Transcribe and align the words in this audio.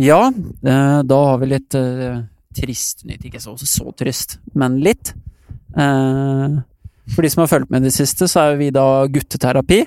Ja, 0.00 0.32
eh, 0.66 1.02
da 1.02 1.24
har 1.24 1.38
vi 1.38 1.46
litt 1.50 1.74
eh, 1.76 2.22
trist 2.56 3.04
nytt. 3.04 3.24
Ikke 3.28 3.40
så, 3.42 3.52
så 3.58 3.92
trist, 3.92 4.38
men 4.56 4.78
litt. 4.80 5.12
Eh, 5.76 6.56
for 7.12 7.26
de 7.26 7.30
som 7.30 7.42
har 7.44 7.50
fulgt 7.50 7.68
med 7.68 7.84
i 7.84 7.90
det 7.90 7.96
siste, 7.98 8.28
så 8.30 8.46
er 8.48 8.60
vi 8.60 8.70
da 8.72 9.04
gutteterapi. 9.10 9.84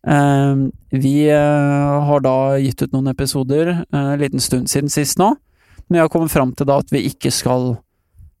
Vi 0.00 1.14
har 1.28 2.22
da 2.24 2.36
gitt 2.56 2.82
ut 2.82 2.94
noen 2.94 3.10
episoder 3.12 3.68
en 3.92 4.14
liten 4.18 4.40
stund 4.40 4.70
siden 4.72 4.88
sist 4.88 5.18
nå, 5.20 5.28
men 5.84 5.98
vi 5.98 6.00
har 6.00 6.08
kommet 6.08 6.32
fram 6.32 6.54
til 6.56 6.66
da 6.70 6.78
at 6.80 6.88
vi 6.88 7.02
ikke 7.10 7.28
skal 7.36 7.74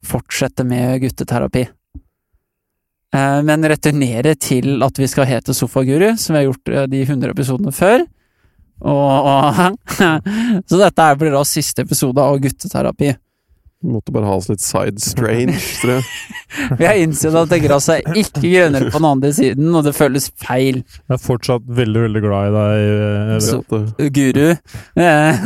fortsette 0.08 0.64
med 0.64 1.02
gutteterapi. 1.04 1.66
Men 3.44 3.68
returnere 3.68 4.32
til 4.40 4.80
at 4.88 5.02
vi 5.02 5.10
skal 5.12 5.28
hete 5.28 5.54
Sofaguru, 5.54 6.14
som 6.16 6.32
vi 6.32 6.40
har 6.40 6.48
gjort 6.48 6.72
de 6.96 7.04
100 7.04 7.36
episodene 7.36 7.76
før. 7.76 8.08
Og, 8.80 9.26
og 9.30 10.62
Så 10.70 10.78
dette 10.80 11.08
blir 11.20 11.34
da 11.36 11.42
siste 11.48 11.84
episode 11.84 12.22
av 12.22 12.38
gutteterapi. 12.40 13.10
Vi 13.80 13.88
Måtte 13.94 14.12
bare 14.12 14.28
ha 14.28 14.34
oss 14.36 14.50
litt 14.50 14.60
side 14.60 15.00
strange, 15.00 15.54
tror 15.80 15.94
jeg. 15.94 16.08
Vi 16.76 16.84
har 16.84 16.98
innsett 17.00 17.32
at 17.40 17.48
det 17.48 17.62
gresset 17.64 18.02
er 18.02 18.18
ikke 18.20 18.42
grønnere 18.44 18.90
på 18.92 19.00
den 19.00 19.06
andre 19.08 19.30
siden, 19.32 19.70
og 19.72 19.86
det 19.86 19.94
føles 19.96 20.26
feil. 20.42 20.82
Jeg 20.84 21.16
er 21.16 21.22
fortsatt 21.24 21.64
veldig, 21.78 22.02
veldig 22.04 22.22
glad 22.26 22.50
i 22.50 22.52
deg. 22.58 22.82
eh, 22.90 23.38
Så-. 23.46 23.62
Guru. 24.12 24.50
Eh, 25.00 25.40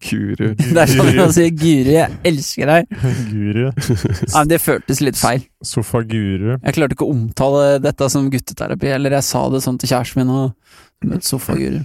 Det 0.00 0.80
er 0.80 0.88
sånn 0.88 1.18
å 1.20 1.26
si 1.32 1.46
Guru, 1.52 1.90
jeg 1.92 2.14
elsker 2.24 2.70
deg. 2.70 2.92
Guru. 3.30 3.66
Ja, 3.68 4.38
men 4.38 4.48
det 4.52 4.60
føltes 4.64 5.00
litt 5.04 5.18
feil. 5.20 5.42
Sofaguru. 5.64 6.54
Jeg 6.56 6.76
klarte 6.76 6.96
ikke 6.96 7.08
å 7.08 7.12
omtale 7.16 7.66
dette 7.84 8.08
som 8.12 8.28
gutteterapi, 8.32 8.92
eller 8.96 9.16
jeg 9.18 9.26
sa 9.28 9.42
det 9.52 9.60
sånn 9.64 9.76
til 9.80 9.92
kjæresten 9.92 10.20
min 10.22 10.32
og 10.36 11.08
møtte 11.08 11.28
sofaguru. 11.32 11.80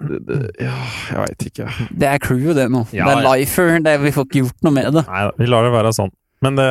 Det, 0.00 0.18
det, 0.26 0.38
ja, 0.60 0.74
jeg 1.10 1.20
veit 1.22 1.46
ikke. 1.50 1.68
Det 1.94 2.08
er 2.10 2.20
crew, 2.22 2.52
det 2.56 2.66
nå. 2.72 2.84
Ja, 2.96 3.06
det 3.08 3.16
er 3.20 3.26
lifer. 3.28 3.74
Det, 3.84 3.94
vi 4.02 4.12
får 4.14 4.28
ikke 4.28 4.42
gjort 4.44 4.66
noe 4.66 4.74
med 4.74 4.90
det. 4.96 5.04
Nei 5.08 5.24
vi 5.38 5.50
lar 5.50 5.66
det 5.66 5.74
være 5.74 5.92
sånn. 5.96 6.12
Men 6.44 6.58
det, 6.58 6.70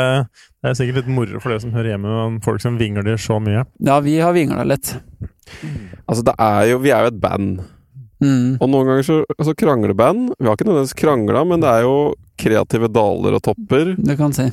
det 0.62 0.70
er 0.70 0.76
sikkert 0.78 1.02
litt 1.02 1.14
moro 1.16 1.40
for 1.42 1.54
dere 1.54 1.64
som 1.64 1.74
hører 1.74 1.96
hjemme, 1.96 2.18
om 2.28 2.36
folk 2.46 2.62
som 2.62 2.76
vingler 2.78 3.16
så 3.22 3.40
mye. 3.42 3.64
Ja, 3.82 3.98
vi 4.06 4.20
har 4.22 4.36
vingla 4.36 4.66
litt. 4.70 4.94
Altså, 6.06 6.22
det 6.26 6.36
er 6.40 6.68
jo 6.72 6.78
Vi 6.84 6.92
er 6.94 7.08
jo 7.08 7.14
et 7.14 7.24
band. 7.24 7.64
Mm. 8.24 8.60
Og 8.62 8.70
noen 8.70 8.88
ganger 8.88 9.08
så, 9.08 9.18
så 9.44 9.56
krangler 9.58 9.96
band. 9.98 10.30
Vi 10.38 10.48
har 10.48 10.56
ikke 10.56 10.68
nødvendigvis 10.70 11.00
krangla, 11.00 11.42
men 11.48 11.64
det 11.64 11.72
er 11.72 11.88
jo 11.88 11.98
kreative 12.40 12.90
daler 12.94 13.38
og 13.38 13.44
topper. 13.46 13.96
Det 13.98 14.18
kan 14.20 14.36
si. 14.36 14.48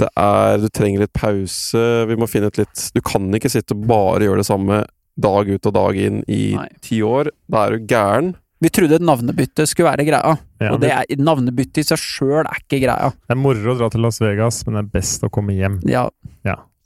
Det 0.00 0.08
er 0.18 0.62
Du 0.62 0.68
trenger 0.72 1.04
litt 1.04 1.14
pause. 1.16 1.82
Vi 2.08 2.16
må 2.18 2.28
finne 2.30 2.48
et 2.52 2.62
litt 2.62 2.88
Du 2.94 3.02
kan 3.04 3.28
ikke 3.36 3.50
sitte 3.52 3.76
og 3.76 3.86
bare 3.90 4.24
gjøre 4.26 4.42
det 4.42 4.48
samme 4.48 4.82
dag 5.20 5.48
ut 5.48 5.68
og 5.68 5.74
dag 5.76 5.98
inn 5.98 6.22
i 6.28 6.54
Nei. 6.56 6.68
ti 6.80 7.02
år. 7.04 7.30
Da 7.50 7.66
er 7.66 7.76
du 7.76 7.86
gæren. 7.86 8.32
Vi 8.62 8.70
trodde 8.70 8.94
et 8.94 9.02
navnebytte 9.02 9.66
skulle 9.66 9.90
være 9.90 10.06
greia, 10.06 10.36
Ja, 10.62 10.70
og 10.70 10.80
det 10.80 10.92
er, 10.94 11.04
navnebytte 11.18 11.82
i 11.82 11.86
seg 11.86 11.98
sjøl 11.98 12.44
er 12.44 12.60
ikke 12.60 12.78
greia. 12.84 13.10
Det 13.10 13.34
er 13.34 13.40
moro 13.42 13.74
å 13.74 13.78
dra 13.78 13.88
til 13.90 14.04
Las 14.04 14.20
Vegas, 14.22 14.60
men 14.66 14.76
det 14.78 14.84
er 14.84 14.92
best 15.00 15.24
å 15.26 15.30
komme 15.34 15.56
hjem. 15.56 15.80
Ja, 15.90 16.08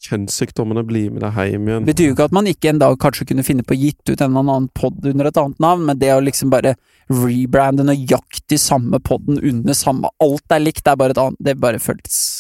Kjønnssykdommene 0.07 0.85
blir 0.87 1.11
med 1.11 1.25
deg 1.25 1.35
hjem 1.35 1.69
igjen. 1.69 1.87
Betyr 1.89 2.11
jo 2.11 2.15
ikke 2.15 2.27
at 2.29 2.35
man 2.37 2.49
ikke 2.51 2.71
en 2.71 2.81
dag 2.83 2.99
kanskje 3.01 3.27
kunne 3.31 3.45
finne 3.47 3.65
på 3.67 3.75
å 3.75 3.81
gitt 3.81 4.03
ut 4.11 4.21
en 4.21 4.29
eller 4.29 4.43
annen 4.45 4.69
pod 4.77 5.07
under 5.09 5.31
et 5.31 5.41
annet 5.41 5.63
navn, 5.63 5.87
men 5.89 5.99
det 5.99 6.13
å 6.15 6.21
liksom 6.23 6.53
bare 6.53 6.77
rebrande 7.11 7.87
nøyaktig 7.87 8.59
samme 8.61 8.99
podden 9.03 9.39
under 9.39 9.77
samme 9.79 10.11
Alt 10.23 10.53
er 10.53 10.63
likt, 10.63 10.83
det 10.85 10.91
er 10.93 10.99
bare 10.99 11.15
et 11.15 11.21
annet 11.23 11.39
Det 11.39 11.55
bare 11.63 11.79
føltes 11.79 12.36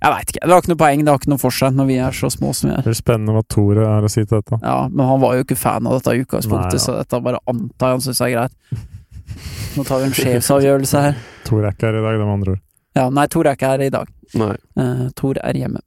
Jeg 0.00 0.12
veit 0.14 0.30
ikke. 0.32 0.40
Det 0.46 0.54
har 0.54 0.62
ikke 0.62 0.70
noe 0.72 0.80
poeng, 0.80 1.00
det 1.04 1.12
har 1.12 1.18
ikke 1.20 1.30
noe 1.34 1.40
for 1.42 1.52
seg 1.52 1.74
når 1.76 1.88
vi 1.90 1.96
er 2.00 2.14
så 2.16 2.30
små 2.32 2.54
som 2.56 2.70
vi 2.70 2.74
er. 2.74 2.80
Det 2.80 2.88
blir 2.92 2.96
spennende 3.02 3.34
hva 3.36 3.42
Tore 3.52 3.84
har 3.84 4.06
å 4.06 4.08
si 4.12 4.22
til 4.24 4.38
dette. 4.40 4.58
Ja, 4.64 4.78
men 4.88 5.04
han 5.10 5.20
var 5.20 5.34
jo 5.36 5.44
ikke 5.44 5.58
fan 5.60 5.86
av 5.90 5.98
dette 5.98 6.14
i 6.14 6.18
Nei, 6.20 6.24
utgangspunktet, 6.24 6.78
ja. 6.78 6.84
så 6.86 6.94
dette 7.02 7.20
bare 7.26 7.42
antar 7.52 7.92
jeg 7.92 7.98
han 7.98 8.04
syns 8.06 8.22
er 8.24 8.32
greit. 8.32 8.56
Nå 9.76 9.84
tar 9.86 10.00
vi 10.00 10.08
en 10.08 10.16
sjefsavgjørelse 10.16 11.04
her. 11.04 11.20
Tore 11.46 11.68
er 11.68 11.76
ikke 11.76 11.90
her 11.90 12.00
i 12.00 12.04
dag, 12.06 12.16
det 12.16 12.24
med 12.24 12.34
andre 12.38 12.56
ord. 12.56 12.62
Ja, 12.96 13.04
nei, 13.14 13.26
Tor 13.30 13.46
er 13.46 13.54
ikke 13.58 13.68
her 13.74 13.84
i 13.86 13.92
dag. 13.94 14.08
Nei, 14.40 14.54
Uh, 14.80 15.04
Tor 15.20 15.38
er 15.44 15.54
hjemme. 15.60 15.80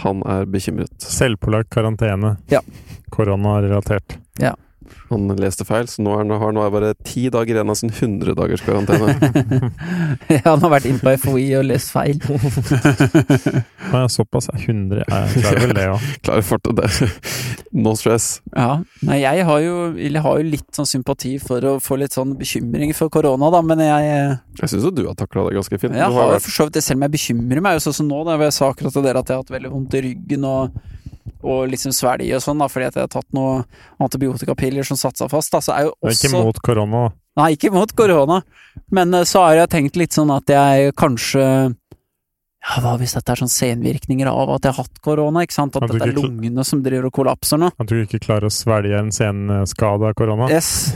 han 0.00 0.22
er 0.26 0.44
bekymret. 0.50 0.96
Selvpålagt 1.02 1.68
karantene. 1.70 2.36
Ja. 2.50 2.60
Koronarelatert. 3.14 4.16
Han 5.10 5.28
leste 5.38 5.66
feil, 5.68 5.88
så 5.90 6.02
nå 6.04 6.14
er 6.14 6.22
han, 6.22 6.32
har 6.34 6.52
han 6.52 6.72
bare 6.74 6.92
ti 7.06 7.26
dager 7.32 7.58
igjen 7.58 7.72
av 7.72 7.78
sin 7.78 7.92
100 7.92 8.34
dagers 8.38 8.64
karantene. 8.64 9.14
ja, 10.34 10.42
han 10.46 10.62
har 10.64 10.72
vært 10.72 10.88
inne 10.90 11.00
på 11.02 11.14
FHI 11.22 11.46
og 11.58 11.66
lest 11.68 11.92
feil. 11.94 12.20
ja, 13.94 14.04
såpass 14.12 14.48
er 14.52 14.60
100 14.62 15.04
Jeg 15.04 15.44
klarer 15.44 15.60
vel 15.64 15.74
det 15.76 15.86
òg. 15.92 16.08
Klarer 16.24 16.46
fort 16.46 16.70
det. 16.80 16.90
No 17.74 17.94
stress. 17.98 18.28
Ja, 18.54 18.80
nei, 19.06 19.20
jeg 19.22 19.46
har 19.48 19.62
jo, 19.64 19.76
jeg 19.98 20.24
har 20.24 20.40
jo 20.40 20.48
litt 20.54 20.68
sånn 20.76 20.88
sympati 20.88 21.36
for 21.42 21.64
å 21.68 21.76
få 21.82 21.98
litt 22.00 22.16
sånn 22.16 22.36
bekymring 22.38 22.94
for 22.96 23.12
korona, 23.12 23.50
da, 23.54 23.62
men 23.66 23.84
jeg, 23.84 24.38
Jeg 24.60 24.72
syns 24.72 24.90
du 24.94 25.04
har 25.08 25.18
takla 25.18 25.48
det 25.48 25.58
ganske 25.58 25.80
fint. 25.80 25.96
jeg 25.98 26.18
har 26.18 26.34
jo 26.36 26.42
for 26.44 26.58
så 26.58 26.68
vidt 26.68 26.78
det, 26.78 26.84
selv 26.86 27.00
om 27.00 27.06
jeg 27.06 27.16
bekymrer 27.16 27.64
meg 27.64 27.78
jo 27.78 27.86
sånn 27.88 27.98
som 28.00 28.10
nå, 28.10 28.24
da 28.26 28.38
jeg 28.40 28.56
sa 28.56 28.70
akkurat 28.72 28.94
til 28.94 29.06
dere 29.06 29.22
at 29.22 29.30
jeg 29.30 29.38
har 29.38 29.44
hatt 29.44 29.54
veldig 29.54 29.72
vondt 29.72 29.96
i 29.98 30.04
ryggen 30.08 30.46
og, 30.48 30.78
og 31.44 31.68
liksom 31.72 31.94
svelge 31.94 32.36
og 32.36 32.42
sånn, 32.44 32.60
da, 32.60 32.68
fordi 32.70 32.88
at 32.88 32.98
jeg 32.98 33.06
har 33.06 33.12
tatt 33.12 33.36
noen 33.36 33.64
antibiotikapiller 34.02 34.86
som 34.86 34.98
satte 35.00 35.22
seg 35.22 35.32
fast, 35.32 35.52
da, 35.54 35.62
så 35.64 35.76
er 35.76 35.88
jo 35.88 35.94
er 36.04 36.16
ikke 36.16 36.32
mot 36.34 36.60
korona. 36.64 37.04
Nei, 37.40 37.48
ikke 37.56 37.72
mot 37.74 37.90
korona, 37.98 38.42
men 38.94 39.14
eh, 39.16 39.26
så 39.28 39.46
har 39.46 39.58
jeg 39.62 39.72
tenkt 39.72 39.98
litt 39.98 40.16
sånn 40.16 40.30
at 40.34 40.50
jeg 40.50 40.94
kanskje 40.98 41.46
ja, 42.64 42.80
hva 42.80 42.94
hvis 42.98 43.12
dette 43.12 43.32
er 43.34 43.40
sånn 43.42 43.50
senvirkninger 43.52 44.28
av 44.30 44.48
at 44.54 44.64
jeg 44.64 44.72
har 44.72 44.84
hatt 44.86 45.00
korona, 45.04 45.42
ikke 45.44 45.52
sant? 45.56 45.76
At 45.76 45.84
At 45.84 45.92
dette 45.92 46.06
er 46.08 46.14
lungene 46.16 46.64
som 46.64 46.80
driver 46.82 47.10
og 47.10 47.12
kollapser 47.12 47.60
nå. 47.60 47.68
At 47.78 47.90
du 47.90 47.96
ikke 48.00 48.20
klarer 48.24 48.48
å 48.48 48.52
svelge 48.54 48.96
en 48.98 49.10
senskade 49.12 50.08
av 50.08 50.14
korona. 50.16 50.48
Yes. 50.50 50.94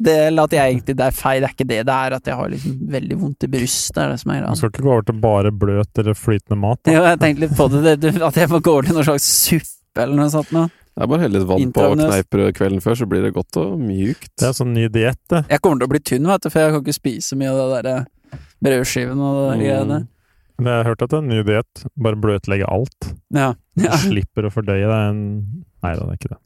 Det, 0.00 0.14
eller 0.30 0.48
at 0.48 0.54
jeg 0.56 0.72
egentlig, 0.74 0.96
det 0.96 1.04
er 1.10 1.12
feil, 1.18 1.42
det 1.44 1.50
er 1.50 1.54
ikke 1.58 1.68
det 1.68 1.80
det 1.90 1.96
er, 1.96 2.14
at 2.16 2.24
jeg 2.30 2.38
har 2.40 2.48
liksom 2.54 2.78
veldig 2.96 3.18
vondt 3.20 3.44
i 3.44 3.50
brystet, 3.52 3.94
det 3.98 4.02
er 4.06 4.14
det 4.14 4.20
som 4.22 4.30
er 4.32 4.38
Du 4.40 4.46
greia. 4.46 4.56
skal 4.62 4.70
ikke 4.72 4.84
gå 4.86 4.92
over 4.94 5.02
til 5.10 5.18
bare 5.20 5.50
bløt 5.52 5.98
eller 6.00 6.16
flytende 6.16 6.56
mat. 6.62 6.80
Da. 6.88 6.94
Jo, 6.96 7.02
jeg 7.10 7.18
tenkte 7.20 7.44
litt 7.44 7.56
på 7.58 7.66
det, 7.74 7.96
det, 8.00 8.14
at 8.30 8.38
jeg 8.40 8.48
må 8.54 8.60
gå 8.64 8.72
over 8.78 8.88
til 8.88 8.96
noe 8.96 9.04
slags 9.10 9.26
suppe 9.44 10.00
eller 10.06 10.16
noe 10.22 10.30
sånt 10.32 10.54
nå. 10.56 10.62
Det 10.96 11.04
er 11.04 11.10
bare 11.12 11.20
å 11.20 11.22
helle 11.22 11.38
litt 11.38 11.48
vann 11.48 11.70
på 11.76 11.84
kneippbrød 12.00 12.54
kvelden 12.56 12.80
før, 12.82 12.96
så 12.98 13.06
blir 13.12 13.22
det 13.28 13.34
godt 13.36 13.56
og 13.60 13.76
mjukt. 13.78 14.32
Det 14.40 14.48
er 14.48 14.56
sånn 14.56 14.72
ny 14.74 14.88
diett, 14.88 15.20
det. 15.30 15.44
Jeg 15.52 15.60
kommer 15.60 15.78
til 15.84 15.86
å 15.86 15.92
bli 15.92 16.00
tynn, 16.00 16.26
vet 16.32 16.42
du, 16.42 16.48
for 16.50 16.60
jeg 16.64 16.72
kan 16.74 16.82
ikke 16.82 16.96
spise 16.96 17.36
mye 17.38 17.52
av 17.52 17.60
det 17.60 17.68
derre 17.84 18.40
brødskiven 18.64 19.20
og 19.20 19.36
det 19.36 19.44
der 19.50 19.60
Mm. 19.60 19.64
greiene. 19.68 20.00
Men 20.60 20.74
Jeg 20.74 20.82
har 20.82 20.92
hørt 20.92 21.02
at 21.06 21.14
det 21.14 21.22
en 21.22 21.32
ny 21.32 21.40
diett. 21.46 21.82
Bare 21.96 22.20
bløtlegger 22.20 22.68
alt. 22.68 23.10
Ja. 23.34 23.54
ja. 23.80 23.96
Slipper 24.04 24.46
å 24.46 24.52
fordøye 24.52 24.86
det. 24.86 25.00
En... 25.10 25.20
Nei 25.80 25.96
da, 25.96 26.04
det 26.04 26.12
er 26.12 26.20
ikke 26.20 26.34
det. 26.34 26.40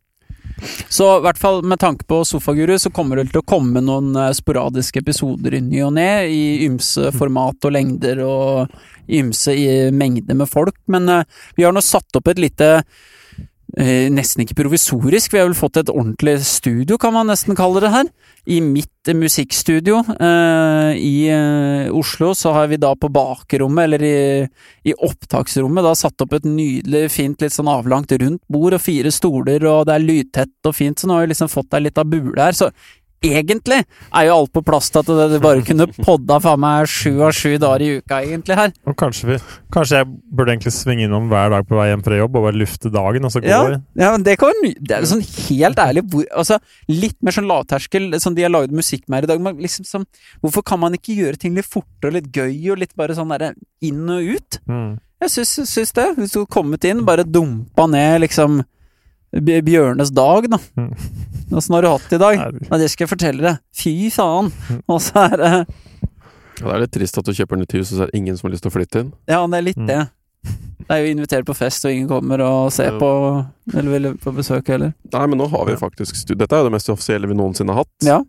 Så 0.88 1.08
i 1.18 1.22
hvert 1.24 1.38
fall 1.40 1.64
med 1.66 1.80
tanke 1.82 2.06
på 2.06 2.20
Sofaguru, 2.24 2.76
så 2.78 2.92
kommer 2.94 3.18
det 3.18 3.32
til 3.32 3.40
å 3.40 3.46
komme 3.48 3.82
noen 3.82 4.14
eh, 4.14 4.30
sporadiske 4.36 5.02
episoder 5.02 5.56
i 5.58 5.62
ny 5.64 5.80
og 5.82 5.96
ne, 5.96 6.10
i 6.30 6.44
ymse 6.68 7.10
format 7.20 7.66
og 7.66 7.74
lengder 7.74 8.22
og 8.22 8.76
ymse 9.10 9.56
i 9.58 9.66
mengde 9.92 10.36
med 10.38 10.48
folk, 10.48 10.76
men 10.86 11.10
eh, 11.10 11.26
vi 11.58 11.66
har 11.66 11.74
nå 11.74 11.82
satt 11.84 12.20
opp 12.20 12.30
et 12.30 12.40
lite 12.40 12.70
eh, 13.80 14.10
Nesten 14.12 14.44
ikke 14.44 14.56
provisorisk, 14.62 15.32
vi 15.32 15.40
har 15.40 15.48
vel 15.48 15.56
fått 15.58 15.80
et 15.80 15.92
ordentlig 15.92 16.38
studio, 16.46 16.98
kan 17.00 17.14
man 17.14 17.30
nesten 17.30 17.56
kalle 17.58 17.82
det 17.84 17.92
her. 17.94 18.10
I 18.44 18.58
mitt 18.60 19.08
musikkstudio 19.08 20.00
eh, 20.14 20.96
i 21.00 21.14
eh, 21.32 21.92
Oslo, 21.94 22.32
så 22.36 22.52
har 22.56 22.68
vi 22.72 22.80
da 22.80 22.94
på 22.96 23.10
bakrommet, 23.12 23.86
eller 23.86 24.04
i, 24.04 24.16
i 24.90 24.96
opptaksrommet, 24.96 25.84
da 25.84 25.94
satt 25.98 26.26
opp 26.26 26.36
et 26.38 26.48
nydelig, 26.48 27.06
fint, 27.14 27.40
litt 27.40 27.56
sånn 27.56 27.72
avlangt 27.72 28.12
rundt 28.20 28.42
bord 28.52 28.76
og 28.76 28.84
fire 28.84 29.12
stoler, 29.14 29.64
og 29.70 29.88
det 29.88 29.96
er 29.96 30.04
lydtett 30.08 30.70
og 30.70 30.76
fint, 30.76 31.00
så 31.00 31.08
nå 31.08 31.18
har 31.18 31.26
vi 31.26 31.34
liksom 31.34 31.52
fått 31.52 31.76
ei 31.76 31.86
lita 31.86 32.04
bule 32.08 32.40
her, 32.40 32.56
så 32.56 32.70
egentlig 33.24 33.80
er 33.84 34.26
jo 34.28 34.34
alt 34.36 34.52
på 34.54 34.62
plass 34.66 34.90
til 34.92 35.02
at 35.02 35.32
det 35.32 35.40
bare 35.42 35.64
kunne 35.66 35.86
podda 35.96 36.38
faen 36.44 36.62
meg 36.62 36.88
sju 36.90 37.12
av 37.24 37.34
sju 37.36 37.56
dager 37.60 37.84
i 37.84 37.90
uka, 37.98 38.20
egentlig, 38.24 38.56
her. 38.58 38.74
Og 38.88 38.96
kanskje, 39.00 39.28
vi, 39.30 39.38
kanskje 39.74 40.00
jeg 40.00 40.10
burde 40.10 40.54
egentlig 40.54 40.74
svinge 40.76 41.06
innom 41.08 41.28
hver 41.32 41.52
dag 41.54 41.68
på 41.68 41.78
vei 41.78 41.88
hjem 41.90 42.04
fra 42.06 42.18
jobb 42.18 42.38
og 42.38 42.48
bare 42.48 42.60
lufte 42.60 42.92
dagen, 42.94 43.28
og 43.28 43.34
så 43.34 43.42
gå 43.44 43.50
Ja, 43.50 43.62
ja, 43.70 44.10
men 44.14 44.26
det 44.26 44.36
kan 44.40 44.52
Det 44.64 44.96
er 44.96 45.04
jo 45.04 45.12
sånn 45.14 45.24
helt 45.24 45.80
ærlig 45.80 46.04
hvor, 46.10 46.26
altså, 46.34 46.60
Litt 46.90 47.16
mer 47.24 47.36
sånn 47.36 47.48
lavterskel, 47.48 48.12
som 48.22 48.36
de 48.36 48.44
har 48.44 48.52
laget 48.52 48.74
musikk 48.74 49.06
med 49.08 49.22
her 49.22 49.28
i 49.28 49.32
dag. 49.32 49.40
Men 49.44 49.62
liksom 49.62 49.86
sånn, 49.88 50.04
hvorfor 50.42 50.64
kan 50.66 50.80
man 50.82 50.96
ikke 50.96 51.16
gjøre 51.16 51.40
ting 51.40 51.56
litt 51.56 51.68
fortere 51.68 52.12
og 52.12 52.18
litt 52.18 52.30
gøy, 52.34 52.54
og 52.74 52.80
litt 52.82 52.94
bare 52.98 53.16
sånn 53.16 53.32
derre 53.32 53.54
inn 53.84 54.04
og 54.10 54.36
ut? 54.36 54.60
Mm. 54.68 54.94
Jeg 55.24 55.32
syns, 55.32 55.70
syns 55.70 55.94
det. 55.96 56.06
Hvis 56.18 56.34
du 56.34 56.42
hadde 56.42 56.52
kommet 56.52 56.84
inn, 56.88 57.04
bare 57.06 57.24
dumpa 57.24 57.86
ned 57.90 58.24
liksom 58.26 58.60
Bjørnes 59.34 60.12
dag, 60.14 60.46
da. 60.50 60.58
Mm. 60.78 60.92
Åssen 61.54 61.74
har 61.74 61.82
du 61.82 61.88
hatt 61.88 62.08
det 62.10 62.16
i 62.16 62.22
dag? 62.22 62.42
Nei, 62.70 62.78
det 62.80 62.90
skal 62.90 63.04
jeg 63.06 63.10
fortelle 63.16 63.42
deg. 63.42 63.58
Fy 63.74 63.94
faen. 64.14 64.52
Mm. 64.70 64.82
Og 64.88 65.00
så 65.02 65.24
er 65.30 65.36
det 65.40 65.52
Ja, 66.60 66.66
det 66.68 66.74
er 66.74 66.82
litt 66.84 66.92
trist 66.94 67.18
at 67.18 67.26
du 67.26 67.32
kjøper 67.34 67.58
nytt 67.58 67.72
hus, 67.74 67.90
og 67.92 67.98
så 67.98 68.02
er 68.04 68.10
det 68.12 68.18
ingen 68.20 68.36
som 68.38 68.46
har 68.48 68.54
lyst 68.54 68.62
til 68.62 68.70
å 68.70 68.74
flytte 68.76 69.00
inn. 69.02 69.12
Ja, 69.28 69.40
det 69.46 69.58
er 69.58 69.66
litt 69.66 69.76
Mm. 69.80 69.86
det. 69.90 70.02
Det 70.84 70.90
er 70.92 71.00
jo 71.00 71.14
invitert 71.14 71.46
på 71.48 71.54
fest, 71.56 71.84
og 71.86 71.90
ingen 71.92 72.06
kommer 72.08 72.40
og 72.44 72.70
ser 72.72 72.92
Ja. 72.92 72.98
på 72.98 73.46
Eller 73.74 73.90
vil 73.98 74.14
på 74.20 74.32
besøk 74.36 74.66
heller. 74.68 74.92
Nei, 75.12 75.26
men 75.26 75.38
nå 75.38 75.48
har 75.50 75.64
vi 75.66 75.72
faktisk 75.80 76.12
Dette 76.36 76.52
er 76.52 76.58
jo 76.62 76.68
det 76.68 76.72
mest 76.72 76.88
offisielle 76.90 77.26
vi 77.26 77.34
noensinne 77.34 77.72
har 77.72 77.84
hatt. 77.84 78.02
Ja. 78.02 78.20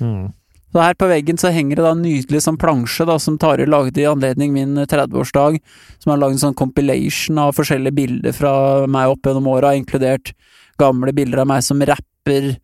Mm. 0.00 0.32
Så 0.72 0.80
her 0.80 0.94
på 0.96 1.08
veggen 1.10 1.36
så 1.36 1.50
henger 1.52 1.76
det 1.76 1.84
da 1.84 1.92
en 1.92 2.00
nydelig 2.00 2.40
sånn 2.46 2.56
plansje 2.60 3.04
da, 3.04 3.18
som 3.20 3.36
Tarjei 3.40 3.68
lagde 3.68 4.00
i 4.00 4.08
anledning 4.08 4.54
min 4.54 4.78
30-årsdag. 4.80 5.58
Som 6.00 6.14
har 6.14 6.22
lagd 6.22 6.38
en 6.38 6.44
sånn 6.46 6.56
compilation 6.56 7.40
av 7.42 7.52
forskjellige 7.58 7.98
bilder 7.98 8.36
fra 8.36 8.52
meg 8.88 9.12
opp 9.12 9.28
gjennom 9.28 9.50
åra, 9.52 9.74
inkludert 9.76 10.32
gamle 10.80 11.12
bilder 11.12 11.42
av 11.44 11.50
meg 11.50 11.60
som 11.66 11.82
rapper, 11.84 12.54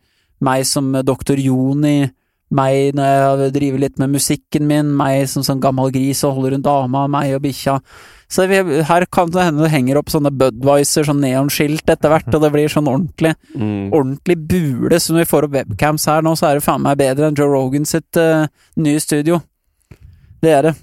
meg 0.40 0.64
som 0.66 0.88
doktor 1.04 1.36
Joni, 1.36 2.08
meg 2.48 2.96
når 2.96 3.42
jeg 3.44 3.54
driver 3.58 3.82
litt 3.84 3.98
med 4.00 4.14
musikken 4.16 4.64
min, 4.70 4.94
meg 4.96 5.26
som 5.28 5.44
sånn 5.44 5.60
gammel 5.60 5.92
gris 5.92 6.24
og 6.24 6.38
holder 6.38 6.56
rundt 6.56 6.68
dama, 6.68 7.04
meg 7.12 7.36
og 7.36 7.44
bikkja. 7.44 7.76
Så 8.28 8.44
vi, 8.46 8.58
her 8.84 9.04
kan 9.08 9.30
det 9.32 9.40
hende 9.46 9.62
det 9.64 9.70
henger 9.72 9.96
opp 10.02 10.10
sånne 10.12 10.28
Budwiser, 10.36 11.06
sånn 11.08 11.22
neonskilt 11.24 11.88
etter 11.88 12.10
hvert, 12.12 12.28
og 12.36 12.42
det 12.44 12.50
blir 12.52 12.68
sånn 12.68 12.90
ordentlig 12.90 13.34
Mm. 13.56 13.88
ordentlig 13.96 14.36
bule. 14.48 14.98
Så 15.00 15.14
når 15.14 15.24
vi 15.24 15.30
får 15.30 15.44
opp 15.48 15.54
webcams 15.56 16.04
her 16.06 16.20
nå, 16.22 16.34
så 16.36 16.50
er 16.50 16.54
det 16.58 16.64
faen 16.66 16.82
meg 16.84 16.98
bedre 17.00 17.28
enn 17.30 17.34
Joe 17.38 17.48
Rogan 17.48 17.86
sitt 17.88 18.16
uh, 18.20 18.46
nye 18.76 19.00
studio. 19.00 19.40
Det 20.44 20.52
er 20.52 20.62
det. 20.68 20.74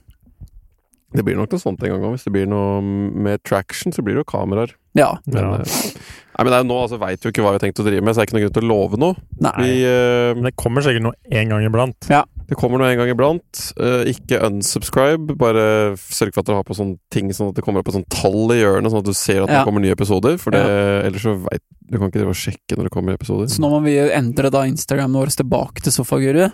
Det 1.16 1.24
blir 1.24 1.38
nok 1.38 1.54
noe 1.54 1.62
sånt 1.62 1.84
en 1.86 1.94
gang 1.94 2.02
òg. 2.04 2.16
Hvis 2.18 2.26
det 2.28 2.34
blir 2.36 2.48
noe 2.50 2.82
med 2.84 3.44
traction, 3.48 3.94
så 3.96 4.02
blir 4.04 4.18
det 4.18 4.26
jo 4.26 4.32
kameraer. 4.34 4.74
Ja. 4.98 5.14
Men, 5.28 5.44
Ja. 5.44 5.54
eh, 5.62 5.92
nei, 6.36 6.44
men 6.44 6.50
det 6.50 6.58
er 6.58 6.64
jo 6.66 6.70
nå, 6.74 6.80
altså, 6.82 7.00
veit 7.00 7.22
jo 7.24 7.30
ikke 7.32 7.44
hva 7.46 7.54
vi 7.54 7.60
har 7.60 7.64
tenkt 7.64 7.80
å 7.80 7.86
drive 7.88 8.02
med, 8.04 8.16
så 8.16 8.20
det 8.20 8.26
er 8.26 8.28
ikke 8.28 8.40
noe 8.40 8.44
grunn 8.50 8.58
til 8.58 8.66
å 8.66 8.72
love 8.74 8.98
noe. 9.00 9.16
Nei. 9.40 9.54
Vi, 9.62 9.86
uh, 9.86 10.34
Men 10.36 10.44
det 10.50 10.56
kommer 10.58 10.82
sikkert 10.84 11.06
noe 11.06 11.14
en 11.32 11.50
gang 11.54 11.64
iblant. 11.70 12.10
Det 12.50 12.58
kommer 12.60 12.82
noe 12.82 12.92
en 12.94 13.00
gang 13.00 13.10
iblant. 13.10 13.62
Eh, 13.82 14.12
ikke 14.14 14.42
unsubscribe, 14.46 15.36
bare 15.40 15.96
sørg 15.98 16.34
for 16.36 16.44
at 16.44 16.50
dere 16.50 16.60
har 16.60 16.68
på 16.68 16.78
sånne 16.78 16.98
ting 17.14 17.32
sånn 17.34 17.50
at 17.50 17.58
det 17.58 17.64
kommer 17.66 17.82
opp 17.82 17.90
et 17.90 17.98
sånt 17.98 18.10
tall 18.14 18.54
i 18.54 18.60
hjørnet, 18.62 18.92
sånn 18.94 19.02
at 19.02 19.10
du 19.10 19.16
ser 19.18 19.44
at 19.44 19.50
det 19.50 19.60
Ja. 19.60 19.64
kommer 19.66 19.82
nye 19.82 19.96
episoder. 19.96 20.38
For 20.42 20.52
det, 20.52 20.62
ellers 21.08 21.26
så 21.26 21.36
veit 21.42 21.64
du 21.86 21.98
kan 22.00 22.10
ikke 22.10 22.22
drive 22.22 22.34
og 22.34 22.40
sjekke 22.42 22.78
når 22.78 22.84
det 22.90 22.92
kommer 22.94 23.14
episoder. 23.14 23.50
Så 23.50 23.62
nå 23.62 23.70
må 23.70 23.84
vi 23.86 23.98
endre 23.98 24.50
da 24.50 24.64
Instagramen 24.66 25.14
vår 25.22 25.36
tilbake 25.36 25.82
til 25.86 25.92
Sofaguru. 25.94 26.52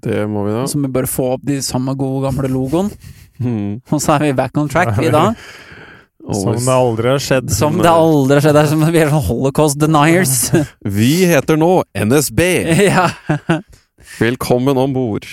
Det 0.00 0.24
må 0.28 0.44
vi 0.46 0.52
da. 0.52 0.64
Så 0.66 0.80
vi 0.80 0.88
bare 0.88 1.06
få 1.06 1.34
opp 1.36 1.44
de 1.46 1.60
samme 1.62 1.94
gode 1.96 2.26
gamle 2.26 2.50
logoen. 2.50 2.90
Mm. 3.40 3.80
Og 3.90 4.00
så 4.02 4.16
er 4.16 4.26
vi 4.26 4.32
back 4.32 4.56
on 4.58 4.68
track, 4.68 4.96
vi 4.98 5.08
da. 5.10 5.34
Som 6.32 6.56
det 6.56 6.72
aldri 6.72 7.08
har 7.12 7.20
skjedd. 7.20 7.50
Som 7.52 7.78
det 7.82 7.90
aldri 7.90 8.38
har 8.38 8.40
skjedd. 8.46 8.56
Det 8.56 8.62
er 8.62 8.68
som 8.72 8.84
vi 8.94 9.00
er 9.02 9.10
sånn 9.12 9.26
holocaust 9.26 9.76
deniers. 9.76 10.34
Vi 10.96 11.26
heter 11.28 11.58
nå 11.60 11.82
NSB! 11.92 12.40
ja. 12.88 13.10
Velkommen 14.20 14.78
om 14.78 14.92
bord. 14.92 15.26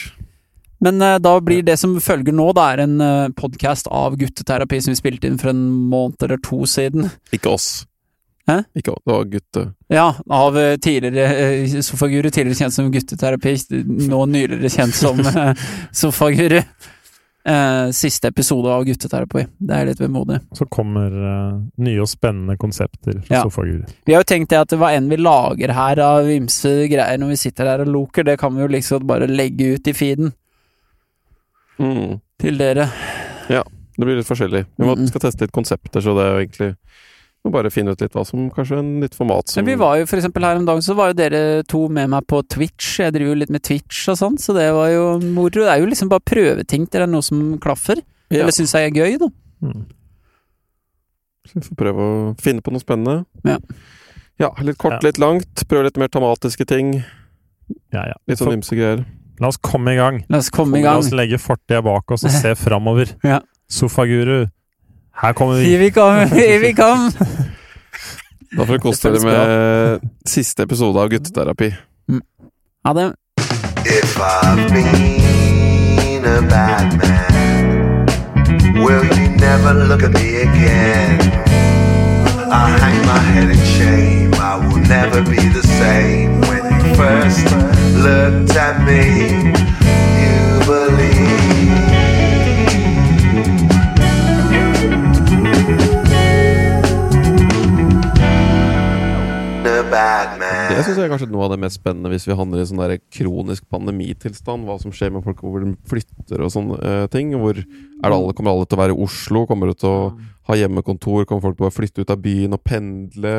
Men 0.81 1.01
eh, 1.01 1.19
da 1.21 1.35
blir 1.41 1.61
det 1.63 1.77
som 1.77 1.93
følger 2.01 2.33
nå, 2.33 2.47
det 2.57 2.65
er 2.73 2.83
en 2.85 2.95
uh, 3.01 3.33
podkast 3.37 3.89
av 3.93 4.17
gutteterapi 4.17 4.79
som 4.81 4.95
vi 4.95 4.99
spilte 4.99 5.29
inn 5.29 5.37
for 5.41 5.53
en 5.53 5.63
måned 5.91 6.25
eller 6.25 6.41
to 6.41 6.63
siden. 6.69 7.11
Ikke 7.35 7.53
oss. 7.53 7.83
Hæ? 8.49 8.63
Ikke 8.77 8.95
oss. 8.95 9.03
Det 9.05 9.13
var 9.13 9.27
gutte... 9.29 9.65
Ja, 9.93 10.07
av 10.25 10.57
eh, 10.57 10.77
tidligere 10.81 11.83
Sofaguru, 11.85 12.31
tidligere 12.31 12.63
kjent 12.63 12.77
som 12.77 12.89
gutteterapi, 12.93 13.53
nå 14.09 14.23
nyligere 14.31 14.73
kjent 14.73 14.97
som 14.97 15.21
Sofaguru. 16.01 16.63
Eh, 17.43 17.89
siste 17.97 18.27
episode 18.29 18.69
av 18.69 18.83
Gutteterapi. 18.85 19.47
Det 19.57 19.73
er 19.73 19.87
litt 19.89 19.97
vemodig. 20.01 20.35
Så 20.53 20.67
kommer 20.69 21.09
uh, 21.09 21.55
nye 21.81 22.01
og 22.03 22.09
spennende 22.11 22.53
konsepter 22.61 23.17
fra 23.25 23.39
Ja. 23.39 23.41
Sofagur. 23.47 23.87
Vi 24.05 24.13
har 24.13 24.21
jo 24.21 24.27
tenkt 24.29 24.49
det 24.53 24.59
at 24.61 24.75
hva 24.77 24.91
enn 24.93 25.09
vi 25.09 25.17
lager 25.17 25.73
her 25.73 25.97
av 26.05 26.29
ymse 26.29 26.69
greier 26.91 27.17
når 27.17 27.33
vi 27.33 27.39
sitter 27.41 27.65
her 27.65 27.81
og 27.81 27.89
loker, 27.89 28.23
det 28.27 28.37
kan 28.39 28.53
vi 28.53 28.61
jo 28.61 28.67
liksom 28.69 29.07
bare 29.09 29.25
legge 29.25 29.73
ut 29.73 29.87
i 29.89 29.93
feeden 29.97 30.33
Mm. 31.79 32.19
til 32.37 32.57
dere. 32.59 32.85
Ja. 33.49 33.63
Det 33.97 34.05
blir 34.05 34.17
litt 34.21 34.27
forskjellig. 34.29 34.65
Vi 34.77 34.85
må, 34.85 34.95
Mm. 34.95 35.07
skal 35.07 35.21
teste 35.21 35.41
litt 35.41 35.51
konsepter, 35.51 35.99
så 36.01 36.13
det 36.15 36.23
er 36.25 36.31
jo 36.31 36.45
egentlig 36.45 36.75
må 37.43 37.51
bare 37.55 37.71
finne 37.73 37.91
ut 37.95 38.01
litt 38.03 38.13
hva 38.13 38.21
som 38.27 38.49
kanskje 38.53 38.75
er 38.75 38.81
en 38.83 38.99
nytt 39.01 39.15
format 39.17 39.49
som 39.49 39.63
Men 39.63 39.71
vi 39.71 39.77
var 39.81 39.95
jo 39.97 40.05
for 40.05 40.19
eksempel 40.19 40.43
her 40.45 40.59
om 40.59 40.65
dagen, 40.67 40.83
så 40.85 40.93
var 40.95 41.09
jo 41.09 41.17
dere 41.17 41.39
to 41.65 41.87
med 41.89 42.09
meg 42.13 42.27
på 42.29 42.41
Twitch. 42.47 42.99
Jeg 43.01 43.13
driver 43.15 43.31
jo 43.33 43.39
litt 43.41 43.49
med 43.55 43.63
Twitch 43.65 44.03
og 44.13 44.19
sånn, 44.19 44.37
så 44.37 44.53
det 44.53 44.67
var 44.75 44.91
jo 44.93 45.07
moro. 45.23 45.49
Det 45.65 45.71
er 45.73 45.79
jo 45.81 45.87
liksom 45.89 46.11
bare 46.11 46.21
prøveting 46.21 46.85
til 46.85 46.99
det 47.01 47.07
er 47.07 47.11
noe 47.11 47.25
som 47.25 47.57
klaffer. 47.63 47.97
ja, 48.29 48.43
Eller 48.43 48.53
syns 48.53 48.75
jeg 48.77 48.91
er 48.91 48.93
gøy, 48.99 49.17
da. 49.23 49.31
Mm. 49.65 49.81
så 51.49 51.53
Vi 51.57 51.61
får 51.65 51.75
prøve 51.81 52.05
å 52.05 52.19
finne 52.41 52.61
på 52.61 52.71
noe 52.75 52.83
spennende. 52.83 53.25
Ja. 53.43 53.57
Ja, 54.39 54.51
litt 54.61 54.77
kort, 54.77 54.93
Ja. 54.93 54.99
litt 55.09 55.17
langt. 55.19 55.65
Prøve 55.67 55.83
litt 55.89 55.97
mer 55.97 56.07
tematiske 56.09 56.65
ting. 56.65 57.03
Ja, 57.93 58.05
ja. 58.07 58.13
Litt 58.27 58.37
sånn 58.39 58.53
ymse 58.61 58.75
greier. 58.77 59.05
la 59.39 59.47
oss 59.47 59.57
komme 59.57 59.93
i 59.93 59.95
gang. 59.97 60.23
La 60.29 60.37
oss 60.37 60.49
komme 60.53 60.77
i 60.77 60.81
gang. 60.81 60.93
La 60.93 60.99
oss 60.99 61.09
legge 61.11 61.37
fortida 61.41 61.81
bak 61.83 62.11
oss 62.11 62.23
og 62.23 62.29
se 62.31 62.53
framover. 62.65 63.15
Ja. 63.23 63.39
Sofaguru, 63.69 64.49
her 65.13 65.33
kommer 65.33 65.55
vi. 65.55 65.63
Here 65.65 65.79
we 65.83 65.89
come, 65.91 66.27
here 66.27 66.59
we 66.59 66.73
come! 66.73 67.11
Da 68.57 68.65
får 68.65 68.73
vi 68.73 68.79
kose 68.79 69.09
Det 69.09 69.21
dere 69.21 69.31
med 69.31 69.99
siste 70.27 70.63
episode 70.63 70.99
av 70.99 71.09
Gutteterapi. 71.09 71.71
Ha 72.85 72.93
det. 72.93 73.13
If 73.85 74.17
I've 74.19 74.69
been 74.73 76.25
a 76.25 76.41
bad 76.49 76.97
man, 76.97 78.05
will 78.75 79.05
you 79.05 79.29
never 79.39 79.73
look 79.87 80.03
at 80.03 80.11
me 80.13 80.41
again? 80.41 81.19
I 82.51 82.69
hang 82.79 83.05
my 83.05 83.19
head 83.33 83.49
in 83.49 83.57
shame, 83.65 84.33
I 84.33 84.57
will 84.57 84.83
never 84.89 85.21
be 85.21 85.41
the 85.59 85.63
same. 85.79 86.41
When 86.41 86.63
you 86.73 86.95
first 86.95 87.45
looked 88.03 88.57
at 88.57 88.83
me, 88.85 89.03
you 90.21 90.65
believed. 90.65 91.50
Bad 99.91 100.35
man. 100.39 100.71
Det 100.71 100.81
syns 100.85 100.97
jeg 100.97 101.05
er 101.05 101.11
kanskje 101.11 101.29
noe 101.31 101.45
av 101.45 101.53
det 101.53 101.61
mest 101.61 101.79
spennende 101.79 102.11
hvis 102.13 102.27
vi 102.29 102.37
handler 102.37 102.63
i 102.63 102.67
sånn 102.69 102.81
der 102.81 102.97
kronisk 103.13 103.67
pandemitilstand. 103.71 104.67
Hva 104.67 104.77
som 104.81 104.93
skjer 104.95 105.13
med 105.15 105.25
folk 105.27 105.43
hvor 105.45 105.63
de 105.63 105.75
flytter 105.91 106.43
og 106.43 106.53
sånne 106.53 106.79
uh, 106.81 107.05
ting. 107.13 107.33
Hvor 107.37 107.57
er 107.57 107.65
det 107.65 108.11
alle, 108.11 108.35
Kommer 108.37 108.55
alle 108.55 108.67
til 108.69 108.79
å 108.79 108.83
være 108.83 108.95
i 108.95 109.01
Oslo? 109.07 109.45
Kommer 109.49 109.71
du 109.71 109.81
til 109.81 109.91
å 109.91 110.03
ha 110.49 110.59
hjemmekontor? 110.59 111.25
Kommer 111.29 111.49
folk 111.49 111.59
til 111.59 111.69
å 111.69 111.73
flytte 111.75 112.05
ut 112.05 112.13
av 112.13 112.21
byen 112.23 112.57
og 112.57 112.63
pendle? 112.65 113.35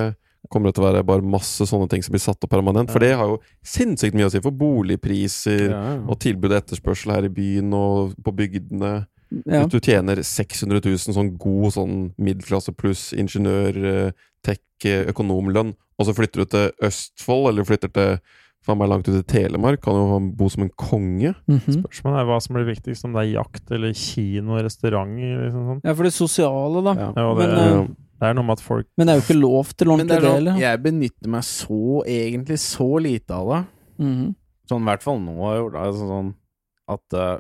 Kommer 0.51 0.69
det 0.69 0.77
til 0.77 0.85
å 0.85 0.89
være 0.89 1.05
bare 1.07 1.25
masse 1.25 1.65
sånne 1.69 1.87
ting 1.91 2.03
som 2.05 2.13
blir 2.15 2.23
satt 2.23 2.43
opp 2.43 2.51
permanent? 2.51 2.91
For 2.93 3.03
det 3.03 3.15
har 3.17 3.31
jo 3.31 3.39
sinnssykt 3.65 4.17
mye 4.19 4.27
å 4.27 4.33
si 4.33 4.43
for 4.43 4.55
boligpriser 4.59 5.71
og 5.73 6.19
tilbud 6.23 6.51
og 6.51 6.59
etterspørsel 6.59 7.15
her 7.15 7.29
i 7.29 7.33
byen 7.33 7.71
og 7.79 8.17
på 8.27 8.35
bygdene. 8.43 8.93
Ja. 9.47 9.63
Hvis 9.63 9.73
du 9.73 9.79
tjener 9.81 10.21
600 10.21 10.83
000 10.85 11.17
sånn 11.17 11.31
god 11.41 11.77
sånn 11.79 11.97
middelklasse 12.21 12.75
pluss 12.77 13.11
ingeniør, 13.17 14.13
eh, 14.43 14.55
tech, 14.55 14.63
eh, 14.85 15.05
økonomlønn, 15.13 15.75
og 15.99 16.07
så 16.07 16.15
flytter 16.15 16.43
du 16.43 16.45
til 16.51 16.71
Østfold, 16.83 17.49
eller 17.51 17.65
flytter 17.65 17.93
til 17.93 18.19
faen 18.63 18.79
meg 18.79 18.89
langt 18.93 19.09
ut 19.09 19.17
i 19.19 19.23
Telemark, 19.27 19.81
kan 19.83 19.95
jo 19.95 20.21
bo 20.39 20.49
som 20.49 20.63
en 20.63 20.71
konge. 20.79 21.35
Mhm. 21.51 21.81
Spørsmålet 21.83 22.21
er 22.21 22.27
hva 22.29 22.41
som 22.41 22.55
blir 22.55 22.69
viktigst, 22.69 23.05
om 23.05 23.13
det 23.13 23.25
er 23.25 23.33
jakt 23.43 23.71
eller 23.75 23.93
kino, 23.93 24.55
restaurant 24.63 25.17
liksom 25.19 25.67
sånn. 25.67 25.81
ja, 25.85 25.95
for 25.95 26.05
det 26.05 26.13
sosiale, 26.15 26.83
da. 26.85 26.95
Ja. 26.95 27.13
Ja, 27.17 27.25
og 27.33 27.39
det, 27.41 27.49
Men, 27.49 27.59
uh, 27.59 27.87
det 28.23 28.29
er 28.29 28.35
noe 28.35 28.45
med 28.47 28.59
at 28.59 28.63
folk 28.63 28.87
Men 28.97 29.07
det 29.09 29.15
er 29.15 29.19
jo 29.19 29.25
ikke 29.27 29.41
lov 29.41 29.73
til 29.75 29.87
Men 29.89 29.95
ordentlig 29.97 30.21
det 30.21 30.23
det 30.23 30.53
sånn, 30.53 30.61
jeg 30.61 30.83
benytter 30.83 31.29
meg 31.29 31.43
så, 31.43 32.05
egentlig 32.07 32.59
så 32.63 33.01
lite 33.03 33.31
av 33.35 33.49
det. 33.51 33.67
Mhm. 34.05 34.35
Sånn 34.71 34.81
i 34.83 34.85
hvert 34.93 35.03
fall 35.03 35.19
nå 35.19 35.35
har 35.43 35.55
jeg 35.57 35.63
gjort 35.65 35.73
det. 35.73 35.83
Altså, 35.89 36.07
sånn 36.13 36.35
at 36.89 37.15
uh, 37.19 37.39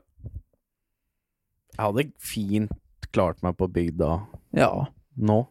Jeg 1.73 1.85
hadde 1.87 2.12
fint 2.18 2.71
klart 3.12 3.42
meg 3.42 3.56
på 3.56 3.68
bygda 3.71 4.26
Ja. 4.59 4.87
nå. 5.18 5.47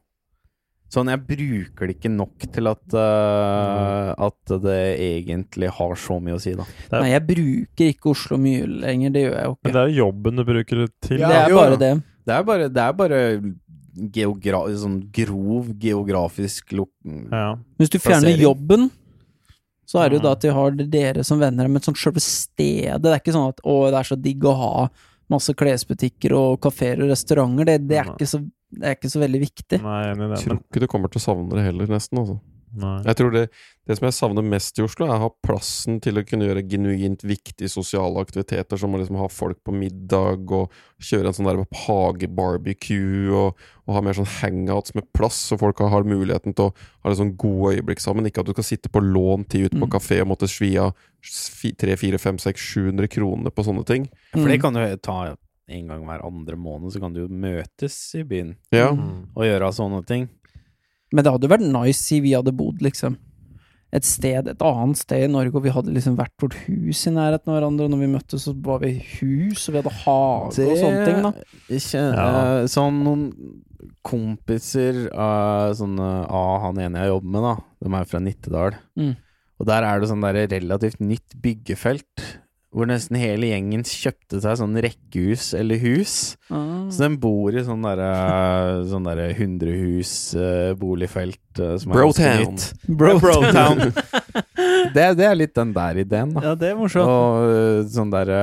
Sånn, 0.91 1.07
jeg 1.07 1.21
bruker 1.24 1.88
det 1.88 1.93
ikke 1.95 2.10
nok 2.12 2.43
til 2.51 2.67
at 2.67 2.95
uh, 3.00 4.12
At 4.27 4.51
det 4.65 4.79
egentlig 5.00 5.69
har 5.77 5.93
så 5.95 6.17
mye 6.19 6.36
å 6.36 6.41
si, 6.43 6.51
da. 6.57 6.65
Er- 6.91 7.05
Nei, 7.05 7.12
jeg 7.13 7.24
bruker 7.29 7.91
ikke 7.93 8.12
Oslo 8.12 8.38
mye 8.41 8.65
lenger, 8.67 9.13
det 9.15 9.21
gjør 9.24 9.36
jeg 9.38 9.45
jo 9.48 9.53
ikke. 9.55 9.63
Men 9.69 9.74
det 9.77 9.81
er 9.86 9.91
jo 9.93 10.00
jobben 10.05 10.36
du 10.41 10.43
bruker 10.50 10.81
det 10.83 10.89
til. 11.07 11.19
Ja, 11.24 11.29
det 11.31 11.38
er 11.45 11.53
jo, 11.55 11.60
bare 11.62 11.77
det. 11.79 11.91
Det 12.27 12.36
er 12.36 12.43
bare, 12.51 12.67
det 12.69 12.83
er 12.83 12.98
bare 13.00 13.21
geogra 14.15 14.60
sånn 14.79 15.00
grov 15.15 15.71
geografisk 15.81 16.71
lukken. 16.75 17.25
Ja. 17.31 17.55
Hvis 17.79 17.91
du 17.91 17.98
fjerner 18.00 18.27
Plassering. 18.29 18.43
jobben, 18.45 18.89
så 19.91 20.00
er 20.03 20.10
det 20.10 20.19
jo 20.19 20.24
da 20.24 20.29
Mm. 20.29 20.36
at 20.38 20.41
de 20.41 20.51
har 20.55 20.71
dere 20.71 21.24
som 21.27 21.39
venner, 21.39 21.67
men 21.67 21.81
sånn 21.83 21.98
selve 22.00 22.21
stedet 22.24 23.01
Det 23.01 23.12
er 23.12 23.19
ikke 23.19 23.33
sånn 23.36 23.50
at 23.50 23.60
å, 23.65 23.89
det 23.91 24.00
er 24.00 24.07
så 24.07 24.15
digg 24.21 24.43
å 24.43 24.53
ha 24.55 24.89
masse 25.29 25.51
klesbutikker 25.55 26.31
og 26.36 26.62
kafeer 26.62 27.01
og 27.03 27.10
restauranter. 27.12 27.65
Det, 27.65 27.88
det, 27.88 27.98
er, 27.98 28.12
ikke 28.15 28.27
så, 28.27 28.39
det 28.72 28.88
er 28.88 28.96
ikke 28.96 29.12
så 29.12 29.20
veldig 29.20 29.42
viktig. 29.44 29.82
Nei, 29.84 30.00
jeg 30.04 30.10
er 30.10 30.16
enig 30.16 30.25
i 30.25 30.32
det. 30.36 30.42
tror 30.46 30.54
Men, 30.56 30.63
ikke 30.72 30.80
du 30.80 30.88
kommer 30.88 31.12
til 31.12 31.20
å 31.20 31.28
savne 31.28 31.50
det 31.56 31.63
heller, 31.68 31.88
nesten. 31.92 32.18
altså. 32.24 32.40
nei. 32.74 33.01
Jeg 33.04 33.16
tror 33.20 33.32
det, 33.36 33.42
det 33.86 33.98
som 33.98 34.06
jeg 34.08 34.13
savner 34.16 34.46
mest 34.48 34.80
i 34.80 34.84
Oslo, 34.86 35.06
er 35.06 35.18
å 35.18 35.24
ha 35.25 35.30
plassen 35.44 36.00
til 36.00 36.16
å 36.18 36.24
kunne 36.24 36.46
gjøre 36.48 36.63
genuint 36.72 37.22
viktige 37.28 37.68
sosiale 37.68 38.22
aktiviteter, 38.24 38.80
som 38.80 38.94
å 38.96 39.01
liksom 39.01 39.18
ha 39.20 39.28
folk 39.28 39.60
på 39.68 39.74
middag 39.75 40.48
og 40.56 40.72
kjøre 41.04 41.28
en 41.28 41.34
sånn 41.36 41.50
der 41.50 41.60
hagebarbecue 41.84 43.28
og, 43.36 43.60
og 43.88 43.94
ha 43.98 44.01
mer 44.08 44.16
sånn 44.16 44.30
hangouts 44.40 44.96
med 44.96 45.04
plass, 45.13 45.36
så 45.51 45.58
folk 45.60 45.80
har, 45.84 45.92
har 45.92 46.08
muligheten 46.08 46.56
til 46.56 46.70
å 46.70 46.74
ha 47.04 47.12
det 47.12 47.20
sånn 47.20 47.36
gode 47.36 47.75
øyeblikk 47.75 48.00
sammen. 48.00 48.25
Ikke 48.30 48.40
at 48.46 48.48
du 48.48 48.54
skal 48.56 48.70
sitte 48.72 48.90
på 48.94 49.04
lån 49.04 49.44
tid 49.51 49.68
ute 49.68 49.75
på 49.75 49.88
Mm. 49.88 49.92
kafé 49.98 50.22
og 50.24 50.32
måtte 50.32 50.48
svi 50.48 50.78
av 50.80 50.94
300-400-500-700 51.22 53.08
kroner 53.12 53.51
på 53.51 53.63
sånne 53.68 53.86
ting. 53.86 54.08
For 54.34 54.48
det 54.48 54.60
Mm. 54.60 54.62
kan 54.62 54.74
du 54.74 54.98
ta 54.98 55.36
en 55.72 55.88
gang 55.88 56.06
hver 56.06 56.24
andre 56.28 56.56
måned, 56.60 56.92
så 56.94 57.00
kan 57.01 57.13
du 57.16 57.22
jo 57.24 57.28
møtes 57.32 57.98
i 58.20 58.24
byen 58.28 58.56
Ja, 58.72 58.92
Mm. 58.92 59.28
og 59.36 59.44
gjøre 59.48 59.72
sånne 59.74 60.06
ting. 60.06 60.30
Men 61.13 61.24
det 61.25 61.32
hadde 61.34 61.48
jo 61.50 61.56
vært 61.58 61.72
nice 61.72 62.00
si 62.00 62.20
vi 62.24 62.32
hadde 62.38 62.54
bodd 62.56 62.80
liksom 62.82 63.18
et 63.94 64.06
sted, 64.08 64.48
et 64.48 64.62
annet 64.63 64.96
sted 64.96 65.25
i 65.25 65.28
Norge, 65.28 65.54
og 65.54 65.63
vi 65.66 65.70
hadde 65.75 65.92
liksom 65.92 66.16
hvert 66.16 66.32
vårt 66.40 66.54
hus 66.66 67.01
i 67.08 67.12
nærheten 67.12 67.50
av 67.51 67.58
hverandre, 67.60 67.84
og 67.84 67.92
når 67.92 68.00
vi 68.00 68.08
møttes, 68.13 68.46
så 68.48 68.54
var 68.63 68.80
vi 68.80 68.88
i 68.94 69.01
hus, 69.20 69.66
og 69.68 69.74
vi 69.75 69.82
hadde 69.82 69.92
hage 70.06 70.63
og 70.63 70.78
sånne 70.80 71.01
ting, 71.06 71.22
da. 71.25 71.32
Ikke, 71.68 72.04
Ja. 72.16 72.62
eh, 72.62 72.68
sånn 72.72 73.04
noen 73.04 73.25
kompiser 74.06 75.10
av 75.13 75.74
sånn, 75.75 75.98
eh, 76.00 76.25
av 76.32 76.62
han 76.62 76.80
ene 76.80 77.01
jeg 77.04 77.12
jobber 77.12 77.32
med, 77.36 77.44
da. 77.44 77.56
De 77.84 77.94
er 78.00 78.06
fra 78.06 78.20
Nittedal. 78.24 78.78
Mm. 78.98 79.16
Og 79.60 79.68
der 79.68 79.84
er 79.84 80.00
det 80.00 80.10
sånn 80.10 80.22
der 80.25 80.48
relativt 80.48 81.00
nytt 81.04 81.36
byggefelt. 81.42 82.40
Hvor 82.72 82.88
nesten 82.88 83.18
hele 83.20 83.50
gjengen 83.51 83.82
kjøpte 83.84 84.40
seg 84.40 84.56
sånn 84.62 84.78
rekkehus 84.80 85.50
eller 85.60 85.75
hus. 85.82 86.13
Ah. 86.48 86.88
Så 86.88 87.04
den 87.04 87.18
bor 87.20 87.51
i 87.51 87.60
sånn 87.68 87.84
derre 87.84 88.86
sånn 88.88 89.04
der 89.10 89.34
hundrehus-boligfelt 89.36 91.51
som 91.82 91.92
er 91.92 91.96
Brotown. 91.98 92.56
ganske. 92.56 92.88
Bro, 92.88 93.18
Brotown. 93.24 93.92
det, 94.96 95.06
det 95.20 95.25
er 95.28 95.36
litt 95.36 95.56
den 95.58 95.74
der 95.75 96.00
ideen, 96.04 96.32
da. 96.36 96.42
Ja, 96.48 96.54
det 96.60 96.68
er 96.72 96.75
morsomt. 96.80 97.08
Og 97.12 97.90
sånn 97.92 98.12
derre 98.13 98.42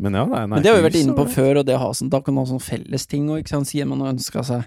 Men 0.00 0.14
ja, 0.16 0.24
nei, 0.24 0.44
nei, 0.46 0.56
Men 0.56 0.62
det 0.64 0.70
har 0.72 0.78
vi 0.80 0.86
vært 0.88 1.00
inne 1.02 1.16
på 1.18 1.24
og- 1.26 1.34
før, 1.36 1.52
og 1.62 1.68
ha 1.84 1.90
sånn, 1.96 2.10
da 2.12 2.18
kan 2.24 2.34
man 2.36 2.44
ha 2.46 2.50
sånn 2.54 2.64
fellesting 2.64 3.24
òg, 3.32 3.38
ikke 3.44 3.54
sant, 3.56 3.68
sier 3.68 3.84
man 3.88 4.00
har 4.04 4.12
ønska 4.14 4.40
seg 4.48 4.62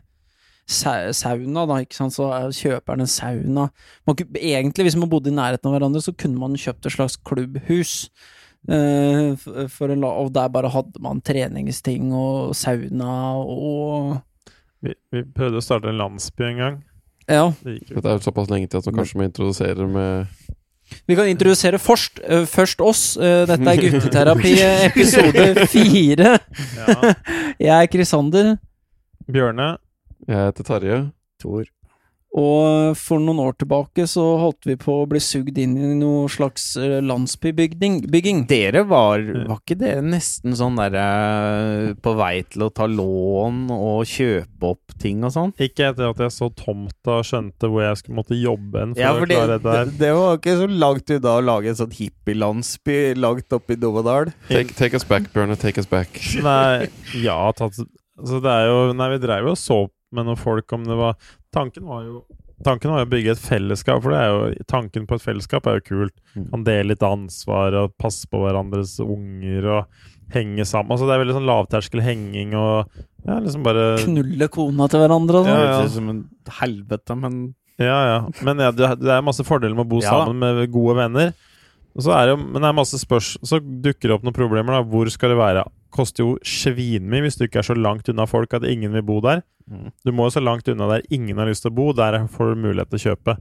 sa- 0.68 1.12
sauna, 1.14 1.66
da, 1.70 1.76
ikke 1.86 1.94
sant, 1.98 2.14
så 2.16 2.24
er- 2.34 2.50
kjøper 2.54 2.90
han 2.96 3.02
en 3.06 3.12
sauna. 3.12 3.66
Man, 4.08 4.16
egentlig, 4.38 4.84
hvis 4.88 4.96
man 4.98 5.10
bodde 5.12 5.30
i 5.30 5.36
nærheten 5.36 5.66
av 5.70 5.74
hverandre, 5.80 6.02
så 6.02 6.14
kunne 6.18 6.40
man 6.42 6.56
kjøpt 6.58 6.86
et 6.86 6.92
slags 6.96 7.18
klubbhus. 7.22 8.10
Eh, 8.70 9.36
for, 9.42 9.68
for 9.70 9.94
en, 9.94 10.02
la- 10.02 10.16
og 10.24 10.32
der 10.34 10.50
bare 10.54 10.70
hadde 10.74 11.02
man 11.04 11.22
treningsting 11.22 12.12
og 12.14 12.56
sauna 12.56 13.36
og 13.42 14.22
Vi, 14.86 14.94
vi 15.12 15.24
prøvde 15.34 15.58
å 15.58 15.64
starte 15.66 15.90
en 15.90 15.98
landsby 15.98 16.44
en 16.52 16.58
gang. 16.62 16.76
Ja. 17.28 17.48
Det 17.64 17.80
det 17.90 18.04
er 18.06 18.20
jo 18.20 18.22
såpass 18.22 18.50
lenge 18.52 18.68
til 18.70 18.78
at 18.78 18.86
man 18.86 19.00
kanskje 19.00 19.18
må 19.18 19.26
introdusere 19.26 19.88
med 19.90 20.28
Vi 21.10 21.16
kan 21.18 21.26
introdusere 21.32 21.80
først, 21.82 22.20
eh, 22.22 22.46
først 22.46 22.82
oss. 22.86 23.18
Eh, 23.18 23.46
dette 23.50 23.66
er 23.72 23.82
Gutteterapi, 23.82 24.52
episode 24.86 25.66
fire. 25.74 26.36
ja. 26.78 27.14
Jeg 27.66 27.74
er 27.82 27.88
Krisander. 27.90 28.52
Bjørne, 29.26 29.78
Jeg 30.28 30.38
heter 30.52 30.64
Tarje. 30.70 31.00
Tor. 31.42 31.64
Og 32.36 32.98
for 33.00 33.22
noen 33.24 33.38
år 33.40 33.54
tilbake 33.62 34.04
så 34.12 34.24
holdt 34.42 34.66
vi 34.68 34.74
på 34.80 34.92
å 35.02 35.06
bli 35.08 35.22
sugd 35.24 35.56
inn 35.62 35.78
i 35.80 35.92
noe 35.96 36.26
slags 36.28 36.74
eh, 36.76 36.98
landsbybygging. 37.00 38.42
Dere 38.50 38.82
var 38.90 39.24
Var 39.24 39.62
ikke 39.62 39.78
dere 39.80 40.04
nesten 40.04 40.56
sånn 40.60 40.76
derre 40.76 41.06
på 42.04 42.16
vei 42.20 42.42
til 42.52 42.66
å 42.68 42.70
ta 42.76 42.90
lån 42.92 43.62
og 43.72 44.04
kjøpe 44.12 44.72
opp 44.74 44.98
ting 45.00 45.24
og 45.24 45.32
sånn? 45.36 45.54
ikke 45.62 45.88
etter 45.94 46.10
at 46.12 46.20
jeg 46.26 46.34
så 46.36 46.50
tomta 46.60 47.20
og 47.22 47.26
skjønte 47.30 47.70
hvor 47.72 47.86
jeg 47.86 48.02
skulle 48.02 48.20
måtte 48.20 48.36
jobbe 48.40 48.84
en 48.84 48.94
for 48.98 49.04
Ja, 49.06 49.14
å 49.16 49.22
for 49.22 49.32
det, 49.32 49.40
klare 49.40 49.56
dette 49.56 49.78
her. 49.78 49.86
det, 49.94 49.98
det 50.04 50.12
var 50.20 50.38
ikke 50.42 50.58
så 50.60 50.68
langt 50.84 51.16
unna 51.16 51.36
å 51.40 51.46
lage 51.54 51.72
en 51.72 51.80
sånn 51.80 51.96
hippielandsby 52.02 52.98
langt 53.20 53.56
oppe 53.56 53.76
i 53.78 53.80
Dovedal. 53.80 54.34
Take, 54.52 54.76
take 54.76 55.00
us 55.00 55.08
back, 55.08 55.32
Bjørne. 55.34 55.56
Take 55.62 55.80
us 55.82 55.88
back. 55.90 56.20
Nei, 56.44 56.90
ja, 57.24 57.40
tatt 57.56 57.80
Så 57.80 58.40
det 58.44 58.52
er 58.52 58.68
jo 58.72 58.94
Nei, 58.96 59.10
vi 59.16 59.22
dreiv 59.24 59.48
jo 59.50 59.56
og 59.56 59.60
så 59.62 59.80
med 60.16 60.28
noen 60.30 60.40
folk 60.40 60.72
om 60.78 60.84
det 60.88 60.96
var 60.96 61.16
Tanken 61.56 61.88
var 61.88 62.04
jo 62.08 62.24
Tanken 62.66 62.92
var 62.94 63.02
jo 63.02 63.06
å 63.10 63.12
bygge 63.12 63.34
et 63.36 63.42
fellesskap, 63.44 64.00
for 64.02 64.14
det 64.16 64.20
er 64.24 64.30
jo, 64.32 64.64
tanken 64.72 65.04
på 65.10 65.18
et 65.18 65.24
fellesskap 65.26 65.66
er 65.68 65.76
jo 65.82 65.84
kult. 65.90 66.14
Mm. 66.38 66.46
Kan 66.54 66.64
dele 66.64 66.94
litt 66.94 67.04
ansvar 67.04 67.76
og 67.82 67.92
passe 68.00 68.30
på 68.32 68.40
hverandres 68.42 68.94
unger 69.04 69.68
og 69.74 70.06
henge 70.34 70.64
sammen. 70.66 70.94
Altså 70.96 71.06
Det 71.10 71.18
er 71.18 71.22
veldig 71.26 71.36
sånn 71.36 71.50
lavterskel 71.50 72.02
henging 72.06 72.56
og 72.58 72.88
ja, 73.28 73.36
liksom 73.44 73.66
bare 73.66 73.84
Knulle 74.02 74.48
kona 74.54 74.88
til 74.90 75.04
hverandre 75.04 75.42
og 75.42 75.50
sånn. 75.50 75.60
Ja, 75.60 75.68
ja. 75.76 75.84
ut 75.84 75.96
som 75.98 76.10
en 76.14 76.24
helvete, 76.62 77.20
men 77.20 77.38
Ja, 77.82 78.00
ja. 78.08 78.18
Men 78.48 78.64
ja, 78.64 78.72
det 78.72 78.94
det 79.04 79.12
er 79.12 79.22
masse 79.28 79.44
fordeler 79.46 79.76
med 79.76 79.86
å 79.86 79.92
bo 79.92 80.00
Ja. 80.02 80.16
sammen 80.16 80.40
med 80.40 80.72
gode 80.72 80.96
venner. 81.04 81.34
Og 81.96 82.04
så 82.08 82.16
er 82.16 82.26
det 82.28 82.38
jo, 82.38 82.42
men 82.46 82.62
det 82.62 82.70
er 82.72 82.80
masse 82.80 82.98
spørs 83.00 83.36
Så 83.44 83.60
dukker 83.60 84.08
det 84.08 84.16
opp 84.16 84.24
noen 84.24 84.36
problemer. 84.36 84.80
da 84.80 84.84
Hvor 84.84 85.12
skal 85.12 85.36
det 85.36 85.38
være? 85.44 85.68
Koster 85.96 86.26
jo 86.26 86.34
svinmye 86.44 87.24
hvis 87.24 87.38
du 87.40 87.46
ikke 87.48 87.62
er 87.62 87.68
så 87.70 87.76
langt 87.80 88.10
unna 88.12 88.26
folk 88.28 88.54
at 88.58 88.66
ingen 88.68 88.92
vil 88.98 89.06
bo 89.08 89.22
der. 89.24 89.44
Mm. 89.72 89.92
Du 90.06 90.12
må 90.12 90.26
jo 90.28 90.34
så 90.36 90.44
langt 90.44 90.68
unna 90.68 90.90
der 90.92 91.06
ingen 91.16 91.38
har 91.40 91.48
lyst 91.48 91.64
til 91.64 91.72
å 91.72 91.76
bo. 91.78 91.94
Der 91.96 92.18
får 92.28 92.52
du 92.54 92.62
mulighet 92.68 92.92
til 92.92 93.00
å 93.00 93.06
kjøpe. 93.16 93.38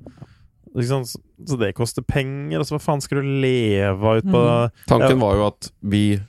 Så- 0.74 1.18
Så 1.46 1.58
det 1.58 1.74
koster 1.74 2.02
penger. 2.02 2.58
Altså, 2.58 2.74
hva 2.78 2.80
faen 2.82 3.00
skal 3.02 3.20
du 3.22 3.28
leve 3.42 4.02
av 4.04 4.16
ut 4.18 4.24
på 4.24 4.42
Mhm. 4.44 4.70
Tanken 4.86 5.20
var 5.20 5.34
jo 5.36 5.46
at 5.46 5.70
vi 5.82 6.20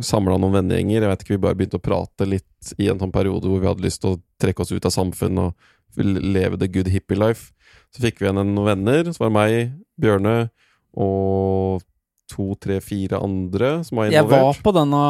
samla 0.00 0.38
noen 0.38 0.52
vennegjenger. 0.52 1.00
Jeg 1.02 1.10
vet 1.10 1.22
ikke, 1.24 1.28
Vi 1.28 1.36
bare 1.36 1.54
begynte 1.54 1.78
å 1.78 1.82
prate 1.82 2.26
litt 2.28 2.74
i 2.78 2.88
en 2.88 2.98
sånn 2.98 3.12
periode 3.12 3.42
hvor 3.44 3.60
vi 3.60 3.66
hadde 3.66 3.82
lyst 3.84 4.00
til 4.00 4.16
å 4.16 4.22
trekke 4.40 4.60
oss 4.60 4.72
ut 4.72 4.84
av 4.86 4.92
samfunnet 4.92 5.38
og 5.38 5.54
leve 5.96 6.58
the 6.58 6.68
good 6.68 6.86
hippie 6.88 7.16
life. 7.18 7.52
Så 7.94 8.00
fikk 8.00 8.18
vi 8.20 8.26
igjen 8.26 8.54
noen 8.54 8.64
venner. 8.64 9.04
Så 9.12 9.18
var 9.18 9.28
det 9.28 9.32
meg, 9.32 9.72
Bjørne 10.00 10.50
og 10.96 11.82
to, 12.30 12.54
tre, 12.60 12.80
fire 12.84 13.16
andre 13.22 13.84
som 13.86 13.96
var 14.00 14.06
Jeg 14.12 14.24
var 14.28 14.54
på 14.62 14.72
denne 14.76 15.02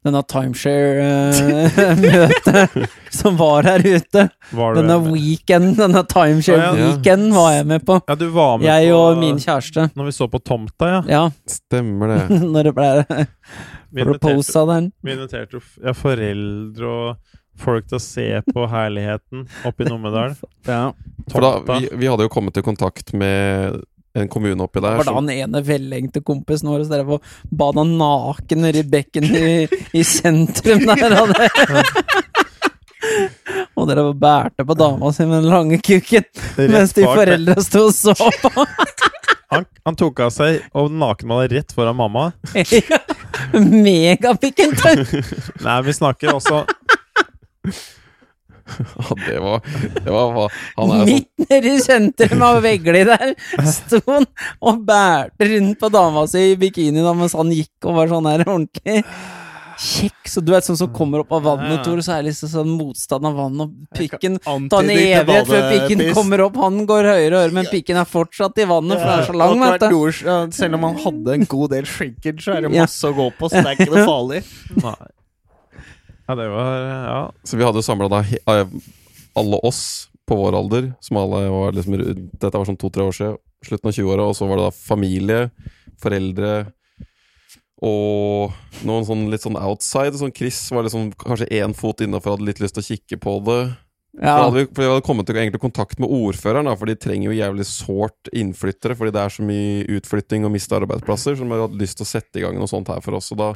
denne 0.00 0.22
timeshare-møtet 0.24 2.86
som 3.20 3.36
var 3.36 3.66
her 3.68 3.82
ute. 3.84 4.22
Var 4.56 4.74
Denne 4.78 4.96
weekenden, 5.04 5.12
weekend, 5.12 5.74
denne 5.76 6.00
timeshare-weekenden 6.08 7.34
var 7.36 7.50
jeg 7.58 7.66
med 7.68 7.84
på. 7.86 7.98
Ja, 8.08 8.14
du 8.16 8.28
var 8.32 8.56
med 8.58 8.66
Jeg 8.68 8.88
på, 8.90 8.96
og 9.00 9.18
min 9.20 9.38
kjæreste. 9.42 9.88
Når 9.96 10.04
vi 10.08 10.12
så 10.16 10.28
på 10.32 10.38
tomta, 10.40 10.86
ja. 10.94 11.00
Ja, 11.08 11.30
Stemmer 11.48 12.06
det. 12.14 12.22
når 12.54 12.62
det 12.70 12.74
ble 12.78 12.90
proposa 14.04 14.60
den. 14.70 14.84
vi 15.04 15.12
inviterte 15.16 15.56
ja, 15.82 15.92
foreldre 15.96 16.86
og 16.86 17.16
folk 17.60 17.84
til 17.90 17.96
å 17.98 18.00
se 18.00 18.42
på 18.46 18.66
herligheten 18.72 19.38
oppe 19.68 19.84
i 19.84 19.86
Numedal. 19.90 20.32
ja. 20.64 20.92
Vi, 21.30 21.88
vi 22.00 22.06
hadde 22.08 22.24
jo 22.24 22.30
kommet 22.32 22.56
i 22.56 22.62
kontakt 22.64 23.12
med 23.12 23.76
en 24.14 24.28
kommune 24.28 24.62
oppi 24.62 24.80
der. 24.80 24.96
var 24.98 25.04
da 25.06 25.14
han 25.14 25.30
ene 25.30 25.62
velengte 25.62 26.22
kompisen 26.26 26.70
vår 26.70 26.84
så 26.84 26.96
drev 26.96 27.12
og 27.16 27.28
bada 27.50 27.84
naken 27.86 28.64
nede 28.64 28.82
i 28.82 28.88
bekken 28.96 29.26
i, 29.30 29.68
i 29.94 30.04
sentrum 30.04 30.86
der. 30.88 31.14
Og, 31.20 31.28
det. 31.34 31.48
og 33.78 33.86
dere 33.88 34.02
bærte 34.14 34.64
på 34.66 34.74
dama 34.76 35.08
si 35.14 35.24
med 35.24 35.40
den 35.40 35.50
lange 35.50 35.78
kuken 35.80 36.26
mens 36.58 36.92
de 36.96 37.06
foreldra 37.06 37.56
sto 37.64 37.86
og 37.88 37.94
så 37.96 38.14
på. 38.42 38.66
Han, 39.50 39.64
han 39.88 39.96
tok 39.98 40.20
av 40.26 40.34
seg 40.34 40.60
og 40.76 40.92
nakenmala 40.94 41.48
rett 41.50 41.72
foran 41.74 41.96
mamma. 41.98 42.28
Megapikken! 43.56 44.76
Nei, 45.64 45.78
vi 45.88 45.96
snakker 45.96 46.36
også 46.36 46.60
Ja, 49.00 49.16
det 49.26 49.38
var, 49.42 49.60
det 49.96 50.14
var 50.14 50.38
Han 50.76 50.94
er 50.94 51.02
sånn 51.02 51.10
Midt 51.10 51.44
nede 51.50 51.74
i 51.74 51.82
sentrum 51.84 52.46
av 52.46 52.62
Vegli 52.64 53.04
der 53.08 53.34
sto 53.66 54.00
han 54.08 54.26
og 54.60 54.80
bærte 54.86 55.50
rundt 55.54 55.78
på 55.80 55.92
dama 55.92 56.26
si 56.30 56.50
i 56.52 56.56
bikini 56.60 57.02
da, 57.04 57.14
mens 57.16 57.36
han 57.38 57.52
gikk 57.54 57.88
og 57.90 57.96
var 58.00 58.10
sånn 58.12 58.28
her 58.30 58.44
ordentlig 58.46 59.04
kjekk. 59.80 60.28
Så 60.28 60.42
du 60.44 60.52
vet 60.52 60.66
sånn 60.66 60.76
som 60.76 60.90
kommer 60.92 61.22
opp 61.22 61.30
av 61.32 61.46
vannet, 61.46 61.80
Tor, 61.86 62.00
så 62.04 62.12
er 62.12 62.22
det 62.22 62.30
liksom 62.30 62.50
sånn 62.52 62.72
motstand 62.76 63.24
av 63.24 63.38
vann, 63.38 63.62
og 63.64 63.70
pikken 63.96 64.36
tar 64.44 64.84
en 64.84 64.90
evighet 64.92 65.48
før 65.48 65.64
pikken 65.72 66.02
kommer 66.16 66.42
opp. 66.44 66.58
Han 66.60 66.82
går 66.88 67.08
høyere 67.08 67.30
og 67.30 67.40
høyere, 67.46 67.54
men 67.56 67.70
pikken 67.72 68.00
er 68.00 68.08
fortsatt 68.08 68.60
i 68.60 68.66
vannet, 68.68 69.00
for 69.00 69.08
den 69.08 69.22
er 69.22 69.30
så 69.30 69.38
lang, 69.40 69.64
vet 69.64 69.86
du. 69.86 70.52
selv 70.58 70.76
om 70.76 70.84
han 70.90 71.00
hadde 71.06 71.38
en 71.38 71.48
god 71.56 71.72
del 71.72 71.88
shrinkage, 71.88 72.44
så 72.44 72.58
er 72.58 72.66
det 72.66 72.74
masse 72.76 73.08
å 73.08 73.16
gå 73.16 73.30
på, 73.38 73.48
så 73.48 73.64
det 73.64 73.72
er 73.72 73.80
ikke 73.80 73.94
noe 73.94 74.04
farlig. 74.12 74.42
Nei. 74.84 75.08
Ja, 76.30 76.36
det 76.38 76.48
var 76.48 76.74
Ja. 76.86 77.20
Så 77.42 77.58
vi 77.58 77.66
hadde 77.66 77.82
samla 77.82 78.06
da 78.08 78.20
eh, 78.22 78.66
alle 79.34 79.58
oss 79.66 80.08
på 80.28 80.36
vår 80.38 80.54
alder, 80.54 80.92
som 81.02 81.18
alle 81.18 81.48
var 81.50 81.72
liksom 81.74 81.96
Dette 82.38 82.54
var 82.54 82.68
sånn 82.68 82.78
to-tre 82.78 83.02
år 83.02 83.16
siden, 83.16 83.38
slutten 83.66 83.90
av 83.90 83.96
20-åra, 83.96 84.26
og 84.30 84.36
så 84.38 84.46
var 84.46 84.60
det 84.60 84.68
da 84.68 84.76
familie, 84.76 85.40
foreldre 86.00 86.52
og 87.82 88.52
noen 88.84 89.06
sånn 89.08 89.22
litt 89.32 89.42
sånn 89.42 89.56
outside. 89.56 90.18
Sånn 90.20 90.34
Chris 90.36 90.58
var 90.70 90.84
liksom 90.84 91.10
kanskje 91.18 91.48
én 91.58 91.74
fot 91.76 92.02
innafor, 92.04 92.36
hadde 92.36 92.46
litt 92.46 92.60
lyst 92.60 92.76
til 92.76 92.84
å 92.84 92.88
kikke 92.90 93.18
på 93.24 93.36
det. 93.48 93.60
For, 94.10 94.26
hadde 94.26 94.56
vi, 94.56 94.64
for 94.66 94.82
vi 94.82 94.88
hadde 94.90 95.04
kommet 95.06 95.30
i 95.30 95.62
kontakt 95.62 96.00
med 96.02 96.10
ordføreren, 96.10 96.66
da, 96.66 96.74
for 96.76 96.90
de 96.90 96.96
trenger 96.98 97.30
jo 97.30 97.36
jævlig 97.36 97.66
sårt 97.68 98.30
innflyttere, 98.34 98.96
fordi 98.98 99.14
det 99.14 99.22
er 99.22 99.34
så 99.36 99.44
mye 99.46 99.84
utflytting 99.98 100.46
og 100.46 100.54
miste 100.54 100.74
arbeidsplasser, 100.74 101.36
så 101.38 101.46
de 101.46 101.60
hadde 101.62 101.78
lyst 101.78 102.00
til 102.00 102.08
å 102.08 102.10
sette 102.10 102.40
i 102.40 102.42
gang 102.42 102.58
noe 102.58 102.70
sånt 102.70 102.90
her 102.90 103.02
for 103.04 103.18
oss. 103.20 103.30
Og 103.30 103.38
da 103.38 103.52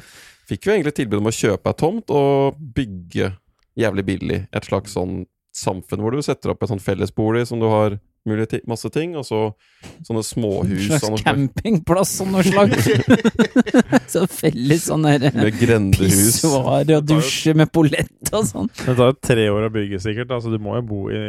fikk 0.47 0.67
vi 0.67 0.77
egentlig 0.77 0.95
tilbud 0.95 1.19
om 1.19 1.31
å 1.31 1.35
kjøpe 1.35 1.73
ei 1.73 1.79
tomt 1.81 2.13
og 2.15 2.61
bygge 2.77 3.33
jævlig 3.75 4.05
billig 4.07 4.39
et 4.55 4.67
slags 4.69 4.95
sånn 4.95 5.25
samfunn 5.55 6.03
hvor 6.03 6.15
du 6.15 6.23
setter 6.23 6.51
opp 6.51 6.63
et 6.63 6.71
sånn 6.71 6.83
fellesbolig 6.83 7.45
som 7.49 7.59
du 7.59 7.67
har 7.71 7.97
mulig 8.25 8.47
ti 8.49 8.59
masse 8.67 8.89
ting, 8.93 9.15
og 9.19 9.25
så 9.27 9.39
sånne 10.05 10.21
En 10.21 10.25
slags 10.25 11.03
av 11.05 11.11
noe 11.13 11.19
slag, 11.19 11.23
campingplass 11.25 12.13
av 12.23 12.29
noe 12.33 12.43
slag. 12.45 12.73
så 14.09 14.23
felles 14.29 14.85
sånn 14.89 15.05
derre 15.05 15.31
med 15.35 15.57
grendehus. 15.59 16.41
pissoar 16.41 16.89
og 16.97 17.05
dusje 17.09 17.53
med 17.57 17.71
polett 17.75 18.31
og 18.33 18.45
sånn. 18.49 18.69
Det 18.79 18.95
tar 18.97 19.11
jo 19.11 19.17
tre 19.21 19.45
år 19.53 19.67
å 19.67 19.71
bygge, 19.73 19.99
sikkert. 20.03 20.31
Altså, 20.35 20.49
du 20.53 20.57
må 20.61 20.75
jo 20.79 20.83
bo 20.89 21.01
i 21.13 21.21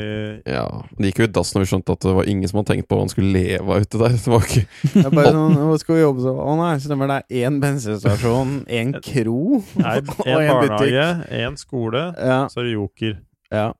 Ja, 0.48 0.64
Det 0.96 1.10
gikk 1.12 1.20
jo 1.24 1.28
i 1.28 1.32
dass 1.36 1.52
når 1.54 1.66
vi 1.66 1.70
skjønte 1.74 1.96
at 1.98 2.06
det 2.08 2.14
var 2.16 2.30
ingen 2.32 2.48
som 2.50 2.60
hadde 2.62 2.72
tenkt 2.74 2.88
på 2.88 2.96
hva 2.98 3.04
han 3.06 3.12
skulle 3.12 3.32
leve 3.36 3.76
av 3.76 3.84
ute 3.84 4.00
der. 4.02 4.16
Det 4.16 4.32
var 4.32 4.46
ikke 4.48 4.64
Det 4.94 5.04
er 5.04 5.16
bare 5.20 5.34
sånn, 5.36 5.56
Hva 5.68 5.78
skal 5.82 5.98
vi 5.98 6.02
jobbe 6.04 6.24
så? 6.26 6.34
Å 6.46 6.56
nei, 6.62 6.72
stemmer 6.82 7.12
det. 7.12 7.18
er 7.28 7.46
Én 7.50 7.60
bensinstasjon, 7.62 8.54
én 8.72 8.94
kro 9.04 9.62
Nei, 9.82 9.96
og 10.24 10.28
en 10.30 10.40
en 10.40 10.62
butikk. 10.62 10.78
barnehage, 10.78 11.08
en 11.44 11.56
skole, 11.60 12.04
Ja, 12.16 12.40
så 12.52 12.62
er 12.62 12.70
det 12.70 12.76
Joker. 12.78 13.18
ja. 13.52 13.72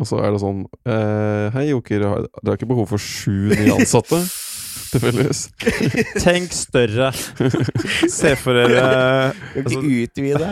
Og 0.00 0.08
så 0.08 0.20
er 0.24 0.32
det 0.32 0.40
sånn 0.40 0.62
eh, 0.88 1.50
Hei, 1.56 1.66
Joker, 1.74 2.00
dere 2.06 2.54
har 2.54 2.56
ikke 2.56 2.70
behov 2.72 2.88
for 2.94 3.02
sju 3.02 3.50
nye 3.52 3.74
ansatte? 3.76 4.22
Tilfeldigvis. 4.90 5.40
Tenk 6.18 6.50
større! 6.54 7.12
Se 8.10 8.32
for 8.40 8.56
dere 8.58 8.80
Kan 9.54 9.60
Altså- 9.62 9.82
ikke 9.84 10.00
utvide. 10.08 10.48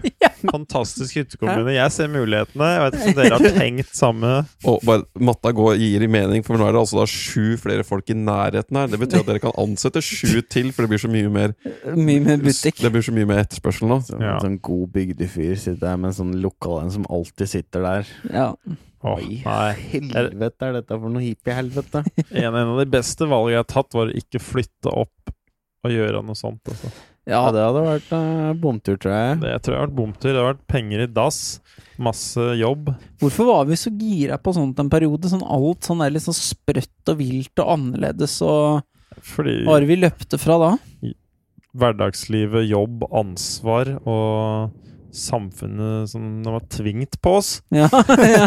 fantastisk 0.50 1.16
hyttekommune. 1.18 1.72
Jeg 1.74 1.92
ser 1.92 2.08
mulighetene. 2.12 2.68
Jeg 2.70 2.82
vet 2.84 2.94
ikke 2.96 3.08
om 3.10 3.16
dere 3.18 3.38
har 3.40 3.56
tenkt 3.58 3.90
samme. 3.98 4.30
Og 4.70 4.78
bare, 4.86 5.04
matta 5.20 5.50
går, 5.56 5.74
gir 5.82 6.04
i 6.06 6.08
mening, 6.10 6.44
for 6.46 6.56
nå 6.56 6.68
er 6.68 6.76
det 6.76 6.80
altså 6.84 7.00
da 7.02 7.06
sju 7.10 7.56
flere 7.60 7.84
folk 7.86 8.08
i 8.14 8.16
nærheten 8.16 8.78
her. 8.78 8.88
Det 8.94 9.00
betyr 9.02 9.24
at 9.24 9.28
dere 9.32 9.42
kan 9.42 9.56
ansette 9.60 10.02
sju 10.06 10.38
til, 10.48 10.70
for 10.72 10.86
det 10.86 10.92
blir 10.94 11.02
så 11.02 11.10
mye 11.12 11.32
mer 11.34 11.56
Mye 11.96 12.22
mer 12.24 12.40
butikk. 12.46 12.78
Det 12.80 12.92
blir 12.94 13.04
så 13.04 13.12
mye 13.16 13.28
mer 13.28 13.42
etterspørsel 13.44 13.90
nå. 13.90 14.00
Så, 14.06 14.20
Ja. 14.22 14.38
Sånn 14.44 14.60
god 14.64 14.86
bygdefyr 14.94 15.56
sitter 15.58 15.82
der 15.88 15.98
med 16.00 16.12
en 16.12 16.18
sånn 16.22 16.32
lokal 16.44 16.84
en 16.86 16.94
som 17.00 17.10
alltid 17.10 17.50
sitter 17.58 17.84
der. 17.84 18.14
Ja. 18.32 18.48
Åh, 19.00 19.16
Oi, 19.16 19.38
nei. 19.46 20.10
helvete 20.12 20.66
er 20.66 20.74
dette 20.76 20.96
for 20.98 21.12
noe 21.12 21.22
hippiehelvete? 21.24 22.02
En, 22.34 22.50
en 22.60 22.74
av 22.74 22.80
de 22.82 22.88
beste 22.92 23.24
valgene 23.28 23.54
jeg 23.56 23.62
har 23.62 23.70
tatt, 23.72 23.94
var 23.96 24.10
å 24.10 24.18
ikke 24.20 24.42
flytte 24.44 24.92
opp 24.92 25.32
og 25.86 25.94
gjøre 25.94 26.20
noe 26.26 26.36
sånt. 26.36 26.60
Altså. 26.68 26.90
Ja, 27.30 27.40
det 27.54 27.62
hadde 27.62 27.84
vært 27.84 28.10
uh, 28.12 28.50
bomtur, 28.60 28.98
tror 29.00 29.14
jeg. 29.14 29.38
Det 29.40 29.54
tror 29.64 29.74
jeg 29.74 29.80
har 29.80 29.86
vært 29.86 29.96
bomtur. 29.96 30.28
Det 30.28 30.40
har 30.40 30.50
vært 30.50 30.66
penger 30.72 31.04
i 31.04 31.08
dass. 31.16 31.40
Masse 32.00 32.44
jobb. 32.60 32.90
Hvorfor 33.22 33.48
var 33.48 33.66
vi 33.68 33.78
så 33.80 33.92
gira 33.92 34.36
på 34.40 34.52
sånt 34.56 34.80
en 34.82 34.90
periode? 34.92 35.30
Sånn 35.32 35.44
alt 35.44 35.88
sånn 35.88 36.04
er 36.04 36.12
litt 36.12 36.24
sånn 36.26 36.36
sprøtt 36.36 37.12
og 37.12 37.20
vilt 37.20 37.62
og 37.64 37.72
annerledes, 37.76 38.36
og 38.44 38.84
Fordi 39.32 39.62
hva 39.64 39.76
var 39.76 39.84
det 39.84 39.90
vi 39.92 39.98
løpte 40.00 40.40
fra 40.40 40.58
da? 40.60 40.70
hverdagslivet, 41.70 42.64
jobb, 42.66 43.04
ansvar 43.14 43.92
og 44.02 44.72
samfunnet 45.16 46.10
som 46.10 46.26
det 46.44 46.52
var 46.54 46.66
tvingt 46.72 47.18
på 47.22 47.36
oss. 47.40 47.50
Ja, 47.74 47.88
ja. 47.90 48.46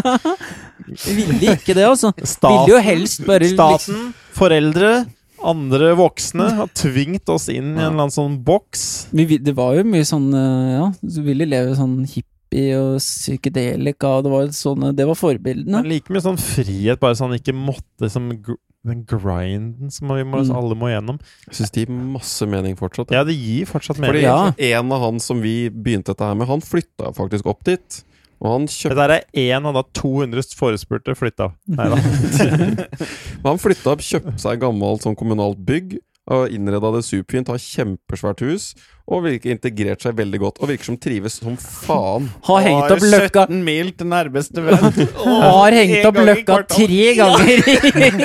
Ville 1.04 1.54
ikke 1.54 1.76
det, 1.76 1.84
altså. 1.86 2.12
Ville 2.16 2.74
jo 2.74 2.80
helst 2.82 3.24
bare 3.28 3.48
staten, 3.50 4.12
foreldre, 4.36 5.04
andre 5.44 5.92
voksne 5.98 6.46
har 6.60 6.70
tvingt 6.76 7.28
oss 7.32 7.48
inn 7.52 7.74
i 7.74 7.78
en 7.78 7.90
eller 7.90 8.06
annen 8.06 8.14
sånn 8.14 8.38
boks. 8.46 8.84
Det 9.12 9.56
var 9.56 9.76
jo 9.78 9.84
mye 9.88 10.06
sånn 10.08 10.30
eh, 10.32 10.70
Ja, 10.78 10.86
du 11.00 11.20
ville 11.26 11.48
leve 11.48 11.74
sånn 11.76 11.98
hippie 12.08 12.78
og 12.78 13.00
psykedelika, 13.02 14.16
det 14.24 14.32
var 14.32 14.52
sånn 14.54 14.92
Det 14.96 15.08
var 15.08 15.18
forbildene. 15.18 15.82
Men 15.82 15.90
like 15.90 16.12
mye 16.14 16.24
sånn 16.24 16.40
frihet, 16.40 17.00
bare 17.02 17.18
sånn 17.18 17.36
ikke 17.36 17.56
måtte 17.56 18.10
som 18.12 18.30
gr 18.38 18.56
den 18.84 19.04
grinden 19.08 19.90
som 19.90 20.08
vi 20.12 20.22
må, 20.24 20.42
Mm. 20.44 20.54
alle 20.56 20.74
må 20.76 20.88
gjennom. 20.92 21.18
Jeg 21.48 21.54
syns 21.58 21.70
det 21.72 21.86
gir 21.86 21.94
masse 21.94 22.46
mening 22.46 22.76
fortsatt. 22.76 23.10
Ja, 23.10 23.24
det 23.24 23.34
gir 23.36 23.64
fortsatt 23.66 23.96
Fordi 23.96 24.22
mening. 24.22 24.22
Ja. 24.22 24.52
en 24.58 24.92
av 24.92 25.00
han 25.00 25.20
som 25.20 25.40
vi 25.40 25.68
begynte 25.70 26.12
dette 26.12 26.20
her 26.28 26.34
med, 26.34 26.46
han 26.48 26.60
flytta 26.60 27.14
faktisk 27.16 27.46
opp 27.46 27.64
dit. 27.64 28.02
Og 28.44 28.50
han 28.50 28.66
kjøpte 28.66 28.90
Det 28.90 28.96
der 28.96 29.10
er 29.14 29.24
én 29.56 29.64
av 29.64 29.72
da 29.74 29.82
200 29.94 30.54
forespurte 30.58 31.14
flytta. 31.16 31.52
Nei 31.66 31.86
da. 31.88 31.96
Han 33.44 33.58
flytta 33.62 33.92
opp, 33.94 34.02
kjøpte 34.04 34.38
seg 34.42 34.60
gammelt 34.60 35.04
sånn 35.04 35.16
kommunalt 35.16 35.60
bygg 35.64 35.98
og 36.32 36.52
innreda 36.52 36.90
det 36.94 37.02
superfint. 37.04 37.50
Har 37.52 37.60
kjempesvært 37.60 38.44
hus 38.46 38.70
og 39.04 39.26
virker 39.26 39.52
integrert 39.52 40.04
seg 40.04 40.16
veldig 40.16 40.40
godt. 40.40 40.60
Og 40.62 40.70
virker 40.70 40.88
som 40.88 40.96
trives 41.00 41.36
som 41.42 41.58
faen. 41.60 42.30
Har 42.46 42.64
hengt 42.64 42.94
opp 42.94 43.04
løkka 43.04 43.44
17 43.50 43.60
mil 43.66 43.92
til 43.98 44.08
nærmeste 44.08 44.64
venn. 44.64 44.86
Har 45.44 45.76
hengt 45.76 46.08
opp 46.08 46.22
løkka 46.30 46.58
tre 46.72 47.10
ganger! 47.18 47.68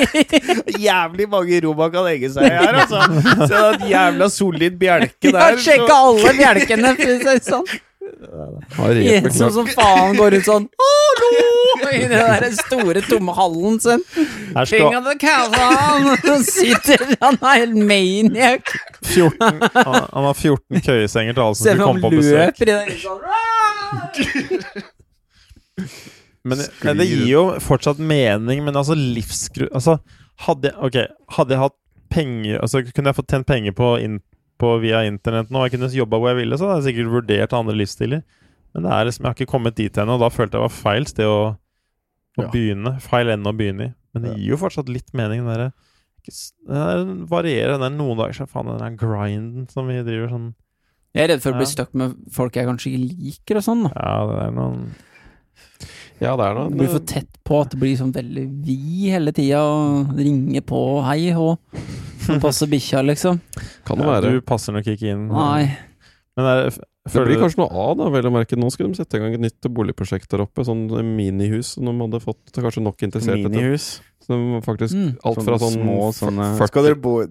Jævlig 0.88 1.28
mange 1.34 1.60
rom 1.66 1.84
man 1.84 1.92
kan 1.92 2.08
henge 2.08 2.32
seg 2.32 2.48
i 2.48 2.54
her, 2.56 2.80
altså. 2.86 3.04
Så 3.44 3.52
det 3.52 3.60
er 3.60 3.70
en 3.74 3.86
jævla 3.92 4.30
solid 4.32 4.80
bjelke 4.80 5.28
der. 5.28 5.36
Jeg 5.36 5.44
har 5.44 5.62
sjekka 5.68 6.00
alle 6.08 6.34
bjelkene, 6.40 6.96
for 6.96 7.14
å 7.14 7.20
si 7.20 7.30
det 7.30 7.38
sånn. 7.50 7.70
Har 8.76 9.30
som 9.32 9.52
som 9.52 9.68
faen 9.72 10.16
går 10.18 10.34
ut 10.38 10.44
sånn 10.44 10.66
Hallo! 11.20 11.90
I 11.96 12.00
den 12.06 12.10
der 12.12 12.44
store, 12.54 13.00
tomme 13.02 13.32
hallen 13.34 13.80
sin. 13.82 14.02
King 14.12 14.64
står 14.66 14.96
of 14.98 15.04
the 15.08 15.16
castle! 15.20 16.42
Sitter 16.50 17.16
Han 17.22 17.38
er 17.40 17.56
helt 17.62 17.76
maniac. 17.90 18.72
14 19.04 19.60
Han 19.74 20.08
han 20.12 20.24
har 20.28 20.34
14 20.34 20.80
køyesenger 20.86 21.36
til 21.36 21.42
alle 21.44 21.56
som 21.58 21.64
skulle 21.66 21.88
komme 21.88 22.00
han 22.00 22.04
på 22.04 22.10
besøk. 22.16 22.60
løper 22.60 22.66
i 22.68 22.72
den 22.76 22.90
sånn 23.00 23.20
Men, 26.44 26.58
men 26.84 27.00
det 27.00 27.06
gir 27.10 27.26
jo 27.28 27.44
fortsatt 27.60 27.98
mening, 28.00 28.64
men 28.64 28.76
altså 28.76 28.94
livsgru... 28.96 29.66
Altså, 29.76 29.98
hadde 30.46 30.70
jeg 30.70 30.76
Ok, 30.86 30.96
hadde 31.36 31.52
jeg 31.56 31.62
hatt 31.66 31.76
penger 32.10 32.60
Altså, 32.64 32.80
kunne 32.94 33.12
jeg 33.12 33.18
fått 33.18 33.32
tjent 33.34 33.48
penger 33.48 33.76
på, 33.76 33.90
inn, 34.00 34.20
på 34.60 34.74
via 34.82 35.00
internett 35.08 35.50
nå, 35.50 35.64
jeg 35.66 35.74
kunne 35.78 35.88
jobba 35.96 36.20
hvor 36.20 36.30
jeg 36.32 36.40
ville, 36.42 36.58
så 36.60 36.68
hadde 36.68 36.82
jeg 36.84 36.90
sikkert 36.94 37.12
vurdert 37.14 37.56
andre 37.56 37.74
livsstiler. 37.80 38.22
Men 38.74 38.84
det 38.86 38.92
er 38.94 39.06
liksom, 39.08 39.24
jeg 39.24 39.30
har 39.32 39.38
ikke 39.40 39.50
kommet 39.50 39.74
dit 39.80 39.96
ennå, 39.98 40.14
og 40.14 40.22
da 40.22 40.28
følte 40.30 40.58
jeg 40.60 40.66
var 40.68 40.74
feil 40.76 41.06
sted 41.10 41.26
å, 41.26 41.40
å 42.38 42.44
Ja. 42.44 42.50
begynne. 42.52 42.92
Feil 43.02 43.32
ende 43.32 43.50
å 43.50 43.56
begynne 43.56 43.88
i. 43.88 43.94
Men 44.14 44.22
det 44.26 44.36
gir 44.38 44.52
jo 44.54 44.58
fortsatt 44.60 44.88
litt 44.92 45.10
mening, 45.14 45.42
den 45.44 45.50
derre 45.50 45.72
Det 46.20 47.26
varierer. 47.30 47.78
Den 47.80 47.96
noen 47.98 48.18
dager 48.20 48.36
så 48.36 48.46
faen, 48.50 48.66
den 48.68 48.78
der 48.82 48.96
grinden 49.00 49.68
som 49.72 49.86
vi 49.88 49.96
driver 50.04 50.28
sånn 50.28 50.48
Jeg 51.14 51.24
er 51.24 51.28
redd 51.32 51.42
for 51.42 51.50
å 51.52 51.58
bli 51.58 51.66
Ja. 51.66 51.70
stuck 51.72 51.94
med 51.94 52.14
folk 52.30 52.54
jeg 52.54 52.66
kanskje 52.68 52.92
ikke 52.92 53.08
liker 53.10 53.56
og 53.56 53.64
sånn. 53.66 53.84
Ja, 53.90 54.26
det 54.30 54.42
er 54.46 54.52
noen 54.54 54.82
Ja, 56.20 56.34
det 56.36 56.44
er 56.46 56.54
Det 56.54 56.64
noe. 56.66 56.76
blir 56.76 56.90
for 56.92 57.04
tett 57.08 57.38
på 57.48 57.60
at 57.62 57.70
det 57.72 57.80
blir 57.80 57.96
sånn 57.96 58.12
veldig 58.12 58.44
vi 58.66 59.08
hele 59.10 59.32
tida, 59.32 59.62
og 59.64 60.12
ringer 60.18 60.60
på 60.68 60.80
hei 61.06 61.30
hå. 61.32 61.54
Passe 62.20 62.40
passer 62.42 62.68
bikkja, 62.70 63.00
liksom. 63.06 63.40
Kan 63.88 63.98
det 63.98 64.04
ja, 64.06 64.10
være. 64.20 64.32
Du 64.36 64.40
passer 64.44 64.76
nok 64.76 64.84
ikke 64.92 65.08
inn. 65.14 65.28
Nei. 65.32 65.70
Men 66.36 66.46
er, 66.46 66.70
Det 67.10 67.24
blir 67.24 67.40
kanskje 67.40 67.62
noe 67.62 67.72
av, 67.72 67.96
da, 67.96 68.10
vel 68.12 68.28
å 68.28 68.32
merke. 68.34 68.58
Nå 68.60 68.68
skulle 68.70 68.92
de 68.92 69.00
sette 69.00 69.16
i 69.16 69.22
gang 69.22 69.32
et 69.34 69.40
nytt 69.40 69.66
boligprosjekt 69.72 70.28
der 70.30 70.44
oppe. 70.44 70.62
Sånn 70.68 70.84
minihus. 71.16 71.72
som 71.74 71.88
De 71.88 71.96
hadde 71.96 72.20
fått 72.22 72.52
kanskje 72.54 72.84
nok 72.84 73.00
interessert 73.02 73.40
etter. 73.40 73.48
Minihus. 73.50 73.88
Så 74.20 74.36
de 74.36 74.60
faktisk 74.62 74.94
Mm. 74.94 75.16
alt 75.24 75.42
fra 75.42 75.56
sånn 75.58 75.78
små 75.80 76.12
sånne 76.12 76.50
40 76.60 76.68
Skal 76.68 76.84
dere 76.84 77.00
bo 77.00 77.24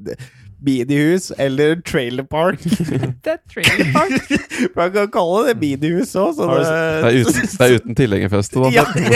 Minihus 0.60 1.32
eller 1.38 1.82
trailer 1.82 2.24
park? 2.24 2.64
Det 3.24 3.32
er 3.32 3.40
trailer 3.52 3.92
park. 3.94 4.32
Man 4.78 4.92
kan 4.92 5.08
kalle 5.14 5.44
det 5.48 5.56
minihus 5.62 6.12
òg, 6.20 6.34
så 6.36 6.48
Det 6.50 6.66
er 6.68 7.20
uten, 7.24 7.48
det 7.48 7.66
er 7.66 7.76
uten 7.80 7.98
tilhengerfeste, 7.98 8.60
da. 8.60 8.72
Ja. 8.74 8.84
ja. 8.98 9.08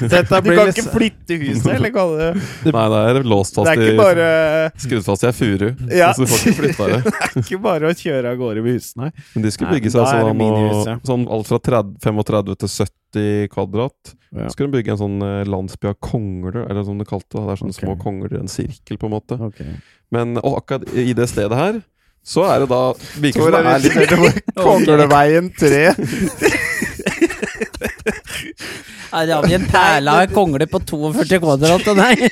det 0.00 0.18
er- 0.18 0.26
Du 0.26 0.50
kan 0.50 0.66
litt- 0.66 0.80
ikke 0.80 0.90
flytte 0.90 1.38
huset, 1.42 1.70
eller 1.76 1.94
kalle 1.94 2.18
det 2.18 2.74
Nei, 2.74 2.86
det 2.90 3.22
er 3.22 3.30
låst 3.30 3.54
Det 3.54 3.62
fast 3.62 3.70
er 3.70 3.84
ikke 3.84 3.94
i 3.94 4.00
bare, 4.00 4.28
Skrudd 4.82 5.06
fast 5.06 5.24
i 5.24 5.30
ei 5.30 5.36
furu. 5.36 5.68
Ja. 5.94 6.12
Så 6.12 6.26
du 6.26 6.32
får 6.32 6.42
ikke 6.42 6.58
flytta 6.60 6.90
det. 6.90 7.00
det 7.06 7.14
er 7.30 7.40
ikke 7.44 7.62
bare 7.62 7.90
å 7.90 7.96
kjøre 7.96 8.34
av 8.34 8.42
gårde 8.42 8.66
med 8.66 8.78
husene. 8.78 9.12
Men 9.34 9.46
de 9.46 9.54
skulle 9.54 9.78
bygge 9.78 9.94
seg 9.94 10.02
er 10.02 10.26
sånn, 10.26 10.44
og, 10.50 11.06
sånn 11.06 11.26
alt 11.38 11.50
fra 11.50 11.62
30, 11.70 11.98
35 12.02 12.54
til 12.62 12.74
70 12.76 13.52
kvadrat. 13.54 14.16
Ja. 14.36 14.46
Så 14.46 14.56
skulle 14.56 14.72
de 14.72 14.80
bygge 14.80 14.94
en 14.96 15.00
sånn 15.00 15.22
eh, 15.24 15.42
landsby 15.48 15.88
av 15.90 15.96
kongler, 16.04 16.64
eller 16.66 16.84
som 16.84 16.98
de 17.00 17.06
kalte 17.08 17.38
det. 17.38 17.44
Det 17.46 17.54
er 17.54 17.60
sånne 17.62 17.76
okay. 17.76 17.86
små 17.86 17.94
kongler 18.02 18.34
i 18.34 18.40
en 18.42 18.50
sirkel, 18.52 18.98
på 19.00 19.08
en 19.08 19.14
måte. 19.14 19.38
Okay. 19.48 19.76
Men 20.14 20.36
og 20.38 20.60
akkurat 20.60 20.88
i 20.94 21.12
det 21.16 21.28
stedet 21.30 21.56
her, 21.58 21.80
så 22.26 22.42
er 22.50 22.64
det 22.64 22.68
da 22.72 22.80
Virker 23.22 23.40
som 23.42 23.52
det 23.54 23.60
er 23.62 23.78
litt 23.84 24.54
Kongleveien 24.58 25.50
3. 25.54 25.82
Her 29.12 29.30
har 29.32 29.46
vi 29.46 29.54
en 29.54 29.66
perle 29.70 30.10
av 30.12 30.20
en 30.26 30.34
kongle 30.34 30.66
på 30.68 30.80
42 30.82 31.38
kvadrat 31.42 31.86
til 31.86 31.96
deg. 31.98 32.26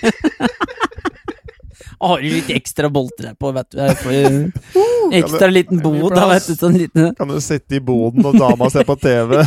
Har 2.04 2.20
du 2.20 2.26
litt 2.28 2.50
ekstra 2.52 2.90
bolter 2.92 3.30
her 3.30 3.36
på, 3.38 3.52
vet 3.54 3.70
du. 3.70 3.78
Jeg 3.80 3.96
får 4.02 5.14
Ekstra 5.14 5.48
liten 5.52 5.80
bod, 5.80 6.10
da, 6.12 6.26
vet 6.32 6.48
du. 6.50 6.54
Sånn 6.58 6.76
liten 6.76 7.14
Kan 7.16 7.30
du 7.30 7.38
sitte 7.40 7.78
i 7.78 7.80
boden 7.80 8.26
og 8.26 8.36
dama 8.36 8.68
ser 8.72 8.84
på 8.88 8.96
TV? 9.00 9.38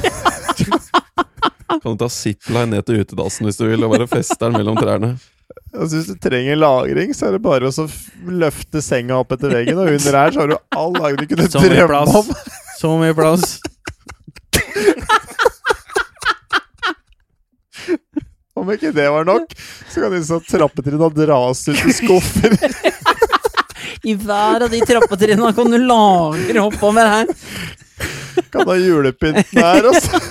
Kan 1.68 1.94
du 1.94 1.98
ta 2.00 2.10
zipline 2.10 2.72
ned 2.72 2.88
til 2.88 3.04
utedassen 3.04 3.46
hvis 3.46 3.60
du 3.60 3.68
vil, 3.68 3.84
og 3.86 3.94
bare 3.94 4.08
feste 4.10 4.40
den 4.42 4.58
mellom 4.58 4.80
trærne. 4.80 5.18
Altså, 5.78 6.00
hvis 6.00 6.08
du 6.10 6.16
trenger 6.22 6.58
lagring, 6.58 7.14
så 7.14 7.28
er 7.28 7.36
det 7.38 7.44
bare 7.46 7.70
å 7.70 7.88
løfte 8.42 8.82
senga 8.82 9.20
opp 9.22 9.36
etter 9.36 9.54
veggen, 9.54 9.78
og 9.78 9.92
under 9.94 10.18
her 10.18 10.34
så 10.34 10.44
har 10.44 10.52
du 10.52 10.58
all 10.74 10.96
lagring 10.98 11.28
du 11.28 11.36
kunne 11.36 11.50
drømme 11.54 12.22
om. 12.22 12.32
Så 12.80 12.94
mye 13.02 13.16
plass. 13.18 13.58
Om 18.58 18.72
ikke 18.74 18.90
det 18.96 19.06
var 19.14 19.26
nok, 19.28 19.54
så 19.94 20.02
kan 20.02 20.14
disse 20.16 20.40
trappetrinnene 20.50 21.14
dras 21.14 21.62
ut 21.70 21.78
i 21.78 21.94
skuffer. 21.94 22.58
I 24.08 24.16
hver 24.18 24.66
av 24.66 24.72
de 24.74 24.82
trappetrinnene 24.86 25.54
kan 25.58 25.70
du 25.72 25.78
lagre 25.84 26.64
oppover 26.66 27.12
her. 27.12 27.30
Kan 28.54 28.68
ha 28.70 28.76
julepynten 28.82 29.62
her 29.62 29.88
også. 29.92 30.22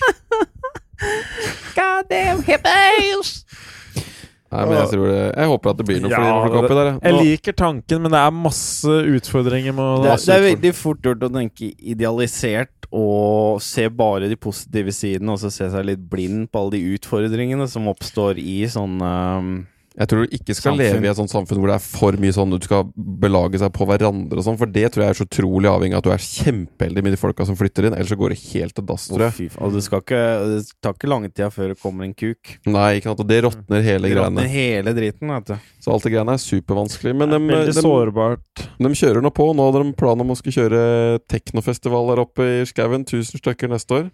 God 1.78 2.08
damn 2.10 2.42
hippies! 2.46 3.44
Nei, 4.50 4.64
men 4.66 4.74
jeg 4.80 4.90
tror 4.90 5.06
det 5.06 5.18
Jeg 5.20 5.46
håper 5.52 5.70
at 5.70 5.78
det 5.78 5.84
blir 5.86 6.00
noe 6.02 6.10
for 6.10 6.26
Ja, 6.26 6.38
folk 6.42 6.72
der. 6.74 6.88
Jeg 7.06 7.18
liker 7.22 7.54
tanken, 7.54 8.02
men 8.02 8.10
det 8.10 8.18
er 8.18 8.32
masse 8.34 8.96
utfordringer 9.14 9.76
med 9.76 10.02
Det, 10.02 10.10
masse 10.10 10.26
det 10.26 10.36
er 10.36 10.46
veldig 10.48 10.72
fort 10.74 11.06
gjort 11.06 11.26
å 11.28 11.32
tenke 11.36 11.70
idealisert 11.78 12.88
og 12.90 13.60
se 13.62 13.84
bare 13.94 14.26
de 14.26 14.34
positive 14.34 14.90
sidene, 14.94 15.36
og 15.36 15.38
så 15.38 15.52
se 15.54 15.68
seg 15.70 15.86
litt 15.86 16.02
blind 16.10 16.48
på 16.50 16.64
alle 16.64 16.74
de 16.74 16.96
utfordringene 16.96 17.68
som 17.70 17.86
oppstår 17.92 18.40
i 18.42 18.64
sånne 18.70 19.10
um, 19.38 19.52
Jeg 19.98 20.06
tror 20.06 20.22
du 20.22 20.34
ikke 20.36 20.54
skal 20.54 20.76
Samfunn. 20.76 20.78
leve 21.00 21.02
i 21.04 21.10
et 21.10 21.18
sånt 21.18 21.32
samfunn 21.32 21.58
hvor 21.58 21.66
det 21.72 21.74
er 21.74 21.82
for 21.82 22.14
mye 22.22 22.30
sånn 22.32 22.52
du 22.54 22.58
skal 22.62 22.84
belage 22.94 23.58
seg 23.58 23.72
på 23.74 23.86
hverandre 23.90 24.38
og 24.38 24.44
sånn, 24.46 24.58
for 24.60 24.70
det 24.70 24.84
tror 24.94 25.02
jeg 25.02 25.10
er 25.10 25.18
så 25.18 25.26
utrolig 25.26 25.66
avhengig 25.66 25.96
av 25.98 26.02
at 26.04 26.06
du 26.06 26.12
er 26.14 26.22
kjempeheldig 26.22 27.02
med 27.02 27.12
de 27.16 27.18
folka 27.18 27.46
som 27.48 27.58
flytter 27.58 27.88
inn, 27.88 27.96
ellers 27.98 28.12
så 28.12 28.18
går 28.20 28.30
det 28.36 28.38
helt 28.52 28.74
til 28.78 28.86
dass, 28.86 29.08
tror 29.10 29.24
jeg. 29.26 29.34
fy. 29.34 29.48
Og 29.58 29.74
det, 29.74 29.82
skal 29.82 30.04
ikke, 30.04 30.20
det 30.52 30.60
tar 30.80 30.94
ikke 30.94 31.10
lange 31.10 31.32
tida 31.34 31.50
før 31.50 31.72
det 31.74 31.78
kommer 31.82 32.06
en 32.06 32.14
kuk. 32.14 32.54
Nei, 32.70 32.86
ikke 33.00 33.10
sant, 33.10 33.24
og 33.24 33.28
det 33.32 33.40
råtner 33.48 33.82
hele 33.82 34.06
Det 34.06 34.14
greiene. 34.14 34.46
hele 34.54 34.94
driten, 34.94 35.34
vet 35.34 35.50
du. 35.50 35.68
Så 35.82 35.90
alt 35.96 36.06
det 36.06 36.14
greiene 36.14 36.38
er 36.38 36.44
supervanskelig. 36.46 37.16
Men 37.24 37.34
de, 37.34 37.42
Veldig 37.50 37.74
de, 37.74 37.82
sårbart. 37.82 38.64
de 38.78 38.94
kjører 39.02 39.26
nå 39.26 39.34
på. 39.34 39.50
Nå 39.58 39.66
hadde 39.72 39.82
de 39.90 39.98
plan 39.98 40.20
om 40.22 40.30
å 40.30 40.38
skulle 40.38 40.54
kjøre 40.60 41.18
teknofestival 41.28 42.14
der 42.14 42.22
oppe 42.24 42.46
i 42.60 42.64
skauen. 42.70 43.02
1000 43.04 43.42
stykker 43.42 43.68
neste 43.74 43.98
år. 44.04 44.10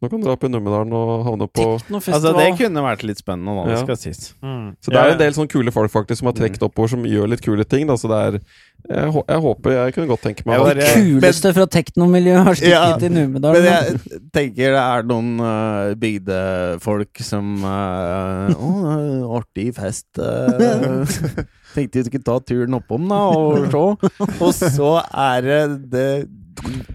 Så 0.00 0.06
nå 0.06 0.08
kan 0.14 0.20
du 0.22 0.24
dra 0.24 0.32
opp 0.32 0.44
i 0.44 0.48
Numedalen 0.48 0.92
og 0.96 1.26
havne 1.26 1.44
på 1.52 1.64
Altså, 1.76 2.30
det 2.32 2.46
kunne 2.56 2.80
vært 2.80 3.02
litt 3.04 3.18
spennende, 3.20 3.52
da. 3.52 3.64
Det 3.68 3.74
Ja. 3.76 3.80
skal 3.84 3.96
sies. 4.00 4.32
Mm. 4.42 4.70
Så 4.80 4.88
det 4.88 4.96
er 4.96 5.04
Ja, 5.10 5.12
en 5.12 5.18
del 5.18 5.32
sånne 5.36 5.50
kule 5.52 5.70
folk 5.70 5.90
faktisk 5.92 6.16
som 6.22 6.26
har 6.26 6.32
Mm. 6.32 6.40
trukket 6.40 6.62
oppover, 6.64 6.88
som 6.88 7.02
gjør 7.04 7.28
litt 7.28 7.42
kule 7.44 7.64
ting. 7.68 7.86
Da. 7.86 7.94
Så 8.00 8.08
det 8.08 8.16
er 8.16 8.40
jeg, 8.88 9.12
jeg 9.28 9.40
håper 9.44 9.70
Jeg 9.76 9.92
kunne 9.94 10.08
godt 10.08 10.22
tenke 10.22 10.46
meg 10.46 10.56
Det 10.56 10.64
ha- 10.66 10.94
bare- 10.94 11.20
Kuleste 11.20 11.52
fra 11.52 11.66
teknomiljøet 11.66 12.44
har 12.44 12.54
stukket 12.54 12.70
Ja, 12.70 12.96
til 12.96 13.10
Numedalen. 13.12 13.62
Men 13.62 13.64
jeg 13.64 14.20
tenker 14.32 14.72
det 14.72 14.80
er 14.88 15.02
noen 15.02 15.38
uh, 15.38 15.94
bygdefolk 15.94 17.20
som 17.20 17.62
uh, 17.62 18.48
Å, 18.56 19.42
artig 19.42 19.74
fest. 19.76 20.06
uh, 20.18 21.04
tenkte 21.74 22.00
vi 22.00 22.04
skulle 22.08 22.24
ta 22.24 22.38
turen 22.40 22.74
oppom, 22.80 23.04
da, 23.06 23.20
og 23.36 23.70
se. 23.70 24.08
Og 24.40 24.52
så 24.56 25.04
er 25.12 25.40
det 25.42 25.90
det 25.92 26.28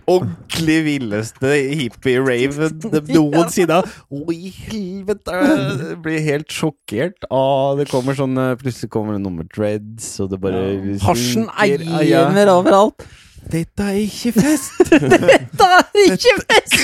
ordentlig 0.06 0.78
villeste 0.86 1.52
hippie-rave 1.80 2.70
noensinne. 3.16 3.82
Å, 3.82 4.22
i 4.34 4.52
helvete! 4.54 5.36
Jeg 5.42 6.00
blir 6.06 6.26
helt 6.26 6.54
sjokkert 6.54 7.28
Ah, 7.34 7.74
Det 7.80 7.88
kommer 7.90 8.18
sånn 8.18 8.38
Plutselig 8.62 8.92
kommer 8.94 9.18
det 9.18 9.24
noe 9.26 9.40
med 9.40 9.50
dreads, 9.56 10.12
og 10.24 10.32
det 10.34 10.42
bare 10.44 10.66
Hasjen 11.06 11.48
stinker. 11.50 11.86
Ah, 11.90 12.02
eier 12.04 12.54
overalt. 12.54 13.06
Dette 13.52 13.86
er 13.92 14.00
ikke 14.02 14.32
fest! 14.40 14.80
Dette 15.30 15.68
er 15.78 15.84
ikke 16.10 16.36
fest! 16.50 16.76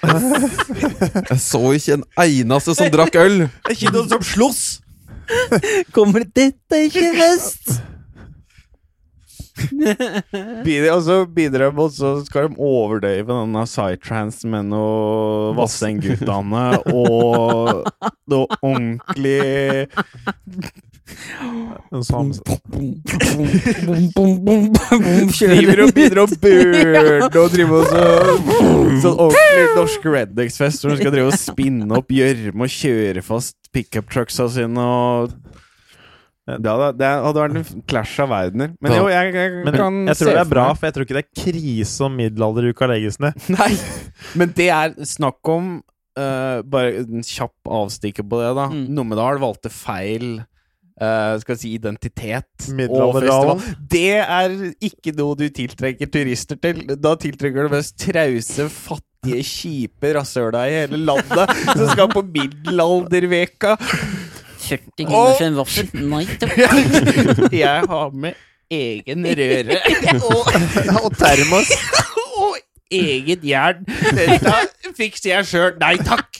Jeg 1.30 1.40
så 1.42 1.60
ikke 1.76 1.96
en 1.98 2.04
eneste 2.24 2.76
som 2.78 2.92
drakk 2.94 3.18
øl! 3.20 3.42
Det 3.48 3.74
er 3.74 3.76
ikke 3.76 3.94
noen 3.96 4.12
som 4.14 4.22
slåss! 4.24 4.62
Kommer 5.94 6.24
det 6.24 6.30
Dette 6.38 6.78
er 6.78 6.86
ikke 6.88 7.10
fest! 7.18 7.89
Og 10.94 11.02
så 11.06 11.16
begynner 11.28 11.64
de, 11.66 11.70
og 11.80 11.90
så 11.94 12.12
skal 12.26 12.48
de 12.50 12.56
overdøyve 12.60 13.28
denne 13.30 13.64
psytrance 13.68 14.46
med 14.48 14.68
noe 14.72 15.52
Vassendgutane 15.58 16.64
og 16.92 17.84
noe 18.30 18.60
ordentlig 18.60 19.88
En 21.90 22.04
sam- 22.06 22.30
Bom, 22.46 22.60
bom, 24.14 24.44
bom, 24.44 24.72
bom, 24.72 25.30
Driver 25.34 25.82
og 25.84 25.94
begynner 25.96 26.20
å 26.22 26.26
burne 26.44 27.40
og 27.40 27.50
driver 27.54 27.80
og 27.80 27.86
så 27.90 28.04
Sånn 29.02 29.16
ordentlig 29.26 29.64
norsk 29.76 30.06
rednecks-fest 30.14 30.84
hvor 30.84 30.94
de 30.94 31.00
skal 31.00 31.14
drive 31.14 31.32
og 31.32 31.38
spinne 31.40 31.98
opp 31.98 32.12
gjørme 32.14 32.66
og 32.68 32.74
kjøre 32.74 33.24
fast 33.26 33.56
pickup-trucksa 33.74 34.46
sine 34.54 34.82
og 34.82 35.34
det 36.58 36.72
hadde, 36.72 36.88
det 36.98 37.10
hadde 37.26 37.44
vært 37.44 37.58
en 37.60 37.84
clash 37.90 38.22
av 38.22 38.32
verdener. 38.32 38.72
Men 38.82 38.96
jo, 38.96 39.06
jeg, 39.12 39.34
jeg, 39.36 39.54
Men 39.66 39.76
kan 39.76 40.00
jeg 40.10 40.18
se 40.18 40.26
tror 40.26 40.34
det 40.36 40.42
er 40.42 40.50
bra, 40.50 40.66
for 40.74 40.88
jeg 40.88 40.96
tror 40.96 41.06
ikke 41.06 41.18
det 41.18 41.24
er 41.24 41.44
krise 41.44 42.06
om 42.06 42.18
middelalderuka 42.18 42.90
legges 42.90 43.20
ned. 43.22 43.46
Nei, 43.58 43.70
men 44.40 44.54
det 44.56 44.70
er 44.74 44.94
snakk 45.08 45.52
om 45.52 45.72
uh, 46.18 46.60
Bare 46.66 47.02
en 47.04 47.26
kjapp 47.26 47.74
avstikker 47.80 48.26
på 48.26 48.40
det, 48.42 48.54
da. 48.58 48.70
Mm. 48.72 48.86
Numedal 48.96 49.42
valgte 49.42 49.72
feil 49.72 50.40
uh, 51.00 51.36
skal 51.40 51.54
jeg 51.54 51.62
si 51.62 51.74
identitet 51.76 52.70
og 52.86 53.14
festival. 53.18 53.62
Det 53.90 54.18
er 54.20 54.56
ikke 54.90 55.14
noe 55.18 55.38
du 55.38 55.46
tiltrekker 55.54 56.10
turister 56.12 56.60
til. 56.60 56.84
Da 57.00 57.14
tiltrekker 57.20 57.68
du 57.68 57.76
mest 57.76 57.96
trause, 58.00 58.68
fattige, 58.70 59.44
kjipe 59.44 60.14
rasshøla 60.16 60.66
i 60.68 60.76
hele 60.82 61.00
landet 61.04 61.56
som 61.74 61.86
skal 61.92 62.10
på 62.12 62.24
middelalderveka. 62.28 63.76
40 64.70 65.08
kroner 65.08 65.34
for 65.36 65.46
en 65.48 65.58
vaffel. 65.58 65.90
Nei 66.10 66.24
takk. 66.40 66.56
Jeg 67.54 67.90
har 67.90 68.14
med 68.14 68.38
egen 68.70 69.26
røre 69.40 69.78
og, 70.30 70.50
og 71.02 71.10
termos. 71.18 71.72
Og 72.40 72.56
eget 72.90 73.42
jern. 73.44 73.82
Dette 74.16 74.92
fikser 74.96 75.34
jeg 75.34 75.48
sjøl. 75.50 75.74
Nei 75.82 75.96
takk! 76.00 76.38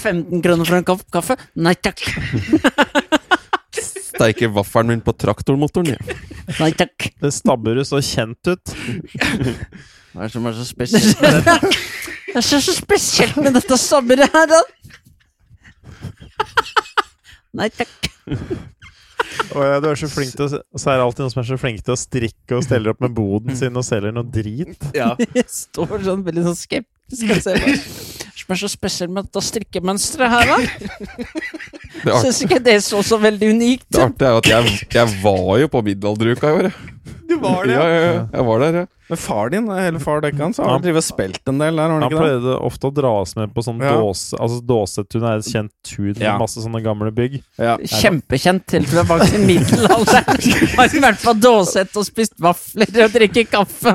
15 0.00 0.40
kroner 0.40 0.64
for 0.64 0.78
en 0.78 0.86
kopp 0.88 1.02
kaffe. 1.12 1.36
Nei 1.60 1.74
takk. 1.76 2.00
Steiker 3.76 4.52
vaffelen 4.56 4.94
min 4.94 5.02
på 5.04 5.12
traktormotoren, 5.16 5.92
jeg. 5.92 6.18
Nei 6.58 6.70
takk. 6.78 7.10
Det 7.20 7.32
stabber 7.36 7.78
jo 7.80 7.84
så 7.88 8.00
kjent 8.04 8.50
ut. 8.50 8.72
Hva 10.10 10.24
er 10.24 10.26
det 10.26 10.32
som 10.34 10.48
er 10.48 10.56
så 10.56 10.66
spesielt 10.66 11.20
med 11.22 11.40
dette? 11.40 11.58
Det 12.30 12.38
er 12.38 12.44
så 12.46 12.60
så 12.62 12.70
spesielt 12.76 13.38
med 13.42 13.56
dette 13.58 13.74
stabberet 13.74 14.30
her, 14.30 14.44
da. 14.46 14.60
Nei 17.58 17.70
takk. 17.74 18.10
Og 19.54 19.62
ja, 19.66 19.78
du 19.82 19.86
er 19.90 19.98
så 19.98 20.08
flink 20.10 20.32
til 20.36 20.46
å, 20.46 20.60
så 20.78 20.90
er 20.92 20.98
det 20.98 21.04
alltid 21.04 21.24
noen 21.24 21.32
som 21.32 21.40
er 21.42 21.48
så 21.48 21.58
flinke 21.60 21.84
til 21.86 21.94
å 21.94 21.98
strikke 21.98 22.56
og 22.56 22.64
steller 22.66 22.92
opp 22.92 23.02
med 23.04 23.14
boden 23.14 23.56
sin 23.58 23.76
og 23.78 23.84
selger 23.86 24.14
noe 24.14 24.26
drit. 24.26 24.78
Ja. 24.96 25.12
Jeg 25.36 25.46
står 25.50 26.02
sånn 26.06 26.24
veldig 26.26 26.46
sånn 26.48 26.58
skeptisk 26.58 27.34
og 27.34 27.42
ser 27.44 27.62
som 28.50 28.54
er 28.56 28.60
så 28.64 28.70
spesielt 28.72 29.12
med 29.14 29.26
dette 29.28 29.42
strikkemønsteret 29.46 30.32
her, 30.32 30.48
da. 30.50 32.16
Syns 32.22 32.40
ikke 32.42 32.58
det 32.64 32.78
så 32.82 33.02
så 33.06 33.18
veldig 33.20 33.50
unikt 33.54 33.86
det 33.92 34.00
artige 34.02 34.26
er 34.26 34.32
jo 34.32 34.40
at 34.40 34.48
jeg, 34.50 34.78
jeg 34.96 35.12
var 35.22 35.52
jo 35.60 35.68
på 35.70 35.82
middelalderuka 35.86 36.50
i 36.50 36.56
år. 36.56 36.70
jeg. 36.70 37.14
Du 37.28 37.36
var 37.42 37.68
det, 37.68 37.76
Ja, 37.76 37.84
ja. 37.84 38.00
ja, 38.00 38.08
ja. 38.08 38.24
Jeg 38.34 38.46
var 38.48 38.64
der, 38.64 38.78
ja. 38.80 38.86
Men 39.10 39.18
far 39.18 39.50
din, 39.50 39.66
hele 39.74 39.98
far 40.00 40.20
dekka 40.22 40.38
hans, 40.46 40.56
har 40.62 40.68
Han- 40.70 40.82
drevet 40.84 41.02
og 41.02 41.06
spilt 41.08 41.40
en 41.50 41.58
del 41.58 41.74
der, 41.76 41.82
har 41.82 41.90
han 41.90 42.02
Han 42.02 42.10
ikke 42.10 42.20
det? 42.20 42.40
pleide 42.40 42.54
ofte 42.62 42.86
å 42.88 42.94
dras 42.94 43.34
med 43.36 43.52
på 43.54 43.64
sånn 43.66 43.80
Ja. 43.82 43.92
dåse 43.98 44.34
Altså 44.40 44.60
Dåsetun 44.64 45.24
er 45.26 45.38
et 45.38 45.44
kjent 45.50 45.70
tun 45.84 46.06
med 46.14 46.22
Ja. 46.22 46.38
masse 46.38 46.56
sånne 46.62 46.82
gamle 46.84 47.10
bygg. 47.10 47.42
Ja. 47.58 47.76
Kjempekjent 47.78 48.66
til 48.66 48.84
fra 48.86 49.02
bak 49.04 49.26
i 49.34 49.38
middelalderen. 49.50 50.76
Har 50.78 50.88
vært 50.88 51.22
på 51.24 51.34
Dåset 51.40 51.96
og 51.96 52.04
spist 52.06 52.34
vafler 52.38 53.04
og 53.04 53.10
drikket 53.12 53.50
kaffe. 53.50 53.94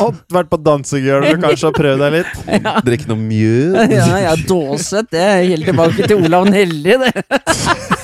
Og 0.00 0.14
vært 0.30 0.48
på 0.50 0.58
dansegulvet, 0.62 1.40
kanskje, 1.40 1.68
og 1.68 1.74
prøvd 1.74 1.98
deg 1.98 2.12
litt. 2.12 2.32
Ja, 2.66 2.80
Drikke 2.84 3.06
noe 3.08 3.16
mjød. 3.22 3.90
ja, 3.90 4.18
ja 4.26 4.34
Dåset, 4.36 5.08
det 5.10 5.20
er 5.20 5.44
helt 5.46 5.64
tilbake 5.64 6.06
til 6.08 6.24
Olav 6.26 6.44
Nelli, 6.50 6.96
det. 6.98 7.12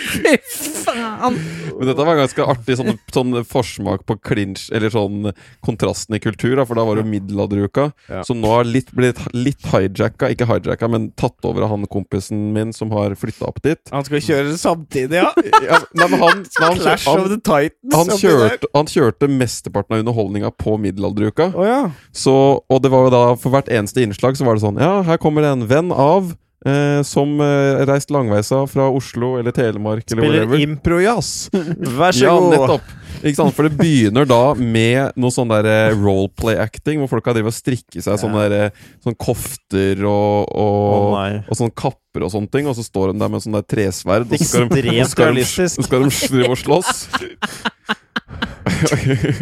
Fy 0.00 0.36
faen. 0.84 1.36
Men 1.78 1.88
dette 1.90 2.06
var 2.06 2.18
ganske 2.18 2.46
artig 2.52 2.76
sånn, 2.80 2.96
sånn 3.14 3.36
forsmak 3.48 4.04
på 4.08 4.16
clinch, 4.24 4.68
eller 4.74 4.92
sånn 4.92 5.30
kontrasten 5.64 6.16
i 6.16 6.22
kultur, 6.22 6.56
da, 6.58 6.66
for 6.68 6.78
da 6.78 6.84
var 6.88 6.98
det 6.98 7.04
jo 7.04 7.12
middelalderuka. 7.14 7.90
Ja. 8.10 8.22
Så 8.26 8.36
nå 8.36 8.50
har 8.52 8.68
litt 8.68 8.92
blitt 8.96 9.20
litt 9.36 9.64
hijacka, 9.70 10.30
ikke 10.34 10.48
hijacka, 10.50 10.88
men 10.90 11.10
tatt 11.20 11.38
over 11.46 11.66
av 11.66 11.74
han 11.74 11.86
kompisen 11.90 12.50
min 12.56 12.74
som 12.76 12.92
har 12.96 13.14
flytta 13.18 13.48
opp 13.50 13.62
dit. 13.64 13.80
Han 13.94 14.06
skal 14.06 14.24
kjøre 14.24 14.56
samtidig, 14.60 15.20
ja. 15.22 15.30
Ja, 15.70 15.80
nei, 15.94 16.06
men 16.08 16.20
han, 16.22 16.44
han, 16.58 16.78
Clash 16.80 17.06
han, 17.06 17.20
of 17.20 17.28
the 17.30 17.38
Titans. 17.38 17.94
han, 17.94 18.10
kjørte, 18.18 18.70
han 18.74 18.88
kjørte 18.90 19.28
mesteparten 19.30 19.96
av 19.96 20.04
underholdninga 20.04 20.52
på 20.56 20.76
middelalderuka. 20.80 21.50
oh, 21.54 21.66
ja. 21.66 21.80
Så, 22.16 22.34
og 22.64 22.82
det 22.82 22.92
var 22.92 23.06
jo 23.06 23.12
da 23.14 23.24
for 23.40 23.54
hvert 23.54 23.70
eneste 23.72 24.02
innslag 24.04 24.38
så 24.38 24.46
var 24.46 24.56
det 24.56 24.64
sånn 24.64 24.80
Ja, 24.80 25.00
her 25.06 25.20
kommer 25.20 25.44
det 25.44 25.52
en 25.54 25.66
venn 25.70 25.92
av 25.94 26.32
eh, 26.66 27.00
som 27.06 27.28
eh, 27.44 27.84
reist 27.88 28.10
langveisa 28.12 28.58
fra 28.70 28.84
Oslo 28.92 29.38
eller 29.40 29.52
Telemark 29.56 30.04
eller 30.10 30.22
Spiller 30.22 30.38
whatever. 30.44 30.56
Spiller 30.56 30.74
improjazz! 30.74 31.30
Vær 32.00 32.12
så 32.16 32.24
Ja, 32.26 32.34
god. 32.38 32.50
nettopp. 32.56 32.86
Ikke 33.20 33.36
sant? 33.36 33.52
For 33.56 33.62
det 33.68 33.74
begynner 33.76 34.24
da 34.28 34.54
med 34.56 35.12
noe 35.20 35.32
sånn 35.34 35.50
der 35.52 35.64
eh, 35.68 35.92
roleplay-acting, 35.98 36.96
hvor 37.02 37.10
folk 37.16 37.26
har 37.28 37.34
drevet 37.36 37.52
og 37.52 37.56
strikket 37.58 38.02
seg 38.06 38.16
sånne, 38.22 38.38
der, 38.48 38.52
eh, 38.70 38.74
sånne 39.04 39.18
kofter 39.20 39.96
og, 40.08 40.48
og, 40.48 41.18
oh, 41.18 41.36
og 41.44 41.54
sånne 41.58 41.74
kapper 41.76 42.24
og 42.24 42.30
sånne 42.32 42.48
ting, 42.54 42.64
og 42.70 42.74
så 42.78 42.84
står 42.86 43.06
de 43.12 43.20
der 43.20 43.28
med 43.34 43.42
sånn 43.44 43.58
der 43.58 43.66
tresverd, 43.68 44.24
og 44.30 44.34
så 44.40 44.44
skal 44.48 44.66
de, 44.72 44.80
så 45.04 45.10
skal 45.12 45.36
de, 45.36 45.44
skal 45.84 46.08
de 46.08 46.40
og 46.48 46.56
slåss. 46.62 46.96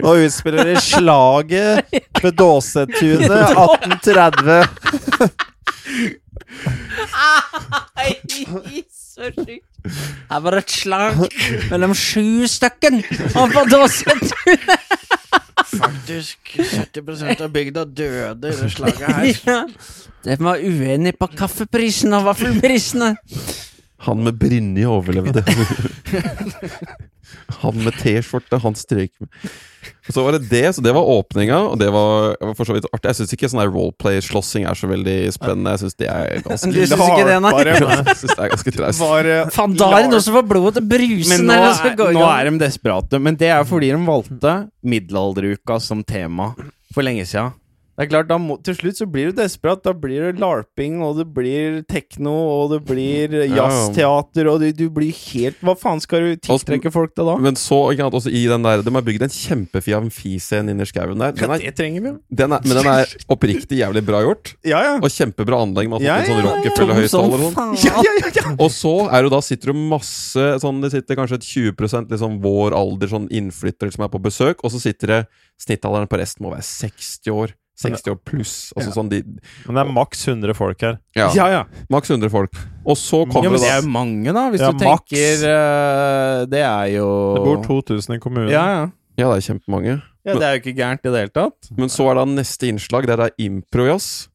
Nå 0.03 0.11
utspiller 0.25 0.67
de 0.73 0.77
slaget 0.83 1.87
ved 2.25 2.33
Dåsetunet 2.39 3.31
1830. 3.55 4.67
Nei, 7.97 8.83
så 8.93 9.31
sjukt. 9.35 9.65
Her 10.29 10.41
var 10.45 10.55
det 10.57 10.61
et 10.65 10.75
slag 10.75 11.21
mellom 11.71 11.95
sju 11.97 12.47
stykken 12.51 13.01
og 13.39 13.55
på 13.55 13.63
Dåset. 13.71 14.33
Faktisk 15.69 16.55
70% 16.59 17.43
av 17.45 17.51
bygda 17.55 17.85
døde 17.87 18.53
i 18.53 18.57
det 18.59 18.71
slaget 18.75 19.07
her. 19.07 19.27
Ja. 19.49 19.61
De 20.27 20.35
var 20.43 20.59
uenige 20.61 21.15
på 21.17 21.29
kaffeprisen 21.39 22.13
og 22.19 22.27
vaffelprisene. 22.27 23.13
Han 24.09 24.25
med 24.27 24.39
Brynje 24.41 24.89
overlevde. 24.91 25.45
Han 27.63 27.79
med 27.85 27.97
T-skjorte, 27.99 28.59
han 28.63 28.77
strøyk 28.79 29.13
med 29.23 29.29
Og 30.09 30.15
Så 30.15 30.25
var 30.25 30.37
det 30.37 30.49
det, 30.51 30.63
så 30.77 30.83
det 30.85 30.93
var 30.95 31.07
åpninga, 31.09 31.59
og 31.73 31.79
det 31.81 31.89
var, 31.93 32.35
var 32.41 32.55
for 32.57 32.69
så 32.69 32.77
vidt 32.77 32.89
artig. 32.93 33.11
Jeg 33.11 33.19
syns 33.21 33.35
ikke 33.37 33.51
sånn 33.53 33.63
roleplay-slåssing 33.69 34.67
er 34.69 34.79
så 34.79 34.89
veldig 34.91 35.17
spennende. 35.37 35.75
Jeg 35.77 35.83
syns 35.85 35.99
det 36.01 36.09
er 36.13 36.43
ganske 36.47 36.73
Du 36.73 36.81
syns 36.81 37.05
ikke 37.07 37.29
det, 37.29 37.39
nei? 37.45 37.53
Jeg 37.67 38.17
synes 38.23 38.35
det 38.35 38.47
er 38.47 38.53
ganske 38.55 38.75
traust. 38.79 39.05
Eh, 39.05 39.53
Faen, 39.55 39.77
da 39.79 39.91
er 39.93 40.07
det 40.07 40.13
noe 40.15 40.25
som 40.25 40.37
får 40.39 40.49
blodet 40.51 40.75
til 40.81 40.89
brusen! 40.95 41.47
Men 41.47 41.47
nå 41.53 41.61
er, 41.69 41.95
gå 42.01 42.11
nå 42.17 42.27
er 42.31 42.51
de 42.51 42.63
desperate. 42.65 43.23
Men 43.23 43.39
det 43.41 43.53
er 43.55 43.65
fordi 43.69 43.93
de 43.95 44.03
valgte 44.09 44.57
middelalderuka 44.97 45.81
som 45.85 46.05
tema 46.07 46.53
for 46.95 47.05
lenge 47.07 47.27
siden. 47.29 47.53
Det 47.99 48.05
er 48.07 48.11
klart, 48.13 48.29
da 48.31 48.37
må, 48.39 48.55
Til 48.63 48.77
slutt 48.79 49.01
så 49.01 49.07
blir 49.11 49.33
du 49.33 49.41
desperat. 49.41 49.81
Da 49.83 49.91
blir 49.91 50.29
det 50.29 50.39
larping, 50.39 51.01
og 51.03 51.17
det 51.19 51.25
blir 51.35 51.81
tekno, 51.91 52.31
og 52.31 52.71
det 52.71 52.79
blir 52.87 53.35
jazzteater, 53.51 54.47
og 54.53 54.63
du, 54.63 54.69
du 54.77 54.85
blir 54.95 55.11
helt 55.33 55.59
Hva 55.67 55.75
faen 55.79 55.99
skal 56.03 56.23
du 56.29 56.37
tiltrekke 56.47 56.93
folk 56.95 57.17
til 57.19 57.27
da? 57.27 57.35
Men 57.43 57.59
så, 57.59 57.81
ikke 57.91 58.07
sant, 58.07 58.19
også 58.21 58.31
i 58.31 58.45
den 58.51 58.67
der 58.67 58.85
De 58.87 58.95
har 58.95 59.07
bygd 59.09 59.27
en 59.27 59.35
kjempefin 59.35 59.99
amfiscene 59.99 60.75
inni 60.75 60.87
skauen 60.87 61.19
der. 61.19 61.35
Den 61.35 61.57
er, 61.57 61.65
det 61.65 61.75
trenger 61.79 62.05
vi 62.05 62.13
jo. 62.13 62.15
den 62.39 62.55
er, 62.55 62.63
men 62.69 62.79
den 62.81 62.91
er 62.93 63.15
oppriktig 63.35 63.81
jævlig 63.83 64.05
bra 64.07 64.23
gjort. 64.23 64.55
Ja, 64.69 64.85
ja. 64.87 64.95
Og 65.03 65.11
kjempebra 65.11 65.59
anlegg. 65.67 65.91
Man 65.91 66.05
har 66.05 66.07
Ja, 66.07 66.17
fått 66.23 66.29
en 66.29 66.31
sånn 66.31 66.39
ja, 66.39 66.39
ja, 66.39 66.47
ja. 66.47 66.55
Rockefeller-høyttaler 66.55 67.47
og 67.49 67.59
sånn. 67.59 67.77
Ja, 67.83 67.97
ja, 68.07 68.15
ja, 68.23 68.33
ja. 68.39 68.55
Og 68.63 68.71
så 68.75 68.95
er 69.11 69.27
du 69.27 69.33
da 69.35 69.43
sitter 69.43 69.75
du 69.75 69.83
masse 69.91 70.47
sånn 70.63 70.79
Det 70.85 70.93
sitter 70.95 71.19
kanskje 71.19 71.41
et 71.41 71.49
20 71.51 72.13
liksom 72.15 72.39
vår 72.45 72.77
alder 72.79 73.11
sånn 73.11 73.27
innflyttere 73.35 73.91
som 73.95 74.07
er 74.07 74.13
på 74.13 74.23
besøk, 74.23 74.63
og 74.63 74.71
så 74.75 74.83
sitter 74.87 75.15
det 75.17 75.23
Snittalderen 75.59 76.07
på 76.07 76.21
resten 76.21 76.45
må 76.47 76.53
være 76.53 76.63
60 76.63 77.33
år. 77.35 77.58
60 77.79 78.11
år 78.13 78.19
pluss. 78.27 78.55
Altså 78.77 78.93
sånn 78.97 79.11
de 79.13 79.21
Men 79.23 79.79
det 79.79 79.83
er 79.85 79.93
maks 79.95 80.25
100 80.27 80.57
folk 80.59 80.83
her. 80.83 80.99
Ja, 81.19 81.29
ja, 81.37 81.49
ja. 81.53 81.63
maks 81.93 82.11
100 82.11 82.31
folk. 82.33 82.59
Og 82.85 82.99
så 82.99 83.23
ja 83.23 83.31
kommer 83.31 83.55
men 83.55 83.61
det 83.61 83.67
det 83.69 83.75
er 83.75 83.83
jo 83.83 83.93
mange, 83.95 84.35
da, 84.35 84.45
hvis 84.51 84.65
Ja, 84.65 84.71
du 84.73 84.81
tenker 84.81 85.43
uh, 85.45 86.47
Det 86.49 86.63
er 86.65 86.87
jo 86.97 87.09
Det 87.37 87.45
bor 87.45 87.63
2000 87.67 88.17
i 88.17 88.23
kommunen. 88.23 88.51
Ja, 88.53 88.65
ja. 88.75 88.87
Ja, 89.19 89.33
det 89.33 89.41
er 89.41 89.47
kjempemange. 89.49 89.97
ja, 90.25 90.35
det 90.39 90.47
er 90.47 90.53
jo 90.55 90.61
ikke 90.63 90.77
gærent 90.79 91.03
i 91.03 91.11
det 91.11 91.23
hele 91.25 91.35
tatt. 91.35 91.71
Men 91.75 91.91
så 91.91 92.07
er 92.11 92.21
da 92.21 92.25
neste 92.31 92.69
innslag, 92.71 93.09
det 93.09 93.17
er 93.17 93.25
da 93.25 93.31
improjazz. 93.43 94.29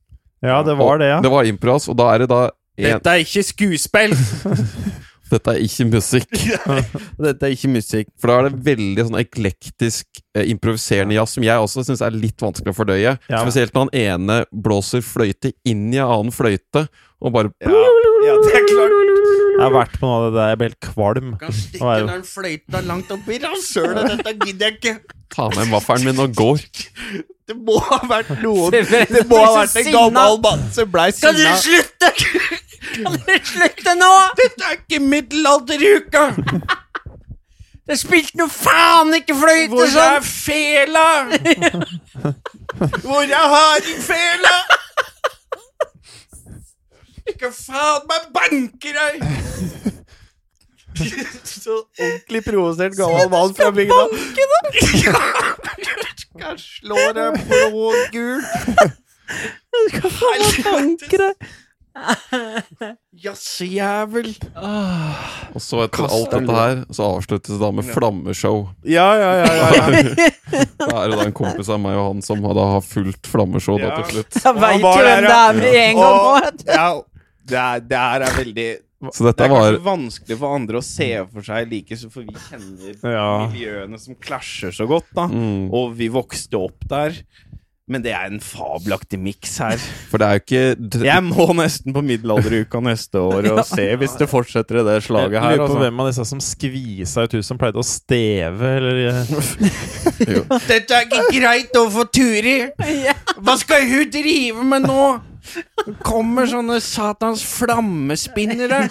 Ja, 0.43 0.59
det 0.67 0.75
var 0.75 0.99
det, 0.99 1.07
ja. 1.07 1.21
Det 1.23 1.31
var 1.31 1.47
improjazz, 1.47 1.87
og 1.87 1.95
da 2.01 2.09
er 2.11 2.25
det 2.25 2.27
da 2.33 2.41
en, 2.49 2.89
Dette 2.89 3.11
er 3.13 3.21
ikke 3.23 3.43
skuespill! 3.47 4.15
Dette 5.33 5.53
er 5.53 5.63
ikke 5.65 5.87
musikk. 5.89 6.35
Dette 7.25 7.47
er 7.47 7.55
ikke 7.55 7.71
musikk. 7.73 8.11
For 8.21 8.29
da 8.29 8.39
er 8.39 8.49
det 8.49 8.65
veldig 8.67 9.07
sånn 9.07 9.19
eklektisk 9.21 10.21
eh, 10.37 10.45
improviserende 10.53 11.17
jazz, 11.17 11.37
som 11.37 11.47
jeg 11.47 11.65
også 11.65 11.85
syns 11.87 12.03
er 12.05 12.15
litt 12.15 12.43
vanskelig 12.43 12.73
å 12.73 12.77
fordøye. 12.77 13.15
Ja. 13.31 13.41
Spesielt 13.41 13.73
når 13.75 13.87
han 13.87 13.95
ene 14.03 14.37
blåser 14.51 15.03
fløyte 15.05 15.53
inn 15.67 15.89
i 15.93 16.01
en 16.01 16.09
annen 16.09 16.35
fløyte, 16.35 16.87
og 17.23 17.35
bare 17.35 17.53
Ja, 17.63 17.83
ja 18.27 18.37
det 18.43 18.55
er 18.59 18.65
klart. 18.67 18.99
Jeg 19.53 19.61
har 19.61 19.73
vært 19.73 19.99
på 20.01 20.07
noe 20.09 20.15
av 20.17 20.23
det 20.25 20.33
der. 20.35 20.47
Jeg 20.49 20.59
blir 20.59 20.71
helt 20.71 20.83
kvalm. 20.83 21.35
Kan 21.39 21.53
stikke 21.55 21.97
den 22.09 22.25
fløyta 22.27 22.81
langt 22.87 23.11
opp 23.13 23.29
i 23.29 23.37
rasshølet. 23.43 24.09
Dette 24.15 24.33
gidder 24.41 24.71
jeg 24.71 24.79
ikke. 24.79 25.19
ta 25.33 25.47
med 25.53 25.71
vaffelen 25.71 26.09
min 26.09 26.25
og 26.25 26.35
går. 26.37 26.65
Det 27.43 27.57
må 27.59 27.75
ha 27.83 27.97
vært 28.07 28.29
noen 28.39 28.71
Det 28.71 29.25
må 29.27 29.35
ha 29.41 29.49
vært 29.57 29.73
en 29.81 29.89
gammel 29.91 30.37
mann 30.45 30.61
som 30.71 30.87
blei 30.91 31.09
sinna. 31.11 31.33
Kan 31.33 31.41
du 31.41 31.65
slutte?! 31.65 32.69
Kan 32.83 33.17
dere 33.25 33.39
slutte 33.47 33.93
nå?! 33.99 34.11
Dette 34.39 34.69
er 34.69 34.79
ikke 34.81 34.99
middelalderuka! 35.03 36.23
Det 37.87 37.97
spilte 37.99 38.37
noe 38.39 38.47
faen 38.47 39.09
ikke 39.17 39.35
fløyte 39.35 39.73
Hvor 39.73 39.83
er 39.83 39.91
sånn! 39.91 40.23
fela? 40.23 41.07
Hvor 43.03 43.25
er 43.27 43.47
hardingfela? 43.53 44.53
Ikke 47.33 47.49
faen 47.51 48.07
meg 48.07 48.29
banker 48.35 48.93
deg! 49.01 49.13
Så 51.43 51.81
ordentlig 51.99 52.43
provosert 52.45 52.95
gammel 52.95 53.29
mann 53.33 53.51
fra 53.57 53.71
bygda. 53.75 54.03
Skal 56.23 56.59
slå 56.61 56.99
deg 57.17 57.39
blå 57.49 57.89
og 57.89 57.95
gul. 58.13 58.41
Helvete. 59.73 61.27
Jazzejævel. 63.23 64.29
Og 65.53 65.61
så 65.61 65.83
etter 65.85 66.03
Kast 66.03 66.15
alt 66.15 66.31
dette 66.33 66.55
her, 66.57 66.79
så 66.95 67.09
avsluttes 67.17 67.53
det 67.53 67.59
da 67.61 67.69
med 67.75 67.87
flammeshow. 67.93 68.63
Ja, 68.89 69.07
ja, 69.19 69.31
ja. 69.43 69.51
ja, 69.53 69.67
ja. 69.69 70.29
Da 70.83 70.87
er 71.03 71.11
det 71.13 71.19
da 71.19 71.27
en 71.27 71.35
kompis 71.37 71.69
av 71.73 71.79
meg 71.81 71.97
og 71.97 72.09
han 72.11 72.23
som 72.25 72.41
da 72.43 72.65
har 72.75 72.83
fulgt 72.85 73.29
flammeshow 73.29 73.79
da 73.81 73.93
til 74.01 74.09
slutt. 74.19 74.39
Jeg 74.43 74.57
veit 74.61 74.81
jo 74.83 74.95
hvem 74.97 75.27
det 75.27 75.37
er 75.37 75.59
med 75.59 75.77
en 75.83 76.01
gang 76.01 76.17
nå! 76.17 76.33
Ja, 76.67 76.87
det, 77.43 77.61
er, 77.61 77.85
det 77.89 78.01
her 78.03 78.25
er 78.27 78.35
veldig 78.37 78.67
Så 79.13 79.23
Det 79.25 79.31
dette 79.31 79.47
er 79.47 79.51
var 79.53 79.63
kanskje 79.67 79.85
vanskelig 79.87 80.37
for 80.43 80.57
andre 80.59 80.79
å 80.79 80.85
se 80.85 81.09
for 81.31 81.47
seg 81.47 81.71
like 81.73 81.97
så, 81.99 82.11
for 82.13 82.27
vi 82.27 82.45
kjenner 82.49 83.15
Ja. 83.15 83.29
miljøene 83.51 83.99
som 84.01 84.15
klasjer 84.21 84.71
så 84.75 84.87
godt, 84.89 85.09
da. 85.17 85.25
mm, 85.31 85.65
Og 85.75 85.95
vi 85.99 86.07
vokste 86.13 86.61
opp 86.61 86.85
der. 86.91 87.17
Men 87.91 87.99
det 87.99 88.13
er 88.15 88.29
en 88.31 88.39
fabelaktig 88.39 89.17
miks 89.19 89.57
her. 89.59 89.81
For 90.07 90.21
det 90.21 90.27
er 90.27 90.37
jo 90.37 90.43
ikke 90.45 91.01
Jeg 91.03 91.23
må 91.25 91.49
nesten 91.57 91.91
på 91.91 91.99
middelalderuka 92.05 92.79
neste 92.79 93.19
år 93.19 93.49
og 93.51 93.59
se 93.67 93.89
hvis 93.99 94.13
det 94.21 94.29
fortsetter 94.31 94.79
i 94.79 94.85
det 94.87 94.95
slaget 95.03 95.35
her. 95.43 95.57
lurer 95.57 95.65
på 95.65 95.67
Altså. 95.67 95.81
hvem 95.81 95.99
av 95.99 96.07
disse 96.07 96.25
som 96.29 96.39
skvisa 96.43 97.25
ut 97.27 97.35
huset, 97.35 97.49
som 97.49 97.59
pleide 97.59 97.81
å 97.81 97.83
steve, 97.83 98.71
eller 98.77 99.01
eh, 99.09 99.35
Dette 100.71 100.95
er 100.95 101.09
ikke 101.09 101.25
greit 101.35 101.75
å 101.75 101.83
få 101.91 102.07
Turi! 102.15 102.55
Hva 103.43 103.57
skal 103.59 103.83
hun 103.91 104.07
drive 104.15 104.63
med 104.71 104.87
nå? 104.87 105.03
Det 105.83 105.97
kommer 106.07 106.47
sånne 106.47 106.79
satans 106.79 107.43
flammespinnere. 107.43 108.85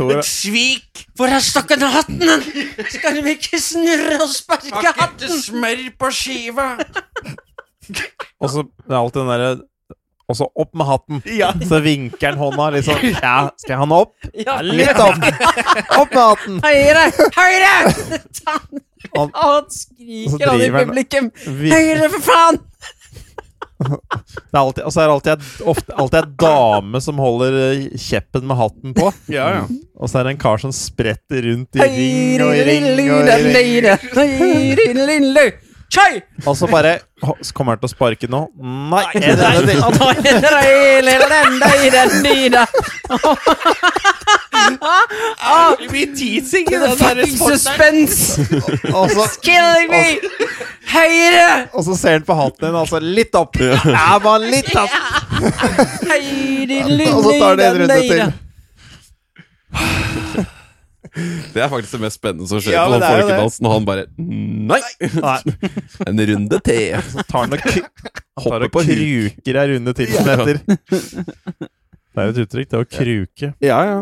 Et 0.00 0.24
svik! 0.26 1.04
Hvor 1.18 1.30
er 1.30 1.42
og 1.86 1.92
hatten? 1.94 2.44
Skal 2.90 3.20
vi 3.24 3.36
ikke 3.36 3.58
snurre 3.62 4.16
og 4.24 4.30
sparke 4.32 4.70
Har 4.72 4.80
ikke 4.88 5.00
hatten? 5.02 5.34
smør 5.44 5.82
på 6.00 6.10
skiva. 6.16 6.68
Og 8.40 8.50
så 8.50 8.64
det 8.66 8.94
er 8.94 9.00
alltid 9.00 9.20
den 9.20 9.30
derre 9.32 9.50
Og 10.30 10.36
så 10.38 10.46
opp 10.62 10.74
med 10.78 10.86
hatten. 10.86 11.22
Ja. 11.26 11.48
Så 11.66 11.80
vinker 11.82 12.30
han 12.32 12.38
hånda 12.38 12.68
sånn 12.86 13.00
Ja, 13.16 13.36
skal 13.58 13.74
jeg 13.74 13.80
ha 13.80 13.86
den 13.88 13.96
opp? 13.96 14.14
Ja, 14.46 14.60
Litt 14.62 15.00
opp! 15.02 15.24
Opp 15.98 16.14
med 16.14 16.22
hatten! 16.22 16.60
Høyre! 16.66 17.04
Høyre! 17.34 17.74
Ta 18.40 18.56
den. 18.70 18.84
Han- 19.16 19.32
Han 19.34 19.64
skriker 19.74 20.50
han 20.52 20.60
i 20.62 20.68
publikum. 20.70 21.30
Høyre, 21.48 22.10
for 22.12 22.22
faen! 22.30 22.60
Det 23.80 24.52
er 24.52 24.60
alltid, 24.60 24.82
og 24.84 24.92
så 24.92 25.00
er 25.02 25.12
alltid, 25.14 25.46
ofte, 25.72 25.94
alltid 25.96 26.18
en 26.20 26.34
dame 26.42 27.00
som 27.00 27.20
holder 27.22 27.56
eh, 27.64 27.86
kjeppen 28.00 28.44
med 28.50 28.58
hatten 28.60 28.94
på. 28.96 29.08
Ja, 29.32 29.46
ja. 29.56 29.62
Og 30.00 30.10
så 30.10 30.20
er 30.20 30.28
det 30.28 30.36
en 30.36 30.42
kar 30.42 30.60
som 30.60 30.74
spretter 30.74 31.48
rundt 31.48 31.80
i 31.80 31.88
ring 31.88 32.44
og 32.44 32.54
i 32.56 32.62
ring 32.68 32.86
og 32.90 33.24
i 33.24 33.32
ring. 33.40 33.48
Og 36.46 36.54
så 36.54 36.68
bare 36.70 37.00
«Å, 37.20 37.34
så 37.42 37.52
Kommer 37.56 37.74
han 37.74 37.80
til 37.82 37.88
å 37.88 37.92
sparke 37.92 38.28
nå? 38.30 38.44
Nei! 38.62 39.02
Ah, 45.42 45.74
teasing 45.80 46.66
i 46.68 46.78
the 46.78 46.78
den 46.78 46.96
fucking 46.96 47.36
sporten. 47.36 47.58
suspense! 47.58 48.40
Og 48.98 49.10
så, 49.10 49.24
Killing 49.42 49.90
me! 49.90 50.04
Høyre! 50.90 51.48
og 51.74 51.84
så 51.86 51.94
ser 51.98 52.12
han 52.18 52.24
på 52.26 52.34
hatten 52.38 52.66
din, 52.68 52.76
altså 52.78 52.98
litt 53.02 53.34
opp. 53.38 53.56
Ja, 53.60 54.18
bare 54.22 54.46
litt 54.50 54.70
opp. 54.78 54.94
Høyre, 56.06 57.10
Og 57.14 57.24
så 57.26 57.34
tar 57.40 57.58
det 57.60 57.66
en 57.66 57.80
runde 57.82 57.98
til. 58.06 58.22
Det 61.54 61.58
er 61.64 61.68
faktisk 61.72 61.92
det 61.96 62.00
mest 62.04 62.18
spennende 62.20 62.46
som 62.46 62.60
skjer 62.62 62.74
Ja, 62.76 62.84
på 62.86 62.92
men 62.92 63.00
den 63.00 63.02
det 63.02 63.08
er 63.10 63.10
jo 63.10 63.26
det. 63.26 63.34
folkedansen, 63.34 63.66
og 63.66 63.72
han 63.74 63.86
bare 63.88 64.04
Nei! 64.20 64.80
Nei, 65.16 65.40
En 66.06 66.22
runde 66.30 66.60
til. 66.66 67.00
så 67.10 67.24
tar 67.26 67.40
han 67.48 67.56
og, 67.56 67.64
tar 67.64 67.80
Hopper 68.44 68.66
og 68.68 68.72
på 68.76 68.84
huk. 68.86 68.92
kruker 68.94 69.58
ei 69.62 69.66
runde 69.74 69.94
til, 69.98 70.12
som 70.14 70.28
det 70.28 70.36
heter. 70.38 70.56
Det 72.10 72.22
er 72.24 72.30
et 72.34 72.40
uttrykk, 72.44 72.70
det 72.70 72.78
å 72.78 72.86
kruke. 72.86 73.50
Ja, 73.64 73.80
ja. 73.90 73.98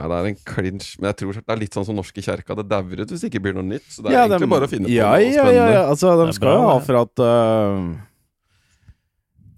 Ja, 0.00 0.08
det 0.08 0.16
er 0.16 0.26
en 0.30 0.36
clinch, 0.48 0.94
men 0.96 1.10
jeg 1.10 1.16
tror 1.20 1.36
det 1.36 1.52
er 1.52 1.58
litt 1.60 1.74
sånn 1.76 1.84
som 1.84 1.98
Norske 1.98 2.22
kjerka. 2.24 2.54
Det 2.56 2.64
dauer 2.70 3.02
ut 3.02 3.10
hvis 3.12 3.20
det 3.20 3.28
ikke 3.28 3.42
blir 3.44 3.56
noe 3.58 3.66
nytt. 3.68 3.84
Så 3.84 4.00
det 4.00 4.08
er 4.08 4.16
ja, 4.16 4.22
egentlig 4.24 4.46
de, 4.46 4.52
bare 4.54 4.68
å 4.68 4.72
finne 4.72 4.88
på 4.88 4.94
ja, 4.94 5.10
noe 5.12 5.20
ja, 5.20 5.26
ja, 5.28 5.42
spennende. 5.44 5.74
ja. 5.74 5.82
Altså, 5.90 6.12
de 6.22 6.36
skal 6.38 6.56
jo 6.56 6.62
ha 6.64 6.76
for 6.86 7.00
at 7.02 7.22
uh... 7.26 7.90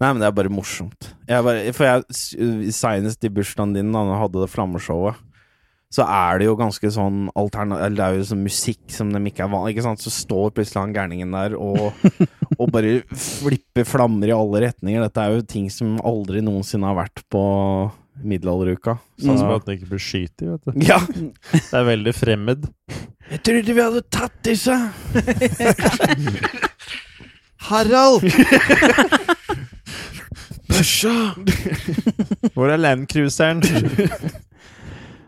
Nei, 0.03 0.09
men 0.09 0.19
det 0.19 0.27
er 0.27 0.35
bare 0.35 0.51
morsomt. 0.51 1.13
Jeg 1.29 1.45
bare, 1.47 1.71
for 1.77 1.87
jeg 1.87 2.73
Seinest 2.75 3.23
i 3.23 3.31
bursdagen 3.31 3.71
din, 3.77 3.93
da 3.95 4.03
du 4.03 4.11
hadde 4.19 4.43
det 4.43 4.51
flammeshowet, 4.51 5.21
så 5.93 6.03
er 6.09 6.41
det 6.41 6.49
jo 6.49 6.57
ganske 6.57 6.89
sånn 6.89 7.27
alternativ 7.37 7.97
Det 7.99 8.03
er 8.03 8.15
jo 8.17 8.23
sånn 8.25 8.39
musikk 8.41 8.81
som 8.89 9.11
de 9.13 9.19
ikke 9.29 9.43
er 9.45 9.51
vant 9.51 9.69
Ikke 9.69 9.83
sant? 9.85 10.01
Så 10.01 10.09
står 10.09 10.49
plutselig 10.57 10.79
han 10.81 10.95
gærningen 10.95 11.35
der 11.37 11.53
og, 11.53 11.93
og 12.59 12.71
bare 12.73 12.95
flipper 13.13 13.85
flammer 13.87 14.31
i 14.31 14.35
alle 14.35 14.65
retninger. 14.65 15.05
Dette 15.05 15.23
er 15.23 15.37
jo 15.37 15.45
ting 15.47 15.69
som 15.71 15.99
aldri 16.03 16.41
noensinne 16.43 16.89
har 16.89 16.97
vært 17.05 17.23
på 17.31 17.43
middelalderuka. 18.21 18.97
Sånn 19.21 19.39
som 19.39 19.51
at 19.55 19.65
den 19.67 19.79
ikke 19.79 19.89
blir 19.93 20.03
skutt 20.03 20.43
i, 20.43 20.49
vet 20.51 20.63
du. 20.67 20.71
ja. 20.85 20.99
Det 21.71 21.79
er 21.79 21.87
veldig 21.87 22.13
fremmed. 22.15 22.67
Jeg 23.31 23.39
trodde 23.47 23.73
vi 23.73 23.81
hadde 23.81 24.03
tatt 24.13 24.35
disse! 24.45 24.75
Harald! 27.69 28.25
Børsa! 30.73 31.13
Hvor 32.53 32.69
er 32.69 32.77
landcruiseren? 32.81 33.61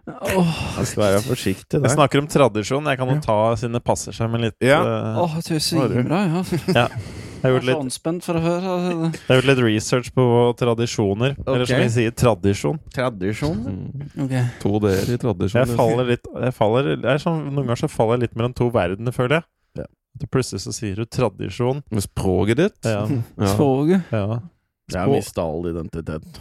Jeg 0.06 0.86
skal 0.86 1.02
være 1.02 1.21
forsiktig 1.26 1.80
Jeg 1.82 1.91
snakker 1.95 2.21
om 2.21 2.28
tradisjon. 2.30 2.86
Jeg 2.91 3.00
kan 3.00 3.10
jo 3.10 3.17
ta 3.24 3.38
siden 3.58 3.78
det 3.78 3.84
passer 3.86 4.15
seg 4.15 4.30
med 4.34 4.45
litt 4.48 4.65
Ja. 4.65 4.82
Uh, 4.84 5.24
oh, 5.24 5.32
ja. 5.32 5.36
Jeg 5.39 5.43
tror 5.48 5.56
Jeg 5.56 5.63
gjort 5.63 5.63
er 5.63 5.65
så 5.65 5.76
litt, 5.88 7.35
anspent 7.75 8.25
for 8.25 8.39
å 8.39 8.41
høre. 8.43 8.69
jeg 9.13 9.27
har 9.27 9.39
gjort 9.39 9.49
litt 9.49 9.62
research 9.63 10.10
på 10.15 10.25
tradisjoner. 10.60 11.36
Eller 11.45 11.65
som 11.69 11.81
vi 11.84 11.89
sier, 11.93 12.15
tradisjon. 12.15 12.79
Tradisjon. 12.95 13.60
Mm. 13.65 14.08
Okay. 14.25 14.45
To 14.63 14.79
d-er 14.84 15.13
i 15.15 15.19
tradisjon. 15.21 15.62
Jeg 15.62 15.77
faller 15.77 16.10
litt 16.13 16.25
jeg 16.45 16.55
faller, 16.58 16.91
jeg 16.95 17.12
er 17.15 17.21
sånn, 17.21 17.43
Noen 17.51 17.69
ganger 17.69 17.84
så 17.86 17.91
faller 17.91 18.17
jeg 18.19 18.27
litt 18.27 18.36
mellom 18.39 18.55
to 18.58 18.69
verdener, 18.73 19.15
føler 19.15 19.39
jeg. 19.39 19.47
Ja. 19.84 19.88
Plutselig 20.31 20.63
så 20.65 20.73
sier 20.75 20.99
du 20.99 21.05
tradisjon. 21.05 21.84
Med 21.91 22.05
språket 22.05 22.62
ditt? 22.63 22.81
Ja. 22.86 23.05
Ja. 23.41 23.53
Språket? 23.53 24.12
ja. 24.12 24.41
Jeg 24.86 25.01
har 25.01 25.10
mista 25.10 25.41
all 25.41 25.63
identitet. 25.65 26.36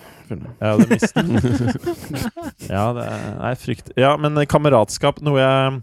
Ja, 0.60 0.74
det 0.76 0.88
mister 0.90 1.24
Ja, 2.68 2.82
det 2.92 3.04
er 3.08 3.54
frykt. 3.56 3.88
Ja, 3.96 4.10
men 4.20 4.36
kameratskap 4.48 5.22
Noe 5.24 5.40
jeg 5.40 5.78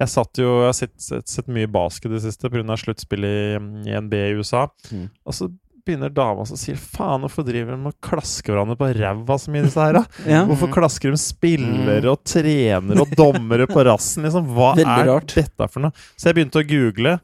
Jeg 0.00 0.08
satt 0.08 0.38
jo 0.40 0.48
Jeg 0.62 0.68
har 0.70 0.76
sett, 0.76 0.94
sett, 1.04 1.28
sett 1.28 1.50
mye 1.52 1.68
basket 1.70 2.10
i 2.10 2.14
det 2.16 2.22
siste 2.24 2.48
pga. 2.52 2.76
sluttspillet 2.80 3.34
i, 3.34 3.90
i 3.90 3.98
NBA 4.00 4.22
i 4.30 4.38
USA. 4.38 4.66
Mm. 4.90 5.10
Og 5.28 5.36
så 5.36 5.50
begynner 5.82 6.12
dama 6.14 6.44
som 6.46 6.58
sier 6.58 6.78
Faen, 6.78 7.24
hvorfor 7.24 7.44
driver 7.46 7.74
de 7.74 7.90
å 7.90 7.94
klaske 8.06 8.52
hverandre 8.52 8.76
på 8.78 8.88
ræva 8.94 9.36
så 9.40 9.50
mye, 9.52 9.64
disse 9.66 9.82
her, 9.82 9.98
da? 9.98 10.04
Ja. 10.30 10.44
Hvorfor 10.48 10.70
klasker 10.74 11.12
de 11.14 11.18
spillere 11.20 12.12
og 12.12 12.22
trenere 12.28 13.02
og 13.02 13.14
dommere 13.18 13.66
på 13.70 13.82
rassen? 13.88 14.26
Liksom, 14.26 14.46
hva 14.54 14.72
Veldig 14.78 14.94
er 14.94 15.10
rart. 15.10 15.34
dette 15.34 15.68
for 15.72 15.88
noe? 15.88 16.04
Så 16.14 16.30
jeg 16.30 16.38
begynte 16.38 16.62
å 16.62 16.68
google. 16.68 17.16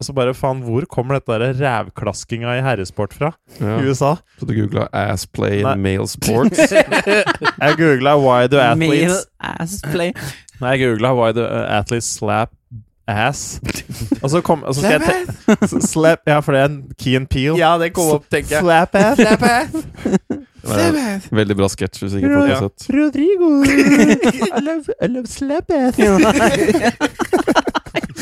Og 0.00 0.04
så 0.08 0.12
bare 0.16 0.34
faen, 0.34 0.60
hvor 0.66 0.84
kommer 0.90 1.18
dette 1.20 1.36
der 1.38 1.54
rævklaskinga 1.60 2.56
i 2.58 2.62
herresport 2.66 3.12
fra? 3.14 3.30
Ja. 3.60 3.76
I 3.78 3.86
USA? 3.90 4.14
Så 4.40 4.46
du 4.48 4.54
googla 4.56 4.88
'assplay 4.92 5.60
in 5.62 5.82
male 5.82 6.08
sports'? 6.10 6.72
Jeg 7.62 7.76
googla 7.78 8.16
'why 8.18 8.46
do 8.50 8.56
Male 8.56 8.74
athletes' 8.74 9.26
ass 9.40 9.80
play. 9.92 10.12
Nei, 10.60 10.70
jeg 10.76 10.80
googla 10.88 11.12
'why 11.14 11.32
do 11.32 11.44
uh, 11.46 11.78
athletes 11.78 12.10
slap 12.18 12.50
ass'. 13.08 13.60
Og 14.22 14.30
så 14.30 14.40
kom 14.40 14.62
og 14.62 14.74
så 14.74 14.80
skal 14.80 15.00
jeg 15.00 15.82
Slap 15.82 16.18
Ja, 16.32 16.40
for 16.40 16.52
det 16.52 16.60
er 16.60 16.64
en 16.72 16.82
Key 16.98 17.16
and 17.16 17.26
Peel. 17.28 17.56
Ja, 17.58 17.78
det 17.78 17.92
kom 17.94 18.10
opp, 18.18 18.24
tenker 18.30 18.56
jeg. 18.56 18.62
Slap 18.64 18.94
ass. 18.94 19.16
Det 20.64 20.70
var 20.70 20.96
en 20.96 21.20
Veldig 21.36 21.56
bra 21.58 21.66
sketsj, 21.68 21.98
hvis 22.02 22.14
ikke 22.16 22.30
folk 22.32 22.48
har 22.48 22.54
Ja. 22.54 22.60
sett. 22.64 22.86
Rodrigo. 22.90 23.50
I 24.58 24.60
love, 24.64 24.84
I 25.02 25.06
love 25.12 25.26
slap 25.26 25.70
ass. 25.70 25.96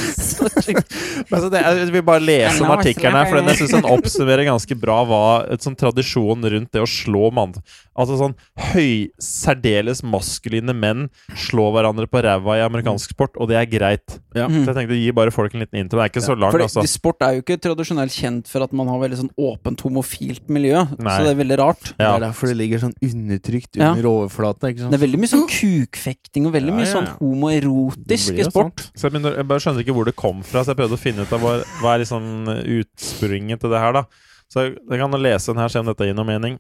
Men 1.31 1.41
så 1.43 1.49
det, 1.53 1.63
jeg 1.63 1.93
vil 1.95 2.05
bare 2.07 2.23
lese 2.25 2.63
om 2.65 2.73
artikkelen 2.75 3.17
her, 3.17 3.29
for 3.31 3.39
den 3.41 3.51
jeg 3.53 3.63
synes 3.63 3.77
den 3.79 3.89
oppsummerer 3.93 4.49
ganske 4.49 4.77
bra 4.79 5.01
hva 5.09 5.23
et 5.53 5.65
sånn 5.65 5.77
tradisjon 5.79 6.49
rundt 6.55 6.73
det 6.75 6.83
å 6.83 6.89
slå 6.89 7.31
mann 7.35 7.55
Altså 7.93 8.17
sånn 8.17 8.33
høy, 8.73 9.11
særdeles 9.21 10.01
maskuline 10.07 10.73
menn 10.73 11.09
slå 11.37 11.67
hverandre 11.75 12.07
på 12.09 12.23
ræva 12.25 12.55
i 12.57 12.63
amerikansk 12.65 13.13
sport, 13.13 13.37
og 13.37 13.51
det 13.51 13.59
er 13.61 13.67
greit. 13.69 14.15
Ja. 14.33 14.47
Så 14.49 14.63
jeg 14.71 14.77
tenkte 14.79 14.97
å 14.97 15.01
gi 15.01 15.11
bare 15.17 15.35
folk 15.35 15.53
en 15.53 15.61
liten 15.65 15.83
intro. 15.83 16.01
Det 16.01 16.07
er 16.07 16.13
ikke 16.15 16.25
så 16.25 16.37
langt, 16.39 16.55
Fordi 16.57 16.69
altså. 16.71 16.85
Sport 16.89 17.27
er 17.27 17.37
jo 17.37 17.43
ikke 17.45 17.59
tradisjonelt 17.61 18.15
kjent 18.17 18.49
for 18.49 18.65
at 18.65 18.73
man 18.77 18.89
har 18.89 19.03
veldig 19.03 19.19
sånn 19.21 19.31
åpent 19.37 19.85
homofilt 19.85 20.49
miljø. 20.53 20.87
Nei. 20.97 21.19
Så 21.19 21.27
det 21.27 21.35
er 21.35 21.39
veldig 21.43 21.59
rart. 21.61 21.93
Det 21.99 22.09
er 22.09 22.25
derfor 22.25 22.53
det 22.53 22.57
ligger 22.63 22.83
sånn 22.87 22.97
undertrykt 22.97 23.77
Ja. 23.77 23.93
under 23.93 24.09
overflaten. 24.09 24.73
ikke 24.73 24.89
Det 24.89 24.97
er 24.97 25.05
veldig 25.05 25.21
mye 25.21 25.33
sånn 25.35 25.47
kukfekting 25.53 26.49
og 26.49 26.57
veldig 26.57 26.73
Ja, 26.73 26.79
mye 26.81 26.89
ja, 26.89 26.93
sånn 26.97 27.11
ja. 27.13 27.17
homoerotisk 27.21 28.41
i 28.41 28.49
sport. 28.49 28.89
Så 28.97 29.09
jeg, 29.09 29.13
begynner, 29.19 29.37
jeg 29.37 29.49
bare 29.53 29.61
skjønner 29.67 29.85
ikke 29.85 29.92
hvor 29.97 30.09
det 30.09 30.17
kom 30.19 30.43
fra, 30.47 30.63
så 30.63 30.73
jeg 30.73 30.81
prøvde 30.83 30.99
å 30.99 31.01
finne 31.01 31.25
ut 31.25 31.33
av 31.33 31.43
hva, 31.43 31.57
hva 31.81 31.95
er 31.95 32.05
liksom 32.05 32.49
utspringet 32.51 33.63
til 33.63 33.73
det 33.73 33.83
her, 33.83 33.97
da. 34.01 34.29
Så 34.53 34.67
jeg 34.69 34.99
kan 35.01 35.15
lese 35.17 35.49
den 35.49 35.61
her, 35.63 35.71
se 35.73 35.81
om 35.81 35.87
dette 35.89 36.05
gir 36.05 36.17
noe 36.17 36.29
mening. 36.29 36.59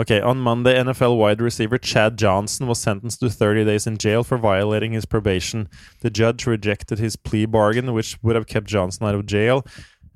Ok, 0.00 0.16
On 0.26 0.40
Monday, 0.42 0.74
NFL 0.82 1.14
wide 1.14 1.40
receiver 1.40 1.78
Chad 1.78 2.18
Johnson 2.18 2.66
was 2.66 2.80
sentenced 2.82 3.20
to 3.20 3.30
30 3.30 3.64
days 3.64 3.86
in 3.86 3.98
jail 3.98 4.24
for 4.24 4.36
violating 4.36 4.92
his 4.92 5.06
probation. 5.06 5.68
The 6.00 6.10
judge 6.10 6.46
rejected 6.46 6.98
his 6.98 7.14
plea 7.14 7.46
bargain, 7.46 7.92
which 7.92 8.18
would 8.22 8.34
have 8.34 8.48
kept 8.48 8.66
Johnson 8.66 9.06
out 9.06 9.14
of 9.14 9.26
jail, 9.26 9.64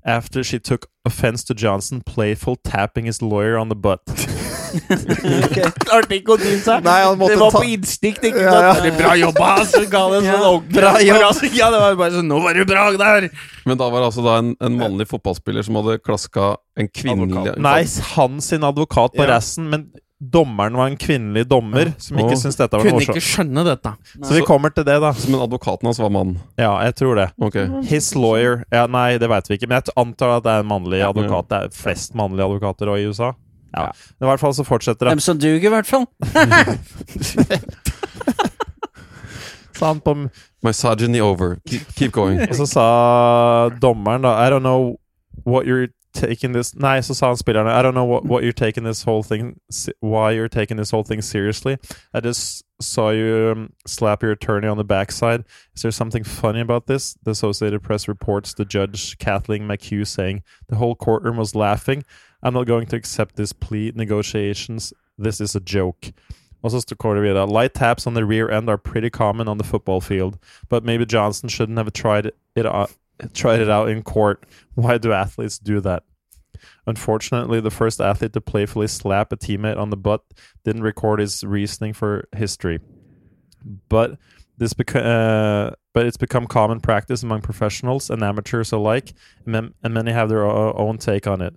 after 0.04 0.42
she 0.42 0.58
took 0.58 0.90
offense 1.04 1.44
to 1.44 1.54
Johnson 1.54 2.00
playful 2.00 2.56
tapping 2.56 3.04
his 3.04 3.22
lawyer 3.22 3.56
on 3.56 3.68
the 3.68 3.76
butt. 3.76 4.02
Klarte 5.84 6.16
ikke 6.18 6.34
å 6.34 6.38
dy 6.40 6.54
seg! 6.62 6.84
Nei, 6.86 6.98
han 7.06 7.18
måtte 7.20 7.34
det 7.34 7.40
var 7.42 7.54
ta- 7.54 7.62
på 7.62 7.70
instinkt, 7.74 8.24
ikke 8.28 8.42
Ja, 8.44 8.52
sant? 8.52 8.64
ja. 8.64 8.74
Det 8.84 8.92
er 8.92 8.98
Bra 9.00 9.14
jobba! 9.20 9.48
Så 9.70 9.82
ga 9.90 10.02
det 10.12 10.20
en 10.22 10.28
sånn 10.30 10.46
ordentlig 10.50 10.78
Bra 10.78 10.92
Ja, 11.60 11.70
det 11.74 11.82
var 11.84 11.98
bare 12.00 12.14
sånn 12.18 12.30
Nå 12.30 12.40
var 12.44 12.54
det 12.60 12.66
bra 12.70 12.86
der! 13.00 13.28
Men 13.64 13.80
da 13.80 13.90
var 13.90 14.04
det 14.04 14.08
altså 14.12 14.24
da 14.26 14.38
en, 14.42 14.54
en 14.60 14.78
mannlig 14.80 15.08
fotballspiller 15.10 15.66
som 15.66 15.80
hadde 15.80 15.98
klaska 16.04 16.54
en 16.78 16.88
kvinnelig 16.90 17.56
Nei, 17.62 17.82
han 18.14 18.40
sin 18.44 18.64
advokat 18.66 19.14
på 19.16 19.22
Ja. 19.24 19.36
rassen, 19.36 19.68
men 19.70 19.86
dommeren 20.24 20.76
var 20.78 20.88
en 20.88 20.96
kvinnelig 20.96 21.42
dommer 21.50 21.90
som 22.00 22.16
ikke 22.22 22.36
syntes 22.40 22.56
dette 22.56 22.78
var 22.78 22.86
Kunne 22.86 23.02
ikke 23.04 23.20
skjønne 23.20 23.64
dette. 23.66 23.90
Så 24.24 24.32
vi 24.38 24.44
kommer 24.46 24.72
til 24.72 24.86
det, 24.86 24.94
da. 25.02 25.10
Men 25.28 25.42
advokaten 25.44 25.84
hans 25.90 25.98
var 26.00 26.08
mann. 26.14 26.30
Ja, 26.56 26.70
jeg 26.86 26.94
tror 26.96 27.18
det. 27.18 27.26
Okay. 27.44 27.66
His 27.90 28.08
lawyer 28.16 28.62
ja, 28.72 28.86
Nei, 28.88 29.18
det 29.20 29.28
veit 29.28 29.50
vi 29.50 29.58
ikke, 29.58 29.68
men 29.68 29.82
jeg 29.82 29.92
antar 30.00 30.38
at 30.38 30.46
det 30.46 30.54
er 30.54 30.64
en 30.64 30.70
mannlig 30.70 31.02
Ja. 31.02 31.10
advokat. 31.12 31.50
Det 31.50 31.58
er 31.66 31.74
flest 31.76 32.14
mannlige 32.16 32.46
advokater 32.46 32.94
i 32.94 33.04
USA. 33.10 33.34
Ja. 33.76 33.90
Men 34.18 34.26
I 34.26 34.30
hvert 34.30 34.40
fall 34.40 34.54
så 34.54 34.64
fortsetter 34.64 35.06
det. 35.06 35.10
Dem 35.10 35.20
som 35.20 35.38
duger, 35.38 35.66
i 35.66 35.74
hvert 35.74 35.86
fall. 35.86 36.06
Sa 39.74 39.86
han 39.86 40.00
på 40.00 40.28
Misogyny 40.62 41.20
over. 41.20 41.56
Keep, 41.68 41.94
keep 41.96 42.12
going. 42.12 42.40
Og 42.48 42.54
så 42.54 42.66
sa 42.66 42.84
dommeren, 43.82 44.22
da 44.22 44.46
I 44.46 44.50
don't 44.50 44.62
know 44.62 44.96
what 45.44 45.66
you're 45.66 45.88
taking 46.14 46.52
this 46.52 46.74
Nei, 46.74 47.00
så 47.00 47.14
sa 47.14 47.26
han 47.26 47.36
spillerne 47.36 47.68
I 47.68 47.82
don't 47.82 47.94
know 47.94 48.04
what, 48.04 48.24
what 48.24 48.44
you're 48.44 48.52
taking 48.52 48.84
this 48.84 49.02
whole 49.02 49.22
thing 49.22 49.60
Why 50.00 50.30
you're 50.30 50.48
taking 50.48 50.76
this 50.76 50.92
whole 50.92 51.02
thing 51.02 51.22
seriously. 51.22 51.76
I 52.14 52.20
just 52.20 52.64
saw 52.80 53.10
you 53.10 53.52
um, 53.52 53.72
slap 53.86 54.22
your 54.22 54.32
attorney 54.32 54.68
on 54.68 54.76
the 54.76 54.84
backside. 54.84 55.44
Is 55.74 55.82
there 55.82 55.90
something 55.90 56.24
funny 56.24 56.60
about 56.60 56.86
this? 56.86 57.16
The 57.24 57.32
Associated 57.32 57.82
Press 57.82 58.08
reports 58.08 58.54
the 58.54 58.64
judge 58.64 59.18
Kathleen 59.18 59.62
McHugh 59.62 60.06
saying 60.06 60.42
the 60.68 60.76
whole 60.76 60.94
courtroom 60.94 61.36
was 61.36 61.54
laughing. 61.54 62.04
I'm 62.44 62.54
not 62.54 62.66
going 62.66 62.86
to 62.86 62.96
accept 62.96 63.36
this 63.36 63.54
plea 63.54 63.92
negotiations. 63.94 64.92
This 65.16 65.40
is 65.40 65.56
a 65.56 65.60
joke. 65.60 66.12
Står 66.62 67.14
det 67.14 67.22
videre 67.22 67.46
Light 67.46 67.74
taps 67.74 68.06
on 68.06 68.14
the 68.14 68.24
rear 68.24 68.50
end 68.50 68.68
are 68.68 68.78
pretty 68.78 69.10
common 69.10 69.48
on 69.48 69.58
the 69.58 69.64
football 69.64 70.00
field, 70.00 70.38
but 70.68 70.84
maybe 70.84 71.04
Johnson 71.06 71.48
shouldn't 71.48 71.78
have 71.78 71.92
tried 71.92 72.32
it 72.54 72.66
out, 72.66 72.90
tried 73.34 73.60
it 73.60 73.68
out 73.68 73.88
in 73.88 74.02
court. 74.02 74.44
Why 74.74 74.98
do 74.98 75.12
athletes 75.12 75.58
do 75.58 75.80
that? 75.80 76.04
Unfortunately, 76.86 77.60
the 77.60 77.70
first 77.70 78.00
athlete 78.00 78.32
to 78.32 78.40
playfully 78.40 78.88
slap 78.88 79.32
a 79.32 79.36
teammate 79.36 79.78
on 79.78 79.90
the 79.90 79.96
butt 79.96 80.22
didn't 80.64 80.82
record 80.82 81.20
his 81.20 81.44
reasoning 81.44 81.92
for 81.92 82.28
history. 82.36 82.80
But 83.88 84.18
this 84.56 84.74
beca- 84.74 85.70
uh, 85.70 85.74
but 85.92 86.06
it's 86.06 86.16
become 86.16 86.46
common 86.46 86.80
practice 86.80 87.22
among 87.22 87.42
professionals 87.42 88.10
and 88.10 88.22
amateurs 88.22 88.72
alike, 88.72 89.12
and, 89.46 89.74
many 89.82 90.12
have 90.12 90.28
their 90.28 90.44
own 90.44 90.98
take 90.98 91.26
on 91.26 91.40
it. 91.40 91.56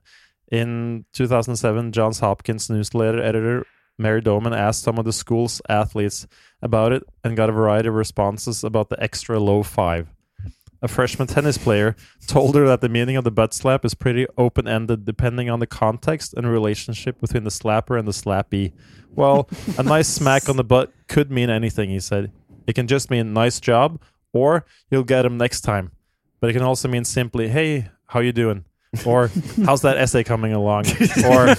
In 0.52 1.06
2007, 1.14 1.92
Johns 1.92 2.20
Hopkins 2.20 2.70
newsletter 2.70 3.22
editor 3.22 3.66
Mary 3.98 4.22
Doman 4.22 4.54
asked 4.54 4.84
some 4.84 4.98
of 4.98 5.06
the 5.06 5.14
school's 5.14 5.62
athletes 5.68 6.28
about 6.62 6.94
it 6.94 7.04
and 7.24 7.36
got 7.36 7.50
a 7.50 7.54
variety 7.54 7.90
of 7.90 7.96
responses 7.96 8.64
about 8.64 8.90
the 8.90 9.02
extra 9.02 9.40
low 9.40 9.64
five. 9.64 10.08
A 10.82 10.88
freshman 10.88 11.28
tennis 11.28 11.58
player 11.58 11.96
told 12.28 12.56
her 12.56 12.68
that 12.68 12.82
the 12.82 12.90
meaning 12.90 13.18
of 13.18 13.24
the 13.24 13.32
butt 13.32 13.54
slap 13.54 13.84
is 13.84 13.96
pretty 13.96 14.28
open 14.38 14.68
ended 14.68 15.06
depending 15.06 15.50
on 15.50 15.60
the 15.60 15.66
context 15.66 16.36
and 16.36 16.48
relationship 16.48 17.20
between 17.20 17.44
the 17.44 17.50
slapper 17.50 17.98
and 17.98 18.08
the 18.08 18.12
slappy. 18.12 18.74
Well, 19.16 19.50
a 19.80 19.84
nice 19.84 20.08
smack 20.20 20.48
on 20.48 20.56
the 20.56 20.64
butt 20.64 20.94
could 21.08 21.32
mean 21.32 21.50
anything, 21.50 21.90
he 21.90 22.00
said. 22.00 22.32
It 22.68 22.74
can 22.74 22.86
just 22.86 23.10
mean 23.10 23.34
nice 23.34 23.60
job 23.60 24.00
or 24.34 24.66
you'll 24.92 25.04
get 25.04 25.26
him 25.26 25.38
next 25.38 25.62
time. 25.62 25.92
But 26.40 26.52
it 26.52 26.54
can 26.54 26.62
also 26.62 26.88
mean 26.88 27.06
simply, 27.06 27.48
hey, 27.48 27.90
how 28.06 28.20
you 28.20 28.32
doing? 28.32 28.66
Or 29.06 29.30
how's 29.66 29.82
that 29.82 29.98
essay 29.98 30.24
coming 30.24 30.54
along? 30.54 30.86
Or 31.26 31.56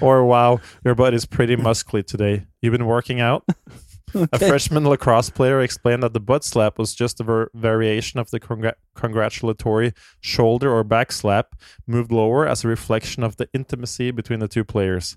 or 0.00 0.24
wow, 0.24 0.60
your 0.84 0.94
butt 0.94 1.14
is 1.14 1.26
pretty 1.26 1.56
muscly 1.56 2.04
today. 2.04 2.46
You've 2.60 2.72
been 2.72 2.86
working 2.86 3.20
out? 3.20 3.44
A 4.14 4.38
freshman 4.38 4.84
lacrosse 4.84 5.30
player 5.30 5.60
explained 5.60 6.02
that 6.02 6.14
the 6.14 6.20
butt 6.20 6.42
slap 6.44 6.78
was 6.78 6.94
just 6.94 7.20
a 7.20 7.24
ver- 7.24 7.50
variation 7.54 8.18
of 8.18 8.30
the 8.30 8.40
congra- 8.40 8.74
congratulatory 8.94 9.92
shoulder 10.20 10.72
or 10.72 10.82
back 10.82 11.12
slap, 11.12 11.54
moved 11.86 12.10
lower 12.10 12.46
as 12.46 12.64
a 12.64 12.68
reflection 12.68 13.22
of 13.22 13.36
the 13.36 13.48
intimacy 13.52 14.10
between 14.10 14.40
the 14.40 14.48
two 14.48 14.64
players. 14.64 15.16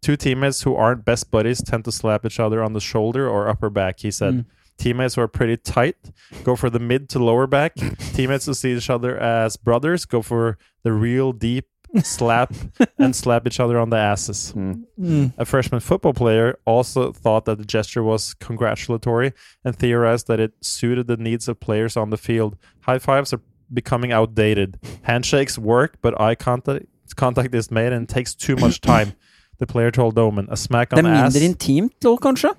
Two 0.00 0.16
teammates 0.16 0.62
who 0.62 0.74
aren't 0.74 1.04
best 1.04 1.30
buddies 1.30 1.62
tend 1.62 1.84
to 1.84 1.92
slap 1.92 2.24
each 2.24 2.40
other 2.40 2.62
on 2.62 2.72
the 2.72 2.80
shoulder 2.80 3.28
or 3.28 3.48
upper 3.48 3.70
back, 3.70 4.00
he 4.00 4.10
said. 4.10 4.34
Mm. 4.34 4.44
Teammates 4.78 5.14
who 5.14 5.20
are 5.20 5.28
pretty 5.28 5.56
tight 5.56 5.96
go 6.44 6.56
for 6.56 6.70
the 6.70 6.78
mid 6.78 7.08
to 7.10 7.18
lower 7.18 7.46
back. 7.46 7.74
Teammates 8.14 8.46
who 8.46 8.54
see 8.54 8.72
each 8.72 8.90
other 8.90 9.16
as 9.18 9.56
brothers 9.56 10.04
go 10.04 10.22
for 10.22 10.58
the 10.82 10.92
real 10.92 11.32
deep 11.32 11.66
slap 12.02 12.54
and 12.98 13.14
slap 13.14 13.46
each 13.46 13.60
other 13.60 13.78
on 13.78 13.90
the 13.90 13.96
asses. 13.96 14.52
Mm. 14.56 15.32
A 15.36 15.44
freshman 15.44 15.80
football 15.80 16.14
player 16.14 16.58
also 16.64 17.12
thought 17.12 17.44
that 17.44 17.58
the 17.58 17.64
gesture 17.64 18.02
was 18.02 18.34
congratulatory 18.34 19.32
and 19.64 19.76
theorized 19.76 20.26
that 20.28 20.40
it 20.40 20.52
suited 20.60 21.06
the 21.06 21.16
needs 21.16 21.48
of 21.48 21.60
players 21.60 21.96
on 21.96 22.10
the 22.10 22.16
field. 22.16 22.56
High 22.80 22.98
fives 22.98 23.32
are 23.32 23.40
becoming 23.72 24.12
outdated. 24.12 24.78
Handshakes 25.02 25.58
work, 25.58 25.98
but 26.02 26.18
eye 26.20 26.34
contact 26.34 26.86
contact 27.14 27.54
is 27.54 27.70
made 27.70 27.92
and 27.92 28.08
takes 28.08 28.34
too 28.34 28.56
much 28.56 28.80
time. 28.80 29.12
The 29.58 29.66
player 29.66 29.90
told 29.90 30.14
Doman. 30.14 30.48
A 30.50 30.56
smack 30.56 30.92
on 30.92 30.98
er 30.98 31.02
the 31.02 31.08
ass. 31.08 31.34
mindre 31.34 31.44
intimt 31.44 31.92
nå, 32.02 32.16
kanskje? 32.16 32.50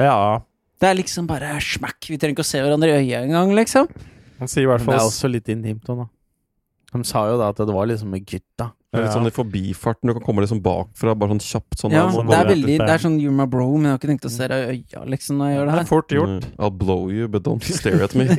Ja, 0.00 0.42
Det 0.80 0.88
er 0.88 0.96
liksom 0.96 1.26
bare 1.28 1.58
smakk. 1.60 2.08
Vi 2.08 2.16
trenger 2.16 2.34
ikke 2.38 2.46
å 2.46 2.50
se 2.50 2.60
hverandre 2.64 2.88
i 2.94 3.02
øyet 3.04 3.26
engang, 3.28 3.52
liksom. 3.58 3.88
han 4.40 4.48
sier 4.48 4.64
i 4.64 4.70
hvert 4.70 4.80
fall 4.80 4.96
det 4.96 5.02
er 5.02 5.10
også 5.12 5.28
litt 5.28 5.48
intimt 5.52 5.84
òg, 5.92 6.06
da. 6.06 6.08
De 6.90 7.04
sa 7.06 7.20
jo 7.28 7.36
da 7.38 7.50
at 7.52 7.58
det 7.60 7.70
var 7.74 7.86
liksom 7.86 8.08
med 8.10 8.24
gutta. 8.26 8.72
Det 8.90 8.98
er 8.98 9.04
litt 9.04 9.14
sånn 9.14 9.28
i 9.28 9.30
forbifarten. 9.30 10.08
Du 10.10 10.16
kan 10.16 10.24
komme 10.24 10.42
liksom 10.42 10.58
bakfra, 10.64 11.12
bare 11.14 11.30
sånn 11.36 11.42
kjapt 11.44 11.76
sånn 11.78 11.92
Ja, 11.94 12.06
der, 12.08 12.14
sånn 12.16 12.26
det 12.32 12.38
er 12.40 12.48
veldig 12.48 12.78
Det 12.80 12.88
er 12.90 13.02
sånn 13.04 13.18
you're 13.22 13.30
my 13.36 13.46
bro, 13.46 13.68
men 13.76 13.86
jeg 13.86 13.92
har 13.92 14.00
ikke 14.00 14.10
tenkt 14.10 14.26
å 14.26 14.32
se 14.34 14.48
deg 14.50 14.64
i 14.64 14.80
øya, 14.80 15.04
liksom, 15.14 15.36
når 15.38 15.46
jeg 15.52 15.54
gjør 15.58 15.68
det 15.68 15.76
Det 15.76 15.84
er 15.84 15.90
fort 15.92 16.14
gjort. 16.16 16.48
Mm, 16.48 16.56
I'll 16.58 16.74
blow 16.80 17.04
you, 17.14 17.28
but 17.30 17.44
don't 17.46 17.62
stare 17.78 18.02
at 18.08 18.16
me. 18.18 18.26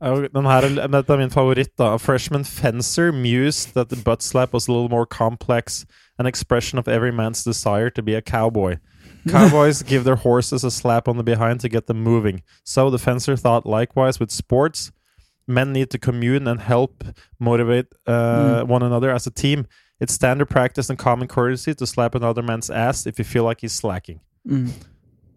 Den 0.00 0.46
her, 0.46 0.62
er- 0.66 0.88
dette 0.90 1.10
er 1.12 1.18
min 1.18 1.30
favoritt. 1.30 1.76
da 1.78 1.94
A 1.94 1.98
freshman 1.98 2.44
fencer 2.44 3.12
mused 3.12 3.74
that 3.74 3.88
the 3.90 3.96
butt 3.96 4.22
slap 4.22 4.52
was 4.52 4.68
a 4.68 4.72
little 4.72 4.88
more 4.88 5.06
complex, 5.06 5.84
an 6.18 6.26
expression 6.26 6.78
of 6.78 6.88
every 6.88 7.10
man's 7.12 7.42
desire 7.44 7.90
to 7.90 8.02
be 8.02 8.14
a 8.14 8.22
cowboy. 8.22 8.78
Cowboys 9.28 9.82
give 9.82 10.04
their 10.04 10.16
horses 10.16 10.64
a 10.64 10.70
slap 10.70 11.08
on 11.08 11.16
the 11.16 11.22
behind 11.22 11.60
to 11.60 11.68
get 11.68 11.86
them 11.86 12.02
moving. 12.02 12.42
So 12.64 12.90
the 12.90 12.98
fencer 12.98 13.36
thought 13.36 13.66
likewise 13.66 14.20
with 14.20 14.30
sports. 14.30 14.92
Men 15.46 15.72
need 15.72 15.90
to 15.90 15.98
commune 15.98 16.46
and 16.46 16.60
help 16.60 17.04
motivate 17.38 17.86
uh, 18.06 18.64
one 18.64 18.82
another 18.82 19.10
as 19.10 19.26
a 19.26 19.30
team. 19.30 19.66
It's 20.00 20.12
standard 20.12 20.46
practice 20.46 20.90
and 20.90 20.98
common 20.98 21.26
courtesy 21.26 21.74
to 21.74 21.86
slap 21.86 22.14
another 22.14 22.42
man's 22.42 22.70
ass 22.70 23.06
if 23.06 23.18
you 23.18 23.24
feel 23.24 23.44
like 23.44 23.62
he's 23.62 23.72
slacking. 23.72 24.20
Mm. 24.46 24.72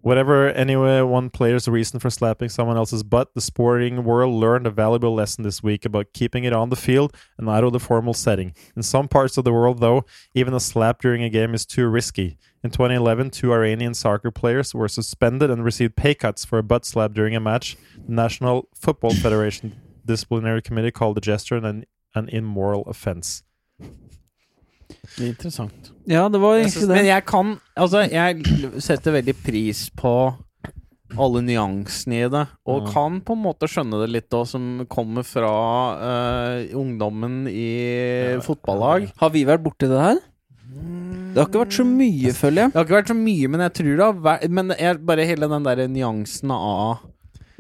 Whatever 0.02 0.50
anyway 0.50 1.02
one 1.02 1.30
player's 1.30 1.68
reason 1.68 2.00
for 2.00 2.10
slapping 2.10 2.50
someone 2.50 2.76
else's 2.76 3.04
butt, 3.04 3.36
the 3.36 3.42
sporting 3.42 4.04
world 4.04 4.34
learned 4.34 4.66
a 4.66 4.72
valuable 4.72 5.14
lesson 5.14 5.44
this 5.44 5.62
week 5.62 5.86
about 5.86 6.12
keeping 6.14 6.44
it 6.44 6.54
on 6.54 6.70
the 6.70 6.76
field 6.76 7.16
and 7.38 7.48
out 7.48 7.64
of 7.64 7.72
the 7.72 7.80
formal 7.80 8.16
setting. 8.16 8.54
In 8.76 8.82
some 8.82 9.08
parts 9.08 9.38
of 9.38 9.44
the 9.44 9.54
world, 9.54 9.80
though, 9.80 10.04
even 10.34 10.56
a 10.56 10.60
slap 10.60 11.02
during 11.02 11.22
a 11.24 11.30
game 11.30 11.54
is 11.54 11.68
too 11.68 11.88
risky. 11.88 12.38
In 12.64 12.70
2011, 12.70 13.32
two 13.32 13.52
Iranian 13.54 13.94
soccer 13.96 14.30
players 14.32 14.76
were 14.76 14.88
suspended 14.88 15.50
and 15.50 15.66
received 15.66 15.96
pay 15.96 16.14
cuts 16.14 16.46
for 16.46 16.60
a 16.60 16.64
butt 16.64 16.86
slap 16.86 17.12
during 17.14 17.36
a 17.36 17.40
match. 17.40 17.76
The 18.08 18.14
National 18.14 18.68
Football 18.76 19.16
Federation 19.16 19.74
Disciplinary 20.06 20.62
Committee 20.62 20.92
called 20.92 21.16
the 21.18 21.22
gesture 21.22 21.56
an, 21.58 21.86
an 22.16 22.30
immoral 22.30 22.84
offense. 22.88 23.44
Det 25.18 25.24
er 25.26 25.30
interessant. 25.32 25.92
Ja, 26.08 26.28
det 26.30 26.40
var 26.42 26.58
egentlig 26.60 26.82
det. 26.88 26.96
men 26.96 27.06
jeg 27.06 27.26
kan 27.26 27.58
Altså, 27.78 28.00
jeg 28.12 28.44
setter 28.84 29.12
veldig 29.16 29.36
pris 29.46 29.90
på 29.98 30.34
alle 31.20 31.42
nyansene 31.44 32.20
i 32.26 32.28
det, 32.30 32.46
og 32.66 32.84
Mm. 32.84 32.92
kan 32.94 33.22
på 33.22 33.34
en 33.34 33.42
måte 33.44 33.68
skjønne 33.68 34.00
det 34.02 34.10
litt 34.10 34.30
òg, 34.32 34.46
som 34.48 34.86
kommer 34.88 35.24
fra 35.28 35.50
uh, 36.00 36.76
ungdommen 36.78 37.48
i 37.50 38.38
fotballag. 38.46 39.10
Har 39.20 39.30
vi 39.34 39.44
vært 39.46 39.64
borti 39.64 39.90
det 39.92 40.00
her? 40.00 40.20
Det 41.32 41.40
har 41.40 41.48
ikke 41.50 41.64
vært 41.66 41.78
så 41.80 41.86
mye, 41.88 42.34
føler 42.36 42.62
jeg. 42.66 42.74
Det 42.74 42.80
har 42.80 42.86
ikke 42.90 43.00
vært 43.00 43.12
så 43.14 43.18
mye, 43.22 43.48
men 43.54 43.62
jeg 43.68 43.74
tror 43.80 43.96
det 43.98 44.06
har 44.10 44.20
vært 44.28 44.50
Men 44.50 44.76
jeg, 44.78 45.00
bare 45.06 45.26
hele 45.26 45.48
den 45.48 45.64
der 45.70 45.88
nyansen 45.88 46.52
av 46.52 47.00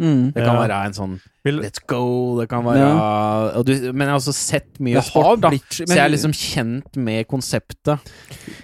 Mm. 0.01 0.31
Det 0.33 0.41
kan 0.43 0.55
Ja. 0.55 0.61
være 0.67 0.85
en 0.87 0.93
sånn 0.93 1.19
Let's 1.45 1.77
go, 1.85 2.39
det 2.39 2.47
kan 2.49 2.63
være 2.65 3.53
og 3.55 3.65
du, 3.67 3.71
Men 3.93 4.07
jeg 4.07 4.09
har 4.09 4.17
også 4.17 4.33
sett 4.33 4.79
mye 4.79 4.95
har 4.95 5.03
sport, 5.05 5.41
da. 5.41 5.49
blitt 5.51 5.69
Så 5.77 5.85
jeg 5.93 5.99
er 5.99 6.09
liksom 6.09 6.31
kjent 6.33 6.97
med 6.97 7.27
konseptet. 7.27 7.99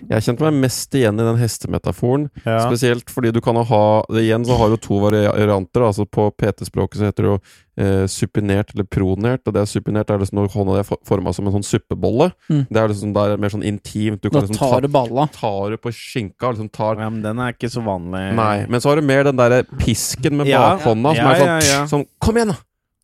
Jeg 0.10 0.22
kjente 0.26 0.42
meg 0.42 0.54
mest 0.64 0.90
igjen 0.98 1.14
i 1.20 1.28
den 1.28 1.38
hestemetaforen. 1.38 2.30
ja. 2.44 2.58
Spesielt 2.66 3.06
fordi 3.14 3.32
du 3.34 3.40
kan 3.42 3.56
ha 3.56 4.02
Igjen 4.10 4.46
så 4.46 4.58
har 4.58 4.70
du 4.70 4.78
to 4.78 4.98
varianter. 5.00 5.82
Altså 5.86 6.06
På 6.10 6.32
PT-språket 6.32 6.98
så 6.98 7.06
heter 7.12 7.24
det 7.28 7.32
jo 7.36 7.40
eh, 7.78 8.06
supinert 8.10 8.74
eller 8.74 8.84
pronert. 8.90 9.42
Og 9.48 9.54
det 9.54 9.62
er 9.62 9.70
supinert 9.70 10.10
er 10.10 10.18
liksom 10.20 10.40
når 10.40 10.50
hånda 10.54 10.74
di 10.78 10.82
er 10.84 10.98
forma 11.06 11.34
som 11.34 11.48
en 11.48 11.54
sånn 11.58 11.66
suppebolle. 11.68 12.32
Mm. 12.50 12.64
Det 12.70 12.78
er 12.82 12.88
liksom 12.90 13.14
der 13.14 13.34
er 13.36 13.38
mer 13.38 13.50
sånn 13.54 13.64
intimt. 13.64 14.22
Du 14.22 14.30
Da 14.30 14.40
kan 14.40 14.48
liksom 14.48 14.58
tar 14.58 14.72
ta, 14.76 14.80
du 14.82 14.88
balla. 14.88 15.28
tar 15.32 15.70
du 15.72 15.78
på 15.78 15.92
skinka. 15.94 16.52
Liksom 16.54 16.72
tar 16.72 16.96
Ja, 17.00 17.10
men 17.10 17.22
den 17.22 17.40
er 17.40 17.54
ikke 17.54 17.70
så 17.70 17.84
vanlig. 17.86 18.34
Nei. 18.36 18.66
Men 18.68 18.80
så 18.82 18.90
har 18.90 18.96
du 18.98 19.02
mer 19.08 19.24
den 19.24 19.36
derre 19.38 19.64
pisken 19.78 20.38
med 20.38 20.48
Ja. 20.48 20.78
bakhånda, 20.78 21.16
som 21.16 21.26
Ja, 21.26 21.32
er 21.32 21.62
sånn, 21.62 21.88
sånn 21.90 22.08
Kom 22.20 22.36
igjen, 22.36 22.48
da! 22.50 22.58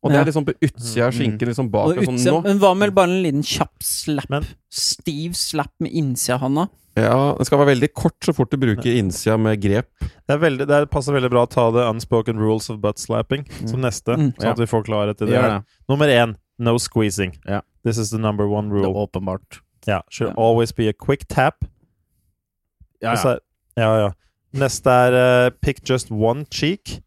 Og 0.04 0.10
det 0.10 0.16
Ja. 0.16 0.20
er 0.20 0.26
liksom 0.26 0.44
på 0.44 0.52
utsida 0.60 1.06
av 1.06 1.12
skinken, 1.14 1.48
liksom 1.48 1.70
bak. 1.70 1.96
Og 1.96 2.04
sånn, 2.04 2.18
nå. 2.20 2.42
men 2.44 2.58
hva 2.58 2.76
med 2.76 2.94
bare 2.94 3.08
en 3.08 3.22
liten 3.22 3.42
kjapp 3.42 3.72
slap? 3.80 4.28
Men- 4.28 4.44
Stiv 4.70 5.32
slap 5.34 5.70
med 5.80 5.92
innsida 5.92 6.34
av 6.34 6.40
handa? 6.40 6.68
Ja, 6.96 7.34
Den 7.36 7.44
skal 7.48 7.58
være 7.58 7.72
veldig 7.74 7.88
kort 7.94 8.20
så 8.22 8.32
fort 8.36 8.50
du 8.52 8.56
bruker 8.56 8.86
innsida 9.00 9.34
med 9.40 9.60
grep. 9.60 9.88
Det, 10.00 10.30
er 10.30 10.38
veldig, 10.38 10.66
det 10.70 10.90
passer 10.92 11.12
veldig 11.16 11.30
bra 11.32 11.42
å 11.46 11.50
ta 11.50 11.64
the 11.74 11.82
unspoken 11.90 12.38
rules 12.38 12.70
of 12.70 12.78
butt 12.80 12.98
slapping 13.02 13.42
som 13.66 13.80
neste, 13.82 14.14
Mm. 14.14 14.32
sånn 14.38 14.44
Ja. 14.44 14.50
at 14.52 14.58
vi 14.58 14.66
får 14.70 14.84
klarhet 14.86 15.20
i 15.22 15.26
det. 15.26 15.32
Ja. 15.34 15.62
Nummer 15.88 16.06
én, 16.06 16.36
no 16.58 16.76
squeezing. 16.78 17.36
Ja. 17.48 17.62
This 17.84 17.98
is 17.98 18.10
the 18.10 18.18
number 18.18 18.46
one 18.46 18.68
Det 18.70 18.78
er 18.84 18.86
rule. 18.86 19.08
åpenbart. 19.08 19.60
Ja, 19.86 20.02
should 20.08 20.30
Ja. 20.36 20.42
always 20.42 20.70
be 20.72 20.88
a 20.88 20.92
quick 20.92 21.26
tap. 21.28 21.64
Ja, 23.02 23.14
ja. 23.14 23.30
er- 23.34 23.40
ja, 23.76 23.96
ja. 24.06 24.10
Neste 24.54 24.86
er 24.86 25.46
uh, 25.46 25.50
pick 25.60 25.82
just 25.88 26.10
one 26.12 26.44
cheek. 26.50 27.00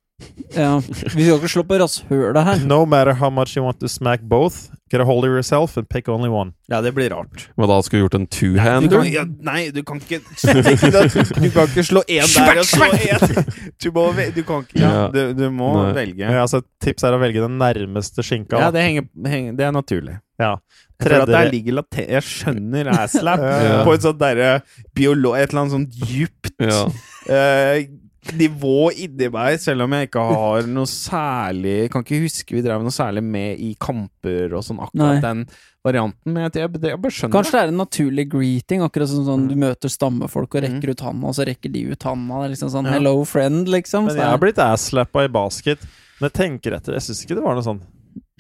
Ja. 0.55 0.79
Vi 0.79 1.23
skal 1.23 1.39
ikke 1.39 1.47
slå 1.49 1.63
på 1.63 1.77
rasshølet 1.79 2.43
her. 2.43 2.65
No 2.67 2.85
matter 2.85 3.13
how 3.13 3.29
much 3.29 3.55
you 3.55 3.63
want 3.63 3.79
to 3.79 3.87
smack 3.87 4.21
both, 4.21 4.69
get 4.91 5.01
a 5.01 5.05
hold 5.05 5.25
of 5.25 5.29
yourself 5.31 5.77
and 5.77 5.87
pick 5.89 6.07
only 6.09 6.29
one. 6.29 6.53
ja, 6.67 6.81
det 6.81 6.91
blir 6.95 7.09
rart. 7.09 7.49
Men 7.57 7.67
da 7.69 7.81
skulle 7.83 7.99
du 8.01 8.05
gjort 8.05 8.15
en 8.19 8.27
two-hander. 8.27 8.89
kan, 8.97 9.11
ja, 9.11 9.23
nei, 9.41 9.69
du 9.71 9.81
kan 9.83 9.97
ikke 10.01 10.19
Du 11.41 11.49
kan 11.51 11.67
ikke 11.67 11.83
slå 11.83 12.03
én 12.07 12.27
der 12.35 12.61
og 12.61 12.65
slå 12.69 12.87
én! 12.93 13.43
Du, 13.83 13.91
må 13.95 14.05
du 14.35 14.41
kan 14.47 14.63
ikke 14.65 14.79
ja, 14.81 15.07
du, 15.13 15.33
du 15.37 15.49
må 15.51 15.71
Nei. 15.83 15.91
velge. 15.97 16.23
Ja, 16.25 16.41
altså, 16.45 16.61
tips 16.83 17.03
er 17.07 17.15
å 17.17 17.19
velge 17.21 17.43
den 17.43 17.57
nærmeste 17.61 18.23
skinka. 18.25 18.59
Ja, 18.61 18.71
det, 18.71 18.81
henger, 18.87 19.07
henger, 19.27 19.53
det 19.59 19.67
er 19.67 19.75
naturlig. 19.75 20.17
Ja. 20.39 20.55
Jeg 20.97 21.09
Tredje- 21.09 21.73
late 21.77 22.03
Jeg 22.09 22.23
skjønner 22.25 22.89
asslap 23.03 23.41
Ja. 23.41 23.83
på 23.85 23.93
et 23.93 24.01
sånt 24.05 24.19
derre 24.21 24.61
biolo... 24.97 25.35
Et 25.37 25.49
eller 25.51 25.63
annet 25.65 25.75
sånt 25.75 26.03
djupt 26.09 26.53
Ja. 26.61 26.83
eh, 27.29 27.87
nivå 28.35 28.91
inni 28.91 29.29
meg, 29.31 29.59
selv 29.59 29.83
om 29.85 29.91
jeg 29.95 30.07
ikke 30.09 30.23
har 30.33 30.67
noe 30.67 30.85
særlig 30.85 31.89
Kan 31.91 32.03
ikke 32.03 32.19
huske 32.25 32.55
vi 32.55 32.61
drev 32.65 32.81
noe 32.83 32.91
særlig 32.91 33.23
med 33.23 33.59
i 33.59 33.73
kamper 33.79 34.53
og 34.57 34.63
sånn, 34.67 34.77
Nei. 34.77 34.87
akkurat 34.87 35.21
den 35.23 35.45
varianten. 35.87 36.33
Men 36.33 36.43
jeg, 36.49 36.53
jeg, 36.59 36.81
jeg 36.83 36.99
bare 37.01 37.11
skjønner 37.15 37.33
Kanskje 37.37 37.51
det 37.55 37.61
er 37.61 37.71
en 37.71 37.77
naturlig 37.79 38.25
greeting, 38.29 38.81
akkurat 38.83 39.07
som 39.13 39.23
sånn 39.25 39.47
du 39.47 39.55
Mm. 39.55 39.61
møter 39.67 39.89
stammefolk 39.89 40.55
og 40.59 40.63
rekker 40.67 40.89
ut 40.91 40.99
handa, 41.05 41.27
og 41.27 41.35
så 41.37 41.45
rekker 41.47 41.71
de 41.71 41.85
ut 41.93 42.03
handa. 42.03 42.41
Liksom 42.51 42.69
sånn 42.73 42.85
Ja. 42.89 42.97
hello 42.97 43.23
friend, 43.23 43.67
liksom. 43.69 44.05
Men 44.07 44.15
jeg 44.17 44.25
har 44.25 44.37
blitt 44.37 44.57
asslappa 44.59 45.23
i 45.23 45.27
basket. 45.31 45.79
Men 46.19 46.29
jeg 46.29 46.33
tenker 46.33 46.75
etter, 46.75 46.93
jeg 46.93 47.01
syns 47.07 47.23
ikke 47.23 47.35
det 47.39 47.43
var 47.45 47.55
noe 47.55 47.63
sånn 47.63 47.81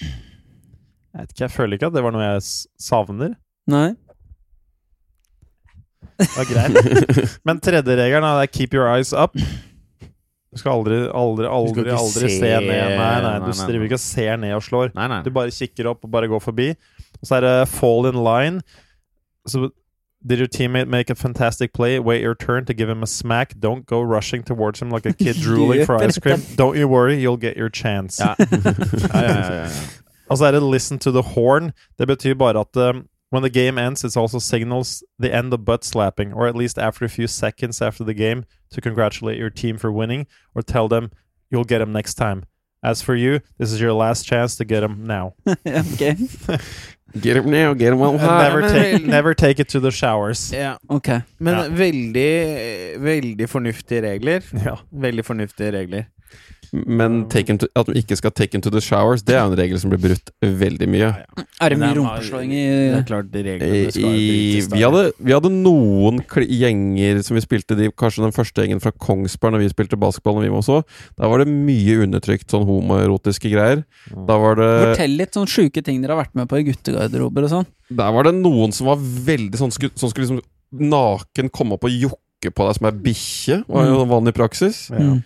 Jeg 0.01 1.21
vet 1.23 1.31
ikke, 1.31 1.45
jeg 1.47 1.51
føler 1.55 1.77
ikke 1.77 1.87
at 1.87 1.93
det 1.93 2.03
var 2.03 2.11
noe 2.11 2.25
jeg 2.33 2.41
savner. 2.79 3.31
er- 3.31 3.37
Nei. 3.67 3.95
Det 6.17 6.27
var 6.35 6.45
greit. 6.49 7.37
Men 7.45 7.59
tredje 7.61 7.95
regelen 7.97 8.25
er 8.25 8.47
keep 8.47 8.73
your 8.73 8.87
eyes 8.89 9.13
up. 9.13 9.35
Du 10.53 10.61
skal 10.61 10.77
aldri, 10.77 10.99
aldri, 11.11 11.47
aldri, 11.51 11.83
ikke 11.83 11.97
aldri 11.97 12.29
se, 12.29 12.37
se- 12.39 12.51
ned. 12.63 12.67
Nei, 12.69 12.77
nei, 12.97 13.17
nei, 13.21 13.39
du 13.43 13.49
nei, 13.51 13.65
driver 13.67 13.81
nei. 13.83 13.89
ikke 13.89 13.99
og 13.99 14.05
ser 14.05 14.37
ned 14.41 14.53
og 14.55 14.63
slår. 14.63 14.93
Du 15.25 15.31
bare 15.35 15.51
kikker 15.51 15.89
opp 15.91 16.07
og 16.07 16.13
bare 16.13 16.29
går 16.31 16.39
forbi. 16.43 16.69
Og 17.19 17.27
så 17.27 17.39
er 17.39 17.45
det 17.47 17.55
fall 17.73 18.07
in 18.09 18.23
line. 18.23 18.61
Så 19.47 19.69
Did 20.25 20.39
your 20.39 20.47
teammate 20.47 20.87
make 20.87 21.09
a 21.11 21.15
fantastic 21.15 21.73
play? 21.73 21.99
Wait 21.99 22.21
your 22.23 22.33
turn 22.33 22.65
to 22.65 22.73
give 22.73 22.89
him 22.89 23.03
a 23.03 23.07
smack. 23.07 23.53
Don't 23.59 23.85
go 23.85 24.01
rushing 24.01 24.43
towards 24.43 24.81
him 24.81 24.89
like 24.89 25.05
a 25.05 25.13
kid 25.13 25.35
drooling 25.41 25.85
for 25.85 25.95
ice 26.03 26.17
cream. 26.17 26.39
Don't 26.55 26.75
you 26.75 26.87
worry, 26.87 27.21
you'll 27.21 27.37
get 27.37 27.55
your 27.55 27.69
chance. 27.69 28.19
Ja. 28.19 28.35
Ja, 28.39 29.21
ja, 29.21 29.21
ja, 29.21 29.53
ja, 29.53 29.63
ja. 29.63 29.69
Og 30.29 30.37
så 30.37 30.45
er 30.45 30.51
det 30.57 30.63
listen 30.63 30.99
to 30.99 31.11
the 31.11 31.21
horn. 31.21 31.71
Det 31.99 32.07
betyr 32.07 32.33
bare 32.35 32.59
at 32.59 32.75
um, 32.77 33.05
when 33.29 33.43
the 33.43 33.49
game 33.49 33.77
ends, 33.77 34.03
it 34.03 34.15
also 34.17 34.39
signals 34.39 35.03
the 35.19 35.33
end 35.33 35.53
of 35.53 35.65
butt 35.65 35.83
slapping, 35.83 36.33
or 36.33 36.47
at 36.47 36.55
least 36.55 36.77
after 36.79 37.05
a 37.05 37.09
few 37.09 37.27
seconds 37.27 37.81
after 37.81 38.03
the 38.03 38.13
game, 38.13 38.45
to 38.71 38.81
congratulate 38.81 39.37
your 39.37 39.49
team 39.49 39.77
for 39.77 39.91
winning, 39.91 40.27
or 40.55 40.61
tell 40.61 40.87
them 40.87 41.11
you'll 41.49 41.63
get 41.65 41.79
them 41.79 41.91
next 41.91 42.13
time. 42.15 42.43
As 42.83 43.01
for 43.01 43.15
you, 43.15 43.39
this 43.57 43.71
is 43.73 43.81
your 43.81 43.93
last 43.93 44.23
chance 44.25 44.55
to 44.57 44.65
get 44.65 44.81
them 44.81 45.05
now. 45.05 45.33
ok. 45.65 46.15
Get 47.21 47.35
them 47.35 47.49
now, 47.49 47.73
get 47.73 47.91
them 47.91 47.99
while 47.99 48.17
hot. 48.17 48.43
never, 48.43 48.61
men 48.61 48.71
take, 48.73 49.05
never 49.05 49.33
take 49.33 49.59
it 49.61 49.69
to 49.69 49.79
the 49.79 49.91
showers. 49.91 50.51
ja. 50.51 50.77
Ok. 50.89 51.07
Men 51.39 51.55
Ja. 51.55 51.67
veldig, 51.69 52.99
veldig 52.99 53.49
fornuftige 53.49 54.01
regler. 54.01 54.41
Ja. 54.65 54.75
Veldig 54.91 55.25
fornuftige 55.25 55.71
regler. 55.71 56.03
Men 56.73 57.25
take 57.31 57.51
him 57.51 57.59
to, 57.61 57.67
at 57.77 57.87
de 57.89 57.95
ikke 58.01 58.17
skal 58.19 58.33
take 58.35 58.55
him 58.55 58.61
to 58.65 58.71
the 58.73 58.81
showers, 58.83 59.23
det 59.25 59.35
er 59.37 59.43
jo 59.45 59.53
en 59.53 59.59
regel 59.59 59.79
som 59.81 59.91
blir 59.91 60.01
brutt 60.03 60.31
veldig 60.41 60.87
mye. 60.91 61.09
Er 61.63 61.73
det 61.73 61.79
mye 61.81 61.95
rumpeslåing 61.97 62.51
i 62.53 62.63
Det 62.67 62.97
er 62.99 63.05
klart, 63.07 63.29
de 63.33 63.43
reglene 63.45 63.93
skal 63.93 64.03
I, 64.07 64.25
brytes. 64.57 64.69
vi, 64.73 64.83
hadde, 64.83 65.03
vi 65.29 65.35
hadde 65.35 65.51
noen 65.53 66.21
gjenger 66.27 67.21
som 67.25 67.37
vi 67.37 67.43
spilte 67.45 67.77
de, 67.79 67.89
Kanskje 67.97 68.25
den 68.25 68.35
første 68.35 68.63
gjengen 68.63 68.81
fra 68.83 68.91
Kongsberg 68.93 69.55
Når 69.55 69.63
vi 69.63 69.71
spilte 69.71 69.99
basketball 69.99 70.37
når 70.37 70.45
vi 70.47 70.51
også 70.59 70.81
Da 71.17 71.31
var 71.31 71.41
det 71.41 71.49
mye 71.49 71.97
undertrykt 72.05 72.51
sånn 72.53 72.67
homoerotiske 72.67 73.51
greier 73.53 73.83
Da 74.11 74.37
var 74.41 74.59
det 74.59 74.69
Fortell 74.83 75.17
litt 75.21 75.37
sånne 75.37 75.51
sjuke 75.51 75.83
ting 75.85 76.03
dere 76.03 76.15
har 76.17 76.25
vært 76.25 76.37
med 76.37 76.49
på 76.51 76.59
i 76.61 76.67
guttegarderober 76.67 77.47
og 77.47 77.53
sånn. 77.53 77.67
Der 77.97 78.13
var 78.13 78.27
det 78.27 78.35
noen 78.37 78.75
som 78.75 78.91
var 78.91 79.01
veldig 79.01 79.57
sånn 79.57 79.73
Som 79.73 79.79
skulle, 79.79 79.97
skulle 79.97 80.27
liksom 80.27 80.43
naken 80.91 81.47
komme 81.55 81.77
opp 81.77 81.85
og 81.87 81.93
jokke 81.95 82.21
på 82.53 82.67
deg 82.67 82.75
som 82.77 82.85
er 82.85 82.91
bikkje 83.01 83.55
Var 83.67 83.85
jo 83.89 84.05
vanlig 84.05 84.33
praksis 84.37 84.89
Ja. 84.93 84.97
Mm. 84.99 85.23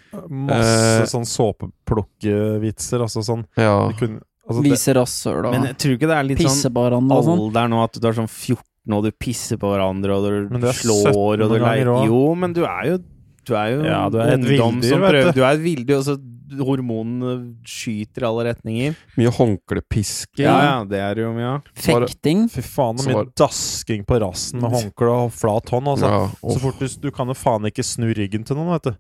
Masse 0.47 1.01
Eh. 1.01 1.05
sånn 1.11 1.25
såpeplukkevitser. 1.27 3.01
Altså 3.03 3.23
sånn 3.25 3.45
Ja 3.57 3.91
kunne, 3.99 4.21
altså 4.47 4.63
Vise 4.65 4.93
rasshøl 4.95 5.51
Men 5.51 5.61
og 5.61 5.77
litt 6.25 6.39
sånn 6.39 6.47
pissebaranda 6.47 7.17
og 7.19 7.25
sånn. 7.27 7.39
alder 7.47 7.67
nå 7.71 7.83
at 7.83 7.99
du 7.99 8.07
er 8.07 8.13
sånn 8.13 8.29
14 8.31 8.63
og 8.91 9.03
du 9.05 9.11
pisser 9.11 9.57
på 9.61 9.69
hverandre, 9.69 10.09
og 10.17 10.23
du 10.25 10.59
du 10.59 10.67
slår, 10.73 11.13
og 11.13 11.37
du 11.51 11.59
leier. 11.61 11.85
Jo, 12.07 12.33
men 12.33 12.51
du 12.51 12.63
er 12.65 12.85
jo 12.89 12.97
Du 13.45 13.53
er 13.55 13.69
jo 13.75 13.83
Ja, 13.85 14.09
du 14.09 14.17
er 14.17 14.33
et 14.33 14.39
ungdom 14.39 14.81
villdyr, 14.81 14.89
som 14.89 14.99
prøver 15.01 15.25
du. 15.25 15.31
Du 15.33 15.43
er 15.43 15.53
et 15.53 15.61
villdyr, 15.61 15.97
og 15.97 16.03
så 16.05 16.15
hormonene 16.59 17.55
skyter 17.67 18.25
i 18.25 18.27
alle 18.27 18.45
retninger. 18.49 18.95
Mye 19.17 19.31
håndklepisking. 19.37 20.43
Ja, 20.45 20.55
ja, 20.65 20.75
det 20.87 20.99
er 20.99 21.15
det 21.15 21.23
jo 21.25 21.31
mye 21.35 21.51
av. 21.55 21.69
Fekting. 21.75 22.47
Fy 22.51 22.61
faen, 22.65 22.99
så 22.99 23.07
mye 23.09 23.19
var- 23.21 23.31
dasking 23.39 24.03
på 24.05 24.19
rassen 24.21 24.61
med 24.61 24.71
håndkle 24.71 25.13
og 25.27 25.31
flat 25.33 25.69
hånd. 25.69 25.87
Altså. 25.87 26.11
Ja, 26.11 26.27
Så 26.51 26.59
fort 26.59 26.79
du, 26.79 26.87
du 27.07 27.11
kan 27.11 27.27
jo 27.27 27.33
faen 27.33 27.65
ikke 27.69 27.83
snu 27.85 28.11
ryggen 28.13 28.43
til 28.45 28.55
noen, 28.59 28.73
vet 28.75 28.91
du. 28.91 28.97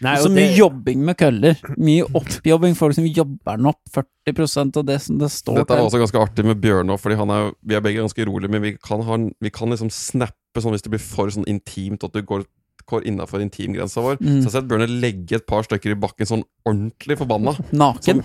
Nei, 0.00 0.16
Så 0.16 0.30
mye 0.32 0.48
det- 0.48 0.56
jobbing 0.56 1.04
med 1.04 1.16
køller. 1.18 1.56
Mye 1.76 2.04
oppjobbing. 2.16 2.74
Folk 2.74 2.94
som 2.94 3.04
jobber 3.04 3.56
den 3.58 3.66
opp 3.66 3.80
40% 3.92 4.76
av 4.78 4.86
det 4.86 5.00
som 5.02 5.18
det 5.18 5.28
står 5.28 5.56
Dette 5.56 5.76
er 5.76 5.84
også 5.84 6.00
ganske 6.00 6.22
artig 6.22 6.44
med 6.44 6.60
Bjørn 6.60 6.88
òg, 6.88 6.98
fordi 6.98 7.18
er, 7.20 7.52
vi 7.62 7.74
er 7.74 7.80
begge 7.82 8.00
ganske 8.00 8.24
rolige, 8.26 8.48
men 8.50 8.62
vi 8.62 8.76
kan, 8.82 9.02
ha, 9.02 9.16
vi 9.40 9.50
kan 9.50 9.68
liksom 9.68 9.90
snappe 9.90 10.56
sånn 10.56 10.72
hvis 10.72 10.82
det 10.82 10.90
blir 10.90 11.00
for 11.04 11.28
sånn 11.28 11.44
intimt, 11.46 12.02
at 12.02 12.12
du 12.12 12.22
går, 12.22 12.46
går 12.90 13.08
innafor 13.10 13.42
intimgrensa 13.44 14.04
vår. 14.04 14.20
Mm. 14.20 14.28
Så 14.28 14.36
jeg 14.40 14.48
har 14.48 14.56
sett 14.58 14.70
Bjørn 14.70 15.00
legge 15.00 15.40
et 15.40 15.48
par 15.48 15.66
stykker 15.66 15.94
i 15.94 16.00
bakken 16.00 16.28
sånn 16.28 16.46
ordentlig 16.68 17.20
forbanna. 17.20 17.56
Naken. 17.82 18.24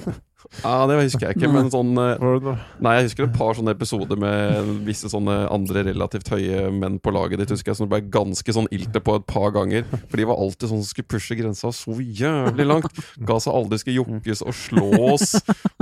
Ja, 0.62 0.86
det 0.90 0.98
husker 1.00 1.28
jeg 1.28 1.38
ikke, 1.38 1.50
men 1.52 1.70
sånn 1.74 1.96
eh, 2.00 2.50
Nei, 2.84 2.94
jeg 2.98 3.08
husker 3.08 3.26
et 3.26 3.36
par 3.36 3.56
sånne 3.58 3.74
episoder 3.76 4.20
med 4.20 4.70
visse 4.86 5.10
sånne 5.12 5.34
andre 5.54 5.86
relativt 5.88 6.30
høye 6.34 6.68
menn 6.76 7.00
på 7.02 7.14
laget 7.16 7.42
ditt, 7.42 7.54
husker 7.56 7.74
jeg, 7.74 7.80
som 7.80 7.90
ble 7.92 8.02
ganske 8.14 8.56
sånn 8.56 8.70
ilte 8.76 9.02
på 9.04 9.18
et 9.20 9.26
par 9.30 9.54
ganger. 9.56 9.88
For 10.06 10.20
de 10.20 10.28
var 10.30 10.40
alltid 10.42 10.70
sånn 10.70 10.84
som 10.84 10.90
skulle 10.90 11.12
pushe 11.16 11.38
grensa 11.40 11.72
så 11.76 11.98
jævlig 11.98 12.68
langt. 12.70 13.02
Ga 13.26 13.40
seg 13.42 13.58
aldri, 13.58 13.82
skulle 13.82 14.04
jokkes 14.04 14.46
og 14.46 14.58
slås. 14.60 15.36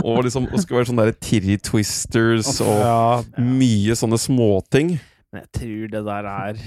Og 0.03 0.23
liksom 0.27 0.47
og 0.49 0.57
skulle 0.61 0.81
være 0.81 0.91
sånne 0.93 1.09
der 1.09 1.19
tirry 1.23 1.59
twisters 1.63 2.55
og 2.63 3.37
mye 3.39 3.97
sånne 3.99 4.19
småting. 4.21 4.97
Men 5.33 5.45
jeg 5.45 5.53
tror 5.59 5.93
det 5.95 6.03
der 6.07 6.29
er 6.29 6.65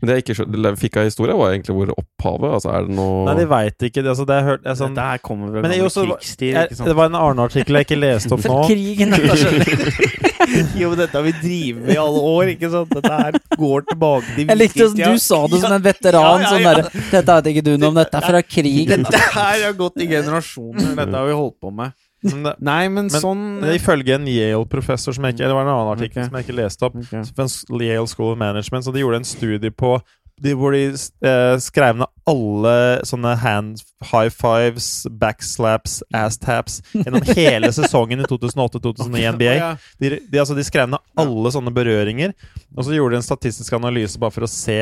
Men 0.00 0.08
det 0.08 0.14
jeg 0.16 0.24
ikke 0.24 0.76
fikk 0.80 0.96
av 0.96 1.04
historie, 1.04 1.34
var 1.36 1.50
egentlig 1.52 1.74
hvor 1.76 1.90
opphavet 2.00 2.54
Altså, 2.56 2.70
er 2.72 2.86
det 2.86 2.94
noe 2.96 3.24
Nei, 3.28 3.34
de 3.40 3.44
veit 3.50 3.84
ikke. 3.90 4.04
Altså, 4.08 4.24
det 4.28 4.38
hørt 4.46 4.62
det 4.64 4.76
sånn, 4.80 4.96
her 4.96 5.18
kommer 5.24 5.50
er 5.74 5.78
gamle 5.78 5.90
også- 5.90 6.06
krigstid, 6.08 6.54
jeg. 6.56 6.78
Det 6.88 6.94
var 6.96 7.10
en 7.10 7.18
Arne-artikkel 7.20 7.76
jeg 7.80 7.86
ikke 7.88 8.00
leste 8.00 8.32
opp 8.32 8.40
nå. 8.48 8.48
For 8.48 8.70
krigen, 8.70 9.12
Jo, 10.80 10.88
men 10.90 10.98
dette 10.98 11.14
har 11.14 11.22
vi 11.22 11.32
drevet 11.36 11.82
med 11.84 11.94
i 11.94 11.98
alle 12.00 12.20
år, 12.26 12.48
ikke 12.56 12.70
sant? 12.72 12.90
Dette 12.96 13.12
her 13.20 13.36
går 13.60 13.84
tilbake 13.92 14.34
til 14.34 14.48
Jeg 14.50 14.58
likte 14.58 14.86
hvordan 14.88 15.14
du 15.14 15.22
sa 15.22 15.40
det 15.52 15.60
som 15.62 15.74
en 15.76 15.84
veteran. 15.84 16.22
Ja, 16.24 16.40
ja, 16.40 16.50
Sånn 16.50 16.64
ja. 16.64 16.72
derre 16.74 17.04
Dette 17.12 17.36
vet 17.36 17.50
ikke 17.52 17.64
du 17.68 17.72
noe 17.76 17.92
om, 17.92 17.98
dette 18.00 18.18
er 18.18 18.26
fra 18.26 18.42
krigen. 18.42 19.04
Dette 19.06 19.20
her 19.36 19.64
har 19.66 19.76
gått 19.78 20.00
i 20.02 20.08
generasjoner. 20.10 20.94
Dette 20.98 21.20
har 21.20 21.28
vi 21.28 21.36
holdt 21.38 21.58
på 21.62 21.72
med. 21.76 21.94
Men 22.22 22.42
det, 22.44 22.54
Nei, 22.60 22.82
men, 22.92 23.06
Men 23.08 23.22
sånn 23.22 23.44
det 23.62 23.78
ifølge 23.78 24.16
en 24.18 24.26
Yale-professor 24.28 25.14
som 25.16 25.24
jeg 25.24 25.38
ikke 25.38 25.46
Eller 25.46 25.54
det 25.54 25.56
var 25.56 25.64
en 25.64 25.72
annen 25.72 25.92
artikkel 25.94 26.22
Ok. 26.22 26.26
som 26.28 26.36
jeg 26.36 26.46
ikke 26.46 26.56
leste 26.58 26.88
opp. 26.88 26.98
Okay. 27.00 27.86
Yale 27.86 28.10
School 28.10 28.34
of 28.34 28.40
Management. 28.40 28.84
Så 28.84 28.92
de 28.92 29.00
gjorde 29.04 29.22
en 29.22 29.28
studie 29.28 29.72
på 29.72 29.94
de, 30.40 30.54
hvor 30.56 30.72
de 30.72 30.86
eh, 30.88 31.54
skrev 31.60 31.98
ned 32.00 32.08
alle 32.30 32.74
sånne 33.08 33.34
hand 33.42 33.82
high 34.08 34.30
fives, 34.32 34.86
backslaps, 35.20 35.98
ass 36.16 36.38
taps 36.40 36.78
gjennom 36.94 37.24
hele 37.34 37.68
sesongen 37.76 38.22
i 38.24 38.28
2008-2009 38.30 39.20
i 39.20 39.26
NBA. 39.36 39.56
De, 40.00 40.12
de, 40.16 40.40
altså, 40.40 40.56
de 40.56 40.64
skrev 40.64 40.88
ned 40.92 41.02
alle 41.20 41.52
sånne 41.52 41.74
berøringer, 41.76 42.32
og 42.72 42.86
så 42.86 42.96
gjorde 42.96 43.18
de 43.18 43.20
en 43.20 43.26
statistisk 43.26 43.76
analyse 43.76 44.20
bare 44.20 44.32
for 44.38 44.48
å 44.48 44.50
se 44.50 44.80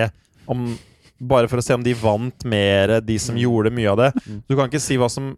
om 0.49 0.71
bare 1.19 1.51
for 1.51 1.59
å 1.59 1.65
se 1.67 1.75
om 1.75 1.83
de 1.83 1.97
vant 1.99 2.45
mer, 2.47 3.01
de 3.03 3.17
som 3.19 3.35
gjorde 3.35 3.73
mye 3.75 3.91
av 3.91 3.99
det. 3.99 4.09
Du 4.47 4.55
kan 4.55 4.69
ikke 4.71 4.79
si 4.83 4.95
hva 5.01 5.09
som 5.11 5.33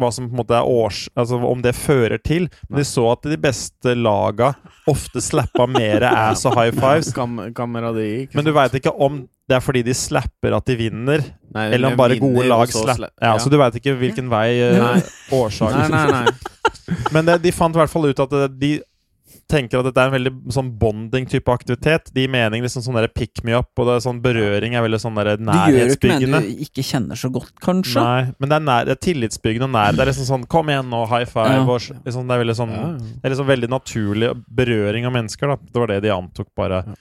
hva 0.00 0.08
som 0.12 0.26
på 0.26 0.34
en 0.34 0.40
måte 0.42 0.56
er 0.58 0.66
års... 0.66 1.04
Altså 1.14 1.38
om 1.46 1.60
det 1.62 1.74
fører 1.78 2.18
til. 2.24 2.48
Men 2.68 2.80
de 2.82 2.86
så 2.88 3.04
at 3.12 3.26
de 3.30 3.36
beste 3.40 3.94
laga 3.98 4.52
ofte 4.90 5.22
slappa 5.22 5.66
mer 5.70 6.02
ass 6.10 6.42
og 6.48 6.56
high 6.58 6.74
fives. 6.74 7.12
Kam. 7.14 7.36
Men 7.38 8.44
du 8.46 8.52
veit 8.56 8.74
ikke 8.80 8.92
om 8.94 9.22
det 9.44 9.58
er 9.58 9.60
fordi 9.60 9.82
de 9.84 9.92
slapper 9.92 10.54
at 10.56 10.64
de 10.64 10.74
vinner, 10.78 11.20
Nei, 11.52 11.66
eller 11.76 11.90
om 11.92 11.98
bare 12.00 12.16
gode 12.16 12.46
lag 12.48 12.70
slapper. 12.72 13.10
sla- 13.10 13.10
Ja, 13.20 13.34
Så 13.38 13.50
du 13.52 13.58
veit 13.60 13.74
ikke 13.76 13.92
hvilken 14.00 14.30
vei 14.32 14.46
uh, 14.72 14.96
årsaken 15.36 15.92
Nei, 15.92 16.04
nei, 16.08 16.22
nei. 16.24 17.02
Men 17.14 17.28
det, 17.28 17.34
de 17.44 17.52
fant 17.52 17.76
i 17.76 17.80
hvert 17.82 17.92
fall 17.92 18.08
ut 18.08 18.22
at 18.24 18.32
de 18.56 18.70
tenker 19.50 19.80
at 19.80 19.88
dette 19.88 20.00
er 20.02 20.10
en 20.10 20.14
veldig 20.14 20.32
sånn 20.54 20.70
bonding-type 20.80 21.52
aktivitet. 21.52 22.10
De 22.14 22.26
mener 22.30 22.62
liksom 22.64 22.84
sånn 22.84 22.98
der 22.98 23.08
pick 23.12 23.42
me 23.46 23.54
up, 23.56 23.70
og 23.78 23.88
det 23.88 23.96
er 23.96 24.04
sånn 24.06 24.20
berøring 24.24 24.76
er 24.76 24.84
veldig 24.86 25.00
sånn 25.02 25.20
der 25.20 25.36
Du 25.38 25.50
gjør 25.50 25.94
ikke 25.94 26.10
med 26.12 26.26
en 26.28 26.48
du 26.48 26.64
ikke 26.66 26.84
kjenner 26.86 27.18
så 27.18 27.30
godt, 27.32 27.54
kanskje. 27.64 28.02
Nei, 28.02 28.34
men 28.38 28.50
det 28.50 28.58
er, 28.58 28.66
nær, 28.68 28.88
det 28.88 28.96
er 28.96 29.02
tillitsbyggende 29.08 29.68
og 29.68 29.74
nær. 29.76 29.94
Det 29.94 30.04
er 30.04 30.12
liksom 30.12 30.28
sånn 30.30 30.46
'kom 30.46 30.72
igjen 30.72 30.90
nå, 30.90 31.04
high 31.10 31.28
five'. 31.28 31.54
Ja. 31.54 31.64
Og, 31.64 31.80
liksom, 32.04 32.28
det 32.28 32.34
er 32.34 32.44
veldig 32.44 32.58
sånn 32.60 32.72
Ja, 32.74 32.86
Det 32.98 33.24
er 33.24 33.34
liksom 33.34 33.46
veldig 33.46 33.70
naturlig 33.70 34.30
berøring 34.48 35.06
av 35.06 35.12
mennesker. 35.12 35.46
da 35.48 35.56
Det 35.56 35.80
var 35.80 35.86
det 35.86 36.02
de 36.02 36.10
antok, 36.10 36.48
bare. 36.56 36.84
Er 36.84 36.96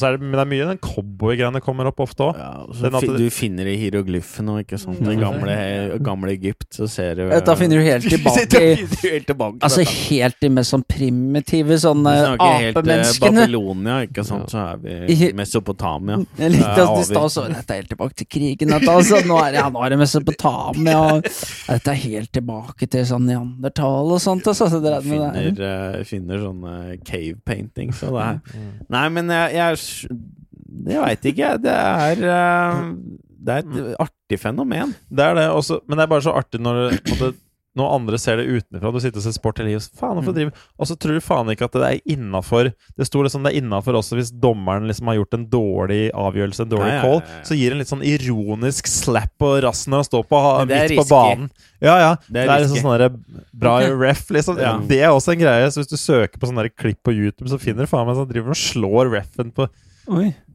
det, 0.00 0.20
men 0.20 0.32
det 0.32 0.40
er 0.42 0.50
mye 0.50 0.66
den 0.68 0.78
cowboygreiene 0.84 1.60
kommer 1.64 1.86
opp 1.90 2.00
ofte 2.04 2.26
òg. 2.26 2.36
Ja, 2.36 2.66
det- 3.00 3.16
du 3.16 3.30
finner 3.30 3.64
det 3.64 3.74
i 3.74 3.80
hieroglyfene 3.84 4.52
og 4.56 4.64
ikke 4.64 4.78
sånt. 4.78 5.00
I 5.00 5.16
gamle, 5.16 5.98
gamle 6.04 6.32
Egypt, 6.34 6.68
så 6.76 6.88
ser 6.88 7.14
du 7.16 7.28
Da 7.30 7.54
finner 7.56 7.78
du 7.80 7.84
helt 7.86 8.04
tilbake 8.14 8.60
i 8.60 8.74
helt 9.06 9.26
tilbake 9.26 9.60
Altså 9.62 9.84
helt 9.86 10.36
de 10.40 10.48
mest 10.50 10.72
sånn 10.74 10.84
primitive 10.88 11.78
sånne 11.80 12.12
helt 12.12 12.40
eh, 12.40 12.68
apemenneskene. 12.74 13.46
Babylonia, 13.46 13.96
ikke 14.06 14.24
sant. 14.26 14.50
Så 14.52 14.58
er 14.74 14.76
vi 14.82 15.28
I- 15.28 15.32
Mesopotamia. 15.36 16.18
Jeg 16.38 16.52
likte 16.56 16.72
at 16.72 16.94
de 16.96 17.14
vi- 17.14 17.28
så 17.36 17.46
Dette 17.48 17.70
er 17.70 17.80
helt 17.80 17.88
tilbake 17.94 18.14
til 18.16 18.26
krigen. 18.26 18.68
Dette, 18.68 18.90
altså. 18.90 19.22
nå, 19.26 19.38
er, 19.46 19.54
ja, 19.60 19.68
nå 19.70 19.84
er 19.84 19.90
det 19.94 19.98
Mesopotamia. 19.98 20.98
Og, 21.16 21.22
dette 21.22 21.88
er 21.94 22.00
helt 22.04 22.32
tilbake 22.32 22.88
til 22.90 23.04
sånn 23.08 23.26
neandertal 23.26 24.12
og 24.12 24.20
sånt. 24.20 24.44
Altså, 24.46 24.68
så 24.70 24.80
det 24.82 24.92
er 24.92 25.00
det. 25.00 25.10
Finner, 25.10 25.96
eh, 25.96 26.04
finner 26.04 26.38
sånne 26.42 26.74
cave 27.06 27.36
paintings 27.46 28.02
og 28.06 28.16
det 28.18 28.24
her. 28.26 28.40
Nei, 28.90 29.08
men 29.08 29.28
jeg, 29.28 29.54
jeg 29.56 29.78
Jeg 30.86 31.02
veit 31.02 31.28
ikke, 31.30 31.42
jeg. 31.42 31.62
Det 31.64 31.72
er 31.72 32.22
uh, 32.26 32.92
Det 33.46 33.56
er 33.56 33.64
et 33.64 33.96
artig 34.02 34.38
fenomen. 34.42 34.94
Det 35.08 35.24
er 35.24 35.36
det 35.38 35.48
også, 35.50 35.80
men 35.86 35.98
det 35.98 36.06
er 36.06 36.12
bare 36.14 36.24
så 36.26 36.34
artig 36.38 36.60
når, 36.62 36.80
du 36.90 37.12
det, 37.20 37.32
når 37.76 37.92
andre 37.96 38.18
ser 38.20 38.40
det 38.40 38.46
utenfra. 38.48 38.90
Du 38.94 38.98
sitter 39.04 39.20
og 39.20 39.24
ser 39.26 39.34
sport 39.36 39.60
hele 39.60 39.74
livet, 39.74 39.86
faen 39.98 40.16
hvorfor 40.18 40.34
driver 40.36 40.62
Og 40.80 40.88
så 40.88 40.96
tror 40.96 41.18
du 41.18 41.24
faen 41.24 41.50
ikke 41.52 41.66
at 41.68 41.76
det 41.76 41.88
er 41.90 42.14
innafor 42.16 42.70
Det 42.96 43.06
sto 43.08 43.20
liksom 43.24 43.44
det 43.44 43.52
er 43.52 43.58
innafor 43.60 43.98
også 44.00 44.16
hvis 44.18 44.30
dommeren 44.32 44.88
liksom 44.88 45.10
har 45.10 45.18
gjort 45.18 45.36
en 45.36 45.44
dårlig 45.52 46.00
avgjørelse, 46.16 46.64
en 46.66 46.72
dårlig 46.72 46.88
Ja, 46.88 46.94
ja, 46.96 47.02
ja, 47.02 47.20
call, 47.20 47.42
Så 47.48 47.58
gir 47.58 47.74
en 47.76 47.82
litt 47.82 47.92
sånn 47.92 48.04
ironisk 48.06 48.88
slap 48.90 49.32
på 49.36 49.50
rassen 49.64 49.92
når 49.92 50.02
han 50.04 50.08
står 50.08 50.24
på, 50.30 50.40
er 50.62 50.70
midt 50.70 50.96
på 51.02 51.06
banen. 51.10 51.50
Ja, 51.84 51.96
ja. 52.00 52.12
Det 52.26 52.32
Det 52.32 52.44
er 52.46 52.52
er, 52.54 52.64
liksom 52.64 52.82
sånn 52.82 52.94
derre 52.96 53.10
bra 53.52 53.74
ref, 54.00 54.22
liksom. 54.32 54.56
Det 54.88 55.00
er 55.02 55.12
også 55.12 55.34
en 55.34 55.42
greie. 55.42 55.66
Så 55.70 55.82
hvis 55.82 55.90
du 55.92 55.98
søker 56.00 56.40
på 56.40 56.48
sånne 56.48 56.64
der 56.64 56.72
klipp 56.72 57.02
på 57.04 57.12
YouTube, 57.12 57.50
så 57.52 57.58
finner 57.60 57.84
du 57.84 57.90
faen 57.92 58.06
meg 58.08 58.16
sånn 58.16 58.30
driver 58.30 58.54
og 58.56 58.60
slår 58.60 59.12
refen 59.12 59.52
på 59.56 59.68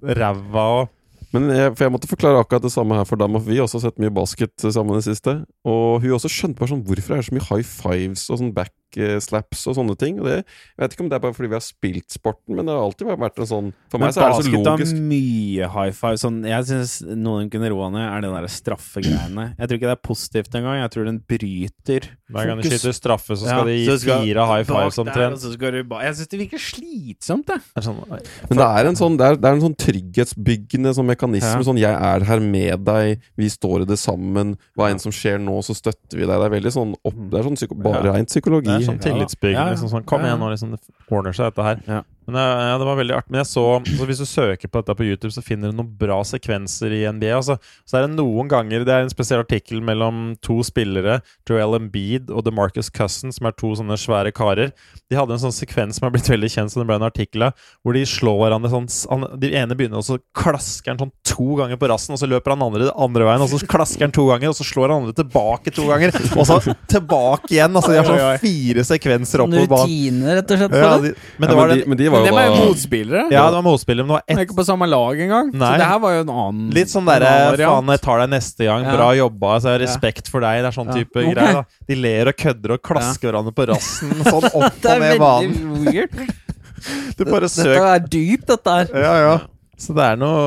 ræva 0.01 0.65
og 0.81 0.89
Men 1.31 1.47
jeg, 1.53 1.71
for 1.77 1.85
jeg 1.85 1.93
måtte 1.93 2.09
forklare 2.11 2.41
akkurat 2.43 2.65
det 2.65 2.73
samme 2.73 2.97
her 2.97 3.07
for 3.07 3.19
dem, 3.21 3.37
og 3.37 3.45
vi 3.45 3.55
har 3.57 3.67
også 3.67 3.79
sett 3.85 3.99
mye 4.03 4.11
basket 4.13 4.65
sammen 4.65 4.97
i 4.97 4.99
det 4.99 5.07
siste. 5.07 5.37
Og 5.67 6.01
hun 6.03 6.17
også 6.17 6.31
skjønte 6.31 6.59
bare 6.59 6.73
sånn 6.73 6.83
hvorfor 6.87 7.15
er 7.15 7.21
det 7.21 7.27
så 7.29 7.35
mye 7.37 7.47
high 7.47 7.67
fives 7.67 8.25
og 8.27 8.41
sånn 8.41 8.51
backslaps 8.95 9.67
og 9.69 9.75
sånne 9.77 9.95
ting. 9.99 10.19
Og 10.19 10.25
det, 10.27 10.37
jeg 10.45 10.81
vet 10.83 10.93
ikke 10.95 11.03
om 11.05 11.09
det 11.11 11.17
er 11.17 11.23
bare 11.23 11.33
fordi 11.35 11.49
vi 11.51 11.57
har 11.57 11.63
spilt 11.65 12.09
sporten, 12.11 12.55
men 12.55 12.65
det 12.65 12.73
har 12.75 12.83
alltid 12.83 13.07
vært 13.11 13.39
en 13.39 13.49
sånn 13.49 13.73
For 13.91 13.99
meg 13.99 14.13
så 14.13 14.21
er 14.21 14.29
det 14.31 14.45
så 14.45 14.51
basket 14.51 14.93
har 14.93 15.01
mye 15.11 15.69
high 15.75 15.91
five. 15.95 16.17
Sånn, 16.21 16.41
jeg 16.47 16.67
syns 16.69 16.95
noe 17.15 17.43
de 17.43 17.49
kunne 17.53 17.69
roa 17.71 17.89
ned, 17.93 18.05
er 18.07 18.21
det 18.25 18.31
der 18.35 18.47
straffegreiene. 18.51 19.47
Jeg 19.57 19.67
tror 19.67 19.77
ikke 19.79 19.89
det 19.91 19.95
er 19.97 20.03
positivt 20.07 20.55
engang. 20.59 20.79
Jeg 20.81 20.91
tror 20.95 21.05
den 21.09 21.19
bryter 21.19 22.09
Hver 22.31 22.47
gang 22.47 22.61
du 22.61 22.69
skyter 22.69 22.95
straffe, 22.95 23.35
så 23.35 23.45
skal 23.47 23.61
Ja, 23.61 23.63
de 23.65 23.77
gi 23.77 23.97
skal- 23.99 24.23
fire 24.25 24.45
high 24.47 24.63
fives 24.63 24.97
omtrent. 25.01 25.41
Jeg 25.41 26.15
syns 26.15 26.27
det 26.31 26.39
virker 26.39 26.61
slitsomt. 26.61 27.45
Det 27.47 27.59
er 27.75 27.81
sånn, 27.81 27.99
Men 28.07 28.57
det 28.57 28.67
er 28.67 28.85
en 28.87 28.95
sånn, 28.95 29.17
det 29.17 29.25
er, 29.25 29.35
det 29.35 29.45
er 29.49 29.53
en 29.55 29.61
sånn 29.61 29.75
trygghetsbyggende 29.77 30.93
sånn 30.95 31.07
mekanisme. 31.09 31.59
Ja. 31.59 31.61
Sånn 31.61 31.77
'jeg 31.79 31.91
er 31.93 32.23
her 32.25 32.39
med 32.39 32.85
deg, 32.85 33.19
vi 33.37 33.45
står 33.49 33.81
i 33.81 33.85
det 33.85 33.97
sammen', 33.99 34.57
hva 34.77 34.89
enn 34.91 34.99
som 34.99 35.11
skjer 35.11 35.39
nå, 35.39 35.59
så 35.63 35.75
støtter 35.75 36.17
vi 36.17 36.25
deg. 36.25 36.39
Det 36.39 36.47
er 36.47 36.55
veldig 36.59 36.71
sånn 36.73 36.95
opp, 37.05 37.15
Det 37.31 37.39
er 37.39 37.43
sånn 37.43 37.55
psyko, 37.55 37.75
bare 37.81 38.03
Ja. 38.03 38.13
rent 38.13 38.27
psykologi. 38.29 38.80
Sånn 38.85 38.99
Ja 38.99 39.03
tillitsbyggende. 39.03 39.59
Ja, 39.59 39.67
ja. 39.67 39.75
Liksom 39.75 39.89
sånn, 39.93 40.05
Kom 40.05 40.21
Ja, 40.21 40.27
ja. 40.27 40.33
igjen 40.33 40.39
nå, 40.43 40.49
liksom, 40.53 40.71
det 40.75 40.79
ordner 41.11 41.33
seg, 41.37 41.51
dette 41.51 41.63
her. 41.63 42.03
Men 42.27 42.37
eh, 42.37 42.63
ja, 42.69 42.77
Det 42.77 42.87
var 42.87 42.99
veldig 42.99 43.15
artig. 43.15 43.31
Men 43.33 43.41
jeg 43.41 43.49
så, 43.51 43.65
så 43.97 44.07
hvis 44.09 44.21
du 44.21 44.27
søker 44.29 44.69
på 44.69 44.81
dette 44.81 44.95
på 44.97 45.07
YouTube, 45.07 45.33
så 45.33 45.43
finner 45.45 45.71
du 45.71 45.79
noen 45.79 45.91
bra 45.99 46.19
sekvenser 46.27 46.93
i 46.95 47.03
NBA. 47.09 47.31
Altså. 47.37 47.57
Så 47.87 47.97
er 47.97 48.05
det 48.05 48.17
noen 48.17 48.49
ganger 48.51 48.85
Det 48.87 48.93
er 48.93 49.05
en 49.05 49.13
spesiell 49.13 49.43
artikkel 49.43 49.81
mellom 49.85 50.35
to 50.45 50.59
spillere, 50.65 51.19
Joel 51.49 51.77
Embiid 51.79 52.31
og 52.31 52.45
DeMarcus 52.45 52.91
Cousins, 52.93 53.39
som 53.39 53.49
er 53.49 53.55
to 53.57 53.73
sånne 53.77 53.97
svære 53.99 54.33
karer. 54.35 54.73
De 55.11 55.17
hadde 55.19 55.35
en 55.35 55.43
sånn 55.45 55.55
sekvens 55.55 55.99
som 55.99 56.07
er 56.07 56.15
blitt 56.15 56.29
veldig 56.29 56.51
kjent, 56.51 56.73
som 56.73 56.83
det 56.83 56.89
ble 56.89 56.99
en 56.99 57.07
artikkel 57.07 57.47
av, 57.49 57.67
hvor 57.81 57.97
de 57.97 58.05
slår 58.07 58.39
hverandre 58.45 58.71
sånn 58.71 58.89
han, 59.11 59.27
De 59.41 59.51
ene 59.57 59.77
begynner, 59.77 60.01
og 60.01 60.07
så 60.07 60.19
klasker 60.37 60.93
han 60.93 61.01
sånn 61.01 61.13
to 61.27 61.57
ganger 61.59 61.79
på 61.81 61.89
rassen, 61.91 62.15
og 62.15 62.21
så 62.21 62.29
løper 62.29 62.55
han 62.55 62.65
andre 62.67 62.91
andre 62.95 63.27
veien, 63.27 63.43
og 63.43 63.51
så 63.51 63.59
klasker 63.69 64.05
han 64.05 64.15
to 64.15 64.27
ganger, 64.29 64.51
og 64.51 64.57
så 64.57 64.67
slår 64.67 64.93
han 64.93 65.03
andre 65.03 65.15
tilbake 65.17 65.73
to 65.75 65.87
ganger, 65.89 66.15
og 66.35 66.47
så 66.47 66.59
tilbake 66.91 67.55
igjen. 67.55 67.75
Altså, 67.75 67.93
de 67.93 67.99
har 67.99 68.09
sånn 68.09 68.41
fire 68.43 68.85
sekvenser 68.87 69.45
oppover 69.45 69.69
banen. 69.71 69.91
rutine, 69.91 70.35
rett 70.39 70.55
og 70.55 70.61
slett. 70.61 70.77
Ja, 70.81 70.91
de, 71.01 71.13
men 71.37 71.51
det 71.51 71.57
var 71.57 71.71
men, 71.71 71.75
den 71.75 71.83
de, 71.83 71.89
men 71.91 72.01
de 72.01 72.09
var 72.13 72.20
jo 72.21 72.27
det 72.29 72.33
var 72.37 72.47
jo 72.47 72.55
motspillere. 72.69 73.23
Ja, 73.33 73.43
det 73.49 73.57
var 73.57 73.65
motspillere, 73.65 74.05
men 74.07 74.13
det 74.13 74.17
var 74.19 74.23
De 74.27 74.33
er 74.35 74.39
ett 74.39 74.47
ikke 74.47 74.57
på 74.61 74.65
samme 74.67 74.87
lag 74.89 75.19
engang. 75.25 75.51
Så 75.51 75.71
det 75.81 75.89
her 75.91 75.99
var 76.05 76.15
jo 76.15 76.21
en 76.25 76.31
annen 76.33 76.69
Litt 76.77 76.93
sånn 76.93 77.09
derre 77.09 77.33
Faen, 77.57 77.91
jeg 77.95 78.01
tar 78.05 78.21
deg 78.23 78.31
neste 78.35 78.67
gang. 78.69 78.85
Ja. 78.87 78.95
Bra 78.95 79.09
jobba. 79.17 79.55
Altså, 79.57 79.75
respekt 79.81 80.31
for 80.31 80.45
deg. 80.45 80.61
Det 80.63 80.71
er 80.71 80.77
sånn 80.77 80.91
Ja. 80.93 80.99
type 81.01 81.19
okay. 81.19 81.33
greier. 81.33 81.53
da 81.61 81.87
De 81.91 81.95
ler 81.99 82.31
og 82.31 82.37
kødder 82.37 82.75
og 82.77 82.81
klasker 82.81 83.29
hverandre 83.31 83.53
på 83.57 83.67
rassen 83.73 84.15
sånn 84.31 84.47
opp 84.51 84.79
Det 84.81 84.85
og 84.85 84.95
er 84.95 84.99
ned 85.05 85.19
banen. 85.19 85.57
veldig 85.75 85.93
weird. 85.93 86.33
Du 87.17 87.25
bare 87.27 87.45
Dette 87.45 87.75
er 87.77 87.99
dypt, 88.09 88.47
dette 88.49 88.73
her. 88.73 88.87
Ja, 88.97 89.11
ja. 89.21 89.33
Så 89.81 89.95
det 89.97 90.03
er 90.05 90.17
noe 90.21 90.41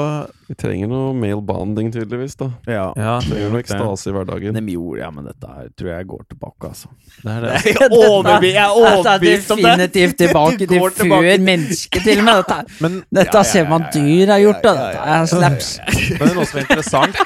Vi 0.47 0.55
trenger 0.61 0.87
noe 0.93 1.14
male 1.18 1.41
bonding, 1.43 1.89
tydeligvis. 1.91 2.37
da 2.39 2.47
Ja. 2.70 2.85
Ja, 2.95 3.14
Vi 3.24 3.32
trenger 3.32 3.51
noe 3.51 3.62
ekstase 3.64 4.11
i 4.11 4.14
hverdagen. 4.14 4.55
De 4.55 4.74
gjorde 4.76 5.01
ja, 5.01 5.09
men 5.11 5.24
dette 5.26 5.49
her 5.51 5.70
tror 5.74 5.89
jeg 5.91 6.07
går 6.12 6.20
tilbake, 6.30 6.68
altså. 6.70 6.91
det 7.24 7.32
er 7.32 7.41
det. 7.47 7.55
Jeg 7.66 7.74
er 7.80 7.97
overbevist, 8.11 8.55
jeg 8.55 8.62
er 8.62 8.76
overbevist 8.85 9.51
om 9.57 9.62
det! 9.64 9.72
definitivt 9.72 10.16
tilbake 10.22 10.59
Det 10.62 10.68
til 10.70 10.82
går 10.85 10.95
før 11.01 11.43
mennesket, 11.49 12.03
til 12.07 12.22
og 12.22 12.28
med. 12.28 12.43
Dette. 12.45 12.61
Men, 12.87 13.01
dette 13.11 13.26
Ja, 13.35 13.41
ja, 13.41 13.49
ser 13.55 13.68
man 13.72 13.89
dyr 13.97 14.35
har 14.37 14.45
gjort, 14.45 14.62
ja, 14.68 14.74
Dette 14.78 15.09
er 15.16 15.26
slaps. 15.35 15.72
men 15.89 16.22
det 16.22 16.30
er 16.30 16.39
noe 16.39 16.47
som 16.53 16.61
er 16.61 16.68
interessant. 16.68 17.24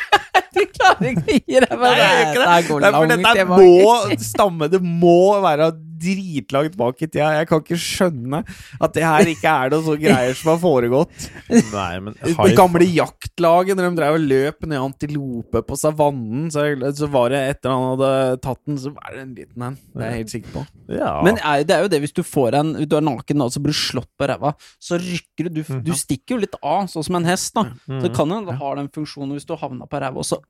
De 0.58 0.64
klarer 0.74 1.10
ikke 1.12 1.26
å 1.28 1.36
gi 1.36 1.60
deg 1.60 1.74
med 1.76 1.84
Nei, 1.84 1.98
jeg 1.98 2.08
gjør 2.08 2.22
ikke 2.24 2.40
dette 2.40 2.68
går 2.70 2.80
Nei, 2.80 2.90
for 2.90 2.98
langt 2.98 3.12
dette 3.12 3.34
tilbake. 3.36 3.68
må 3.68 4.22
stamme 4.32 4.68
Det 4.72 4.80
må 4.82 5.18
være 5.44 5.68
dritlangt 6.02 6.76
bak 6.78 7.02
i 7.02 7.08
tida. 7.08 7.30
Jeg 7.38 7.48
kan 7.50 7.62
ikke 7.62 7.78
skjønne 7.82 8.40
at 8.80 8.94
det 8.96 9.04
her 9.04 9.30
ikke 9.32 9.52
er 9.52 9.72
noen 9.74 9.84
sånne 9.86 10.02
greier 10.02 10.36
som 10.38 10.52
har 10.52 10.60
foregått. 10.62 11.26
Nei, 11.48 11.92
men 12.04 12.16
Det 12.22 12.56
gamle 12.58 12.86
jaktlaget, 12.88 13.78
når 13.78 13.88
de 13.88 14.00
drev 14.00 14.18
og 14.18 14.26
løp 14.32 14.68
ned 14.68 14.82
antilope 14.82 15.62
på 15.68 15.78
savannen, 15.80 16.48
så, 16.54 16.66
så 16.96 17.10
var 17.12 17.34
det 17.34 17.42
etter 17.54 17.74
han 17.74 17.86
hadde 17.94 18.12
tatt 18.44 18.62
den, 18.68 18.78
så 18.80 18.94
var 18.94 19.16
det 19.16 19.24
en 19.24 19.34
liten 19.36 19.66
en. 19.70 19.78
Det 19.94 20.04
er 20.04 20.12
jeg 20.12 20.22
helt 20.22 20.34
sikker 20.36 20.54
på. 20.56 20.64
Ja. 20.98 21.12
Men 21.26 21.40
er, 21.42 21.64
det 21.68 21.76
er 21.76 21.84
jo 21.84 21.92
det, 21.92 22.02
hvis 22.06 22.16
du 22.16 22.22
får 22.24 22.54
en 22.56 22.70
Du 22.88 22.94
er 22.96 23.04
naken 23.04 23.42
og 23.44 23.50
så 23.52 23.60
blir 23.60 23.76
du 23.76 23.80
slått 23.80 24.10
på 24.18 24.28
ræva, 24.30 24.54
så 24.82 24.96
rykker 25.00 25.48
du 25.50 25.58
Du, 25.58 25.74
du 25.84 25.92
stikker 25.96 26.36
jo 26.36 26.42
litt 26.46 26.56
av, 26.62 26.86
sånn 26.88 27.04
som 27.04 27.18
en 27.18 27.28
hest, 27.28 27.52
da. 27.58 27.66
Så 27.88 28.00
det 28.06 28.14
kan 28.16 28.30
jo 28.32 28.40
ha 28.62 28.70
den 28.78 28.88
funksjonen 28.94 29.34
hvis 29.36 29.46
du 29.48 29.56
havna 29.58 29.88
på 29.90 30.00
ræva, 30.00 30.22
og 30.22 30.26
så 30.28 30.40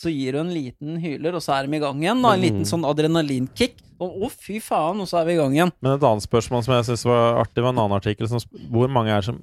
så 0.00 0.08
gir 0.08 0.32
du 0.32 0.40
en 0.40 0.52
liten 0.54 0.96
hyler, 1.02 1.34
og 1.36 1.42
så 1.44 1.58
er 1.58 1.66
de 1.68 1.76
i 1.76 1.80
gang 1.82 1.98
igjen. 2.00 2.22
da 2.24 2.30
En 2.32 2.40
liten 2.40 2.64
sånn 2.68 2.86
adrenalinkick. 2.88 3.74
Og 4.00 4.26
å, 4.26 4.30
fy 4.32 4.58
faen, 4.64 5.00
og 5.02 5.08
så 5.10 5.20
er 5.20 5.28
vi 5.28 5.36
i 5.36 5.40
gang 5.40 5.54
igjen. 5.54 5.72
Men 5.84 5.96
et 5.96 6.04
annet 6.08 6.24
spørsmål 6.24 6.64
som 6.64 6.76
jeg 6.78 6.88
synes 6.88 7.06
var 7.08 7.40
artig, 7.42 7.64
var 7.64 7.74
en 7.74 7.82
annen 7.82 7.98
artikkel. 7.98 8.28
Som, 8.30 8.40
hvor 8.72 8.88
mange 8.92 9.12
er 9.12 9.20
det 9.20 9.28
som 9.28 9.40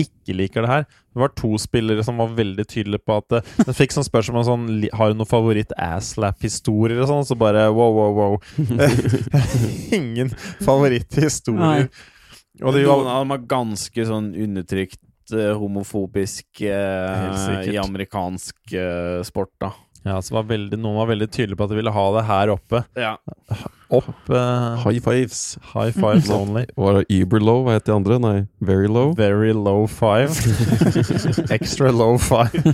ikke 0.00 0.32
liker 0.32 0.64
det 0.64 0.70
her? 0.70 0.86
Det 1.12 1.20
var 1.20 1.32
to 1.36 1.50
spillere 1.60 2.04
som 2.06 2.20
var 2.22 2.32
veldig 2.38 2.64
tydelige 2.64 3.04
på 3.04 3.18
at 3.20 3.34
eh, 3.36 3.50
De 3.66 3.74
fikk 3.76 3.92
sånn 3.92 4.06
spørsmål 4.06 4.46
sånn 4.46 4.62
Har 4.96 5.10
du 5.10 5.18
noen 5.18 5.28
favoritt-asslap-historier 5.28 7.02
og 7.02 7.10
sånn? 7.10 7.26
Så 7.28 7.36
bare 7.36 7.66
wow, 7.74 7.92
wow, 7.98 8.16
wow. 8.16 8.38
Ingen 9.98 10.32
favoritthistorier. 10.64 11.90
Og 12.64 12.76
det 12.76 12.86
Noen 12.86 13.04
var 13.04 13.12
av 13.18 13.22
dem 13.24 13.36
er 13.36 13.44
ganske 13.50 14.06
sånn 14.08 14.32
undertrykt, 14.46 15.02
eh, 15.36 15.52
homofobisk 15.60 16.64
eh, 16.64 17.68
i 17.72 17.76
amerikansk 17.80 18.74
eh, 18.76 19.20
sport, 19.26 19.52
da. 19.62 19.72
Ja, 20.04 20.16
så 20.24 20.38
var 20.38 20.48
veldig, 20.48 20.78
noen 20.80 20.96
var 20.96 21.10
veldig 21.10 21.28
tydelige 21.28 21.58
på 21.60 21.66
at 21.66 21.72
de 21.74 21.76
ville 21.76 21.92
ha 21.92 22.04
det 22.16 22.24
her 22.28 22.52
oppe. 22.54 22.82
Ja. 22.96 23.14
Opp 23.90 24.30
uh, 24.30 24.76
High 24.84 25.00
fives. 25.02 25.58
High 25.74 25.90
fives 25.90 26.30
only. 26.40 26.66
Var 26.76 26.92
det 27.00 27.04
Uber 27.10 27.40
low? 27.42 27.64
Hva 27.66 27.74
het 27.78 27.86
de 27.88 27.94
andre? 27.94 28.18
Nei, 28.22 28.46
Very 28.62 28.86
low? 28.86 29.14
Very 29.18 29.52
low 29.52 29.86
five. 29.90 30.30
Extra 31.56 31.90
low 31.90 32.18
five. 32.18 32.54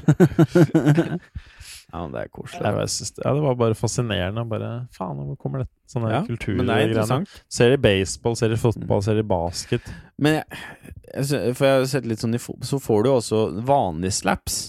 ja, 1.92 2.02
men 2.02 2.12
det 2.12 2.20
er 2.26 2.28
koselig. 2.28 2.60
Jeg 2.62 2.80
jeg 2.82 2.90
synes, 2.90 3.12
ja, 3.24 3.32
det 3.32 3.42
var 3.46 3.56
bare 3.62 3.78
fascinerende. 3.78 4.44
Bare, 4.50 4.70
faen, 4.96 5.24
hvor 5.24 5.40
kommer 5.40 5.64
det 5.64 5.68
sånne 5.88 6.12
Ja, 6.12 6.20
er 6.20 6.84
interessant. 6.90 7.32
Ser 7.48 7.72
de 7.72 7.80
baseball, 7.80 8.36
ser 8.36 8.52
de 8.52 8.60
fotball, 8.60 9.02
ser 9.02 9.16
de 9.16 9.24
basket. 9.24 9.88
Men 10.20 10.40
jeg, 10.40 10.62
jeg, 11.14 11.56
for 11.56 11.64
jeg 11.68 11.80
har 11.80 11.90
sett 11.96 12.08
litt 12.12 12.20
sånn 12.24 12.36
i 12.36 12.42
fotball, 12.42 12.68
så 12.68 12.82
får 12.82 13.06
du 13.06 13.12
også 13.14 13.44
vanlige 13.64 14.18
slaps 14.20 14.60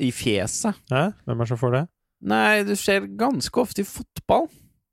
i 0.00 0.08
fjeset. 0.14 0.80
Ja, 0.88 1.10
Hvem 1.26 1.36
er 1.36 1.44
det 1.44 1.52
som 1.52 1.60
får 1.60 1.76
det? 1.76 1.84
Nei, 2.30 2.62
det 2.68 2.76
skjer 2.80 3.06
ganske 3.20 3.62
ofte 3.62 3.84
i 3.84 3.88
fotball. 3.88 4.48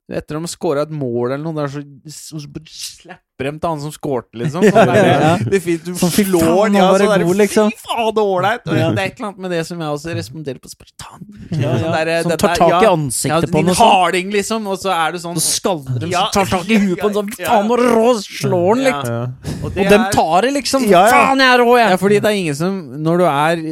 Etter 0.08 0.38
at 0.38 0.40
de 0.40 0.44
har 0.46 0.52
skåra 0.52 0.86
et 0.88 0.94
mål 0.96 1.34
eller 1.34 1.44
noe, 1.44 1.58
der 1.58 1.72
så, 1.72 1.84
så 2.08 2.48
bare 2.52 3.18
slapper 3.38 3.66
av 3.66 3.72
han 3.72 3.82
som 3.82 3.92
skårte, 3.92 4.38
liksom. 4.42 4.64
Sånn 4.74 4.88
Ja, 4.96 5.06
ja. 5.06 5.38
Det 5.38 5.56
er 5.58 5.62
fint, 5.62 5.84
du 5.86 5.94
Sånn, 5.98 6.10
slår 6.12 6.66
den, 6.68 6.78
ja, 6.80 6.86
det 6.98 7.06
så 7.06 7.12
der, 7.14 7.24
god, 7.28 7.38
liksom. 7.38 7.70
Fy 7.72 7.78
faen, 7.86 8.10
det 8.16 8.22
er 8.24 8.32
ålreit! 8.34 8.64
Det 8.66 8.74
er 8.78 9.02
et 9.04 9.20
eller 9.20 9.28
annet 9.28 9.38
med 9.46 9.52
det 9.54 9.60
som 9.68 9.80
jeg 9.84 9.90
også 9.98 10.16
responderer 10.18 10.60
på. 10.64 10.70
Så 10.72 10.78
den. 10.82 11.62
Ja, 11.62 11.74
Sånn 11.78 11.86
ja. 11.94 12.04
der, 12.06 12.24
Som 12.24 12.32
tar 12.42 12.56
tak 12.58 12.84
i 12.84 12.88
ansiktet 12.90 13.52
på 13.52 13.58
din 13.62 13.70
den 13.70 13.76
sånn. 13.78 13.92
harding, 13.92 14.32
liksom, 14.34 14.68
og 14.68 14.80
så 14.82 14.92
er 14.96 15.12
du 15.16 15.20
sånn 15.22 15.38
Så 15.38 15.54
skaldrer 15.62 16.00
de, 16.04 16.10
Ja. 16.12 16.26
så 16.34 16.42
tar 16.42 16.52
tak 16.58 16.70
i 16.74 16.80
huet 16.82 17.00
på 17.02 17.12
den 17.12 17.18
sånn 17.20 17.32
Faen, 17.48 17.72
og 17.72 17.80
rå 17.84 18.08
slår 18.24 18.76
den, 18.76 18.84
liksom. 18.88 19.14
Ja. 19.14 19.54
Og, 19.64 19.70
det 19.78 19.88
dem 19.94 20.06
tar 20.14 20.42
det, 20.48 20.54
liksom. 20.58 20.88
Faen, 20.90 21.44
jeg 21.46 21.54
er 21.54 21.64
rå, 21.64 21.78
Ja, 21.78 21.90
jeg! 21.94 22.00
fordi 22.02 22.20
det 22.26 22.32
er 22.32 22.40
ingen 22.42 22.56
som 22.58 22.82
Når 23.04 23.22
du 23.22 23.26
er 23.30 23.64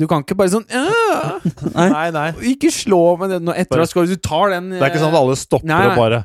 Du 0.00 0.06
kan 0.10 0.24
ikke 0.24 0.36
bare 0.38 0.52
sånn 0.52 0.66
«Ja, 0.72 1.38
Nei, 1.92 2.08
nei. 2.14 2.26
Ikke 2.54 2.70
slå 2.72 3.02
med 3.20 3.30
det 3.36 3.40
når 3.44 3.60
etter 3.62 3.76
Bare- 3.76 3.86
at 3.86 3.92
skåret. 3.92 4.08
Du 4.12 4.16
tar 4.22 4.50
den 4.56 4.70
Det 4.74 4.80
er 4.82 4.90
ikke 4.92 5.02
sånn 5.02 5.12
at 5.14 5.20
alle 5.20 5.36
stopper 5.38 5.88
og 5.92 5.96
bare 5.98 6.20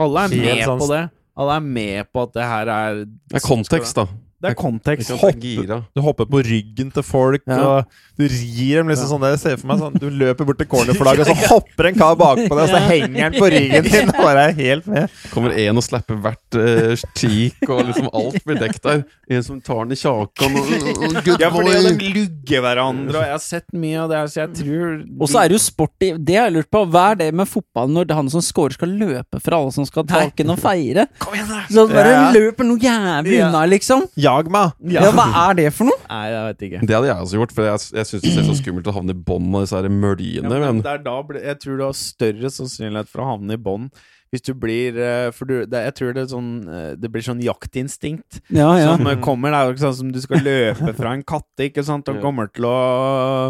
Alle 0.00 0.24
er 0.26 0.32
med 0.34 0.64
sånn- 0.66 0.80
på 0.82 0.88
det. 0.90 1.02
Alle 1.36 1.56
er 1.58 1.64
med 1.66 2.04
på 2.14 2.22
at 2.22 2.34
det 2.36 2.42
her 2.46 2.70
er 2.70 2.94
Det 3.04 3.40
er 3.40 3.46
kontekst, 3.48 3.96
da. 3.98 4.06
Det 4.44 4.52
er 4.52 4.58
kontekst. 4.60 5.12
Gira. 5.40 5.80
Du 5.96 6.00
hopper 6.04 6.28
på 6.30 6.40
ryggen 6.44 6.90
til 6.94 7.02
folk, 7.06 7.42
Ja. 7.48 7.58
og 7.80 7.84
du 8.18 8.24
rir 8.30 8.76
dem 8.78 8.88
liksom 8.92 9.08
sånn 9.10 9.24
Jeg 9.26 9.38
ser 9.42 9.56
for 9.58 9.66
meg 9.72 9.80
sånn 9.82 9.96
Du 9.98 10.06
løper 10.08 10.46
bort 10.46 10.58
til 10.60 10.68
cornerflagget, 10.70 11.26
og 11.26 11.36
så 11.40 11.48
hopper 11.56 11.88
en 11.90 11.98
kar 11.98 12.14
bakpå 12.20 12.48
deg, 12.52 12.62
og 12.62 12.70
så 12.70 12.80
henger 12.86 13.22
han 13.26 13.34
på 13.38 13.48
ryggen 13.50 13.88
din 13.88 14.12
og 14.12 14.20
bare 14.28 14.44
er 14.50 14.54
helt 14.58 14.86
med. 14.90 15.10
Kommer 15.32 15.56
en 15.64 15.80
og 15.80 15.86
slapper 15.86 16.20
hvert 16.24 16.58
uh, 16.60 16.94
cheek, 17.18 17.58
og 17.68 17.82
liksom 17.88 18.08
alt 18.14 18.38
blir 18.46 18.60
dekt 18.60 18.82
der. 18.84 19.02
En 19.30 19.42
som 19.46 19.60
tar 19.64 19.84
den 19.84 19.96
i 19.96 19.98
kjakan 19.98 20.58
og, 20.60 20.72
og 20.94 21.18
Good 21.24 21.40
Ja, 21.42 21.50
fordi 21.54 21.94
de 21.98 22.10
lugger 22.14 22.64
hverandre, 22.64 23.16
og 23.16 23.24
jeg 23.24 23.34
har 23.34 23.42
sett 23.42 23.68
mye 23.74 24.02
av 24.04 24.10
det 24.12 24.20
her, 24.20 24.30
så 24.30 24.40
jeg 24.44 24.52
tror 24.60 24.90
Og 25.20 25.30
så 25.32 25.40
er 25.42 25.48
det 25.50 25.56
jo 25.58 25.62
sport 25.64 25.94
Det 26.04 26.36
har 26.36 26.48
jeg 26.50 26.56
lurt 26.58 26.70
på. 26.74 26.82
Hva 26.92 27.04
er 27.14 27.20
det 27.22 27.28
med 27.34 27.48
fotball 27.48 27.90
når 27.94 28.12
han 28.14 28.28
som 28.32 28.42
scorer, 28.44 28.76
skal 28.76 28.92
løpe 29.00 29.40
fra 29.42 29.58
alle 29.60 29.72
som 29.74 29.86
skal 29.88 30.06
ta 30.08 30.24
og 30.28 30.58
feire? 30.60 31.06
Kom 31.22 31.34
igjen, 31.36 31.48
da! 31.50 31.62
Så 31.72 31.86
bare 31.90 32.12
Ja, 32.14 32.20
ja. 32.26 32.32
løper 32.36 32.66
noe 32.68 32.78
jævlig 32.82 33.40
unna, 33.46 33.64
liksom. 33.70 34.06
Jag 34.34 34.50
meg! 34.54 34.72
Ja, 34.94 35.04
hva 35.14 35.26
er 35.46 35.58
det 35.58 35.68
for 35.76 35.88
noe? 35.88 36.00
Nei, 36.10 36.24
jeg 36.32 36.48
vet 36.48 36.64
ikke. 36.68 36.80
Det 36.88 36.96
hadde 36.96 37.10
jeg 37.10 37.26
også 37.26 37.38
gjort, 37.40 37.54
for 37.54 37.68
jeg, 37.68 37.84
jeg 38.00 38.08
syns 38.10 38.24
det 38.24 38.32
ser 38.34 38.48
så 38.48 38.56
skummelt 38.58 38.90
å 38.90 38.96
havne 38.96 39.14
i 39.14 39.22
bånn 39.30 39.54
av 39.54 39.64
disse 39.66 39.78
her 39.78 39.88
Ja, 39.88 40.48
men 40.48 40.64
men 40.64 40.82
det 40.84 40.92
er 40.96 41.04
da, 41.06 41.16
jeg 41.44 41.60
tror 41.62 41.78
du 41.78 41.84
har 41.86 41.96
større 41.98 42.50
sannsynlighet 42.56 43.10
for 43.10 43.24
å 43.24 43.30
havne 43.34 43.56
i 43.56 43.60
bånn 43.60 43.88
hvis 44.34 44.44
du 44.44 44.52
blir 44.58 44.98
eh, 44.98 45.28
For 45.34 45.48
du, 45.48 45.54
det, 45.70 45.82
jeg 45.88 45.96
tror 45.98 46.14
det 46.16 46.24
er 46.24 46.30
sånn 46.32 46.50
eh, 46.66 46.90
Det 47.00 47.10
blir 47.12 47.24
sånn 47.24 47.42
jaktinstinkt 47.44 48.40
Ja, 48.50 48.72
ja. 48.80 48.94
som 48.94 49.06
eh, 49.10 49.18
kommer. 49.22 49.54
Det 49.54 49.60
er 49.60 49.68
jo 49.68 49.74
ikke 49.76 49.84
sånn 49.86 49.98
som 50.00 50.12
du 50.14 50.20
skal 50.22 50.42
løpe 50.44 50.94
fra 50.98 51.14
en 51.14 51.24
katte, 51.26 51.68
ikke 51.68 51.84
sant? 51.86 52.08
Og 52.10 52.20
kommer 52.24 52.50
til 52.52 52.66
å 52.68 52.74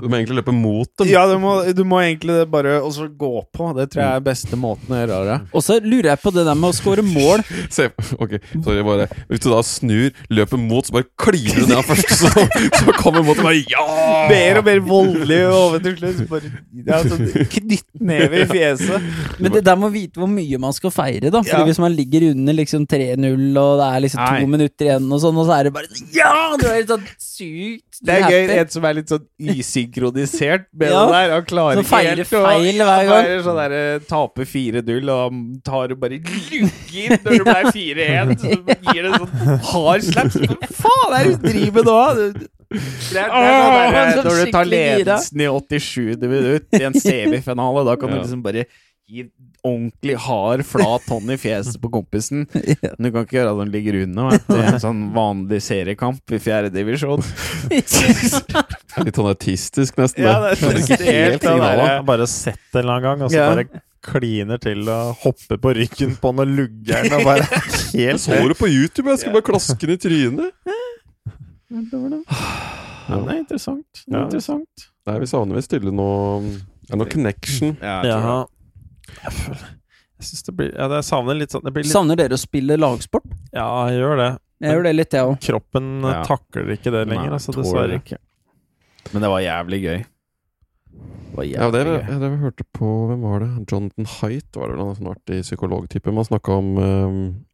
du 0.04 0.08
må 0.10 0.18
egentlig 0.18 0.38
løpe 0.40 0.52
mot 0.54 0.88
dem. 0.98 1.08
Ja, 1.08 1.24
du 1.28 1.36
må, 1.40 1.54
du 1.76 1.82
må 1.86 2.00
egentlig 2.02 2.36
bare 2.50 2.76
også 2.84 3.06
gå 3.08 3.32
på. 3.54 3.68
Det 3.76 3.86
tror 3.92 4.02
jeg 4.02 4.18
er 4.18 4.24
beste 4.24 4.58
måten 4.60 4.94
å 4.94 5.00
gjøre 5.00 5.20
det. 5.28 5.38
Og 5.54 5.64
så 5.64 5.78
lurer 5.82 6.10
jeg 6.12 6.22
på 6.22 6.32
det 6.34 6.44
der 6.48 6.58
med 6.58 6.70
å 6.70 6.76
score 6.76 7.04
mål. 7.06 7.44
Se, 7.74 7.88
ok, 8.18 8.36
sorry, 8.64 8.82
bare 8.86 9.08
Hvis 9.30 9.44
du 9.44 9.48
da 9.50 9.60
snur, 9.66 10.10
løper 10.34 10.60
mot, 10.60 10.86
så 10.86 10.96
bare 10.96 11.08
kliner 11.20 11.62
du 11.62 11.70
ned 11.70 11.78
han 11.80 11.86
først, 11.88 12.14
så, 12.20 12.30
så 12.80 12.96
kommer 12.98 13.24
mot 13.26 13.38
og 13.38 13.48
bare 13.48 13.62
Ja! 13.70 13.86
Mer 14.30 14.60
og 14.60 14.68
mer 14.68 14.82
voldelig 14.84 15.40
og 15.50 15.78
til 15.84 15.96
slutt 16.00 16.22
bare 16.30 16.52
ja, 16.84 17.00
sånn 17.04 17.26
knyttneve 17.54 18.42
i 18.42 18.46
fjeset. 18.50 19.08
Men 19.38 19.54
det 19.54 19.64
der 19.66 19.78
med 19.78 19.90
å 19.90 19.94
vite 19.94 20.20
hvor 20.20 20.30
mye 20.30 20.60
man 20.60 20.73
skal 20.74 20.90
feire, 20.90 21.30
da. 21.30 21.40
Fordi 21.42 21.60
Ja. 21.62 21.64
hvis 21.68 21.78
man 21.78 21.92
ligger 21.96 22.30
under 22.30 22.52
liksom 22.54 22.86
3-0, 22.86 23.56
og 23.58 23.78
det 23.80 23.88
er 23.88 24.00
liksom 24.04 24.26
to 24.40 24.46
minutter 24.46 24.84
igjen, 24.90 25.06
og 25.12 25.20
sånn, 25.24 25.36
og 25.40 25.46
så 25.48 25.58
er 25.58 25.62
det 25.64 25.72
bare 25.74 25.86
sånn, 25.90 26.08
Ja! 26.14 26.56
Du 26.60 26.66
er 26.68 26.78
litt 26.80 26.88
sånn 26.92 27.06
sykt 27.18 28.00
Det 28.04 28.14
er 28.14 28.30
gøy. 28.30 28.50
En 28.58 28.68
som 28.68 28.84
er 28.84 28.94
litt 28.94 29.08
sånn 29.08 29.26
usynkronisert 29.40 30.66
med 30.72 30.90
Ja. 30.90 31.06
det 31.06 31.12
der. 31.12 31.30
Han 31.34 31.44
klarer 31.44 31.78
ikke 31.82 32.02
helt 32.04 32.20
å- 32.28 32.44
feil 32.46 32.74
hver 32.74 33.06
gang. 33.08 33.24
feirer 33.24 33.42
sånn 33.42 33.60
der, 33.68 33.98
taper 34.00 34.44
4-0 34.44 35.08
og 35.10 35.32
han 35.32 35.60
tar 35.64 35.92
og 35.92 36.00
bare 36.00 36.18
lugger 36.18 37.18
når 37.24 37.30
det 37.30 37.44
ble 37.44 37.62
4-1. 37.72 38.40
Så 38.40 38.48
gir 38.94 39.02
det 39.02 39.12
sånn 39.18 39.58
hard 39.72 40.02
slaps. 40.02 40.36
Hva 40.36 40.56
faen 40.84 41.14
er 41.18 41.24
det 41.24 41.42
du 41.42 41.48
driver 41.48 41.72
med 41.72 41.84
nå? 41.84 42.14
Det 42.14 42.50
det 42.74 42.80
er, 42.80 42.90
det 43.12 43.20
er 43.20 43.28
sånn 43.30 43.30
Åh, 43.30 43.92
der, 43.92 44.22
når 44.24 44.44
du 44.46 44.50
tar 44.52 44.64
ledelsen 44.64 45.40
i 45.40 45.46
87. 45.46 46.16
minutt 46.26 46.66
i 46.74 46.82
en 46.82 46.92
semifinale, 46.94 47.84
da 47.86 47.94
kan 47.96 48.08
Ja. 48.10 48.14
du 48.16 48.20
liksom 48.22 48.42
bare 48.42 48.64
gi 49.06 49.24
ordentlig 49.64 50.14
hard, 50.24 50.62
flat 50.64 51.04
hånd 51.12 51.30
i 51.30 51.36
fjeset 51.40 51.76
på 51.82 51.90
kompisen. 51.92 52.46
Men 52.54 53.06
du 53.06 53.10
kan 53.12 53.26
ikke 53.26 53.36
gjøre 53.38 53.52
at 53.52 53.58
han 53.60 53.72
ligger 53.74 53.98
unna. 54.04 54.30
Det 54.48 54.56
er 54.60 54.68
en 54.72 54.80
sånn 54.82 55.02
vanlig 55.14 55.60
seriekamp 55.66 56.32
i 56.32 56.40
fjerde 56.40 56.70
divisjon. 56.74 57.22
Litt 57.74 59.16
sånn 59.18 59.28
autistisk, 59.30 59.98
nesten. 60.00 60.24
Ja, 60.24 60.38
det. 60.46 60.54
det 60.60 60.70
er 60.70 60.80
ikke 60.84 61.00
helt 61.04 61.44
der- 61.48 62.02
bare 62.08 62.26
sett 62.30 62.60
det 62.72 62.80
en 62.80 62.84
eller 62.84 62.94
annen 62.96 63.08
gang, 63.10 63.26
og 63.26 63.30
så 63.34 63.36
Ja. 63.42 63.50
bare 63.54 63.82
kliner 64.04 64.58
til 64.60 64.88
og 64.92 65.14
hopper 65.22 65.56
på 65.56 65.70
ryggen 65.78 66.16
på 66.20 66.28
han 66.32 66.42
og 66.44 66.50
lugger 66.58 66.98
han 67.06 67.14
og 67.18 67.24
bare 67.24 67.46
helt 67.96 68.20
Så 68.20 68.36
du 68.48 68.54
på 68.58 68.68
YouTube? 68.68 69.08
Jeg 69.14 69.22
skal 69.22 69.32
bare 69.32 69.46
klaske 69.46 69.80
den 69.80 69.96
i 69.96 70.00
trynet. 70.00 70.50
Ja, 71.74 73.16
det 73.20 73.30
er 73.34 73.38
interessant. 73.40 74.04
Det 74.06 74.12
er 74.14 74.18
Ja. 74.18 74.24
interessant. 74.28 74.84
Nei, 75.06 75.18
vi 75.20 75.26
savner 75.28 75.56
visst 75.58 75.68
stille 75.72 75.92
noe 75.92 76.40
Det 76.84 76.92
er 76.92 76.96
noe 77.00 77.08
connection. 77.08 77.76
Ja, 77.80 78.44
jeg 79.08 79.22
Ja. 79.24 79.30
Føler 79.30 79.64
Jeg 80.20 80.26
synes 80.28 80.42
det 80.46 80.54
blir 80.56 80.72
Ja, 80.76 80.88
Jeg 80.94 81.04
savner 81.04 81.34
litt 81.34 81.50
sånn 81.50 81.64
Det 81.64 81.72
blir 81.74 81.82
litt 81.84 81.92
Savner 81.92 82.16
dere 82.16 82.36
å 82.36 82.38
spille 82.40 82.76
lagsport? 82.78 83.24
Ja, 83.52 83.66
jeg 83.90 83.98
gjør 84.00 84.16
det. 84.22 84.30
Jeg 84.62 84.72
gjør 84.76 84.82
det 84.86 84.92
litt, 84.96 85.10
jeg 85.12 85.24
òg. 85.26 85.40
Kroppen 85.44 85.88
Ja. 86.06 86.22
takler 86.24 86.70
ikke 86.76 86.90
det 86.94 87.06
lenger, 87.08 87.26
Nei, 87.26 87.36
altså, 87.36 87.52
dessverre. 87.52 87.98
ikke. 88.00 88.18
Men 89.12 89.22
det 89.22 89.28
var 89.30 89.40
jævlig 89.44 89.80
gøy. 89.82 89.98
Det 90.94 91.36
var 91.36 91.44
Ja, 91.44 91.58
jævlig 91.58 91.72
det, 91.72 91.84
gøy. 91.84 92.08
ja, 92.08 92.18
det 92.22 92.30
vi 92.30 92.36
hørte 92.44 92.64
på 92.72 92.88
Hvem 93.10 93.20
var 93.26 93.38
det? 93.40 93.50
Jonathan 93.70 94.06
Haidt 94.06 94.56
var 94.56 94.68
det 94.68 94.76
vel? 94.76 94.86
Han 94.86 94.94
sånn 94.94 95.10
artig 95.16 95.42
psykologtype. 95.42 96.12
Man 96.14 96.24
snakka 96.24 96.48
om 96.56 96.78
um, 96.78 97.44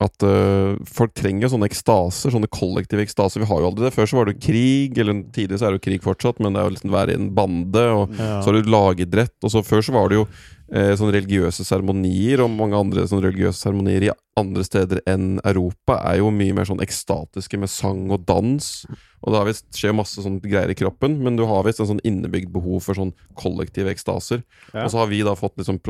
at 0.00 0.22
uh, 0.22 0.76
folk 0.86 1.10
trenger 1.18 1.50
sånne 1.50 1.66
ekstaser, 1.66 2.30
sånne 2.30 2.46
kollektive 2.54 3.02
ekstaser. 3.02 3.42
Vi 3.42 3.48
har 3.50 3.64
jo 3.64 3.70
aldri 3.72 3.88
det. 3.88 3.94
Før 3.96 4.06
så 4.06 4.20
var 4.20 4.28
det 4.30 4.36
krig, 4.44 4.94
eller 5.02 5.24
tidligere 5.34 5.58
så 5.58 5.66
er 5.66 5.74
det 5.74 5.80
jo 5.80 5.86
krig 5.88 6.04
fortsatt, 6.04 6.38
men 6.38 6.54
det 6.54 6.60
er 6.62 6.68
jo 6.68 6.74
liksom 6.76 6.92
være 6.94 7.16
i 7.16 7.18
en 7.18 7.32
bande, 7.34 7.82
og 7.96 8.14
Ja. 8.14 8.38
så 8.40 8.52
har 8.52 8.60
du 8.62 8.70
lagidrett, 8.70 9.34
og 9.42 9.50
så 9.50 9.64
før 9.66 9.82
så 9.82 9.92
var 9.96 10.08
det 10.08 10.20
jo 10.20 10.28
eh, 10.70 10.92
sånne 10.94 11.14
religiøse 11.16 11.64
seremonier, 11.66 12.42
og 12.44 12.50
mange 12.54 12.76
andre 12.78 13.06
sånne 13.08 13.24
religiøse 13.26 13.58
seremonier 13.64 14.06
i 14.06 14.14
andre 14.38 14.62
steder 14.62 15.00
enn 15.08 15.40
Europa 15.42 15.96
er 16.12 16.18
jo 16.20 16.30
mye 16.30 16.54
mer 16.54 16.68
sånn 16.68 16.82
ekstatiske 16.84 17.58
med 17.58 17.72
sang 17.72 18.04
og 18.14 18.22
dans. 18.28 18.84
Og 19.24 19.32
det 19.32 19.38
har 19.40 19.48
visst 19.48 19.66
skjer 19.74 19.96
masse 19.96 20.22
sånne 20.22 20.44
greier 20.44 20.70
i 20.70 20.78
kroppen, 20.78 21.18
men 21.24 21.34
du 21.40 21.42
har 21.48 21.64
visst 21.66 21.80
en 21.80 21.88
sånn 21.90 22.04
innebygd 22.06 22.52
behov 22.54 22.84
for 22.84 22.94
sånn 22.94 23.14
kollektive 23.34 23.90
ekstaser. 23.90 24.44
Ja. 24.74 24.84
Og 24.84 24.92
så 24.92 25.00
har 25.02 25.08
vi 25.10 25.24
da 25.26 25.34
fått 25.34 25.56
liksom 25.58 25.80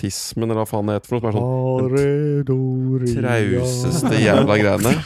protestantismen, 0.00 0.50
eller 0.50 0.60
hva 0.60 0.66
faen 0.68 0.86
det 0.88 0.94
heter 0.98 1.08
for 1.08 1.14
noe, 1.16 1.20
som 1.20 1.28
er 1.30 1.34
sånn 1.36 1.50
den 2.46 3.14
trauseste 3.14 4.14
jævla 4.24 4.56
greiene. 4.60 4.92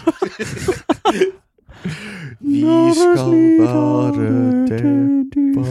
Vi 2.45 2.61
skal 2.95 3.32
være 3.61 4.28
deppa 4.70 5.64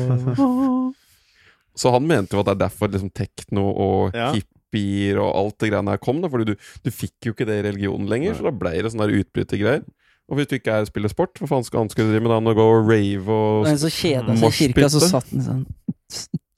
Så 1.76 1.91
han 1.93 2.05
mente 2.07 2.36
jo 2.36 2.41
at 2.43 2.45
det 2.49 2.53
er 2.53 2.61
derfor 2.67 2.91
liksom 2.93 3.11
tekno 3.13 3.63
og 3.71 4.13
Ja. 4.13 4.32
hippier 4.34 5.17
og 5.21 5.34
alt 5.36 5.57
det 5.59 5.71
greiene 5.71 5.89
her 5.89 5.97
kom. 5.97 6.21
da 6.21 6.28
Fordi 6.30 6.45
du, 6.51 6.55
du 6.84 6.91
fikk 6.91 7.26
jo 7.26 7.34
ikke 7.34 7.45
det 7.49 7.59
i 7.61 7.67
religionen 7.69 8.07
lenger, 8.09 8.36
så 8.36 8.43
da 8.43 8.51
ble 8.51 8.76
det 8.82 8.91
sånne 8.93 9.09
utbrytergreier. 9.09 9.84
Og 10.30 10.38
hvis 10.38 10.47
du 10.47 10.55
ikke 10.55 10.71
er 10.71 10.86
spiller 10.88 11.09
sport, 11.11 11.36
hva 11.39 11.47
faen 11.49 11.63
skal 11.67 11.80
han 11.84 11.89
skulle 11.91 12.09
drive 12.13 12.24
med 12.24 12.32
da? 12.32 12.39
Å 12.39 12.55
gå 12.55 12.63
og 12.63 12.88
rave 12.89 13.28
og 13.28 13.65
Og 13.65 13.67
en 13.67 13.78
så 13.82 13.89
kjeda 13.91 14.38
seg 14.38 14.47
i 14.47 14.51
kirka, 14.61 14.89
så 14.89 14.99
satt 15.03 15.30
han 15.34 15.41
sånn 15.41 15.65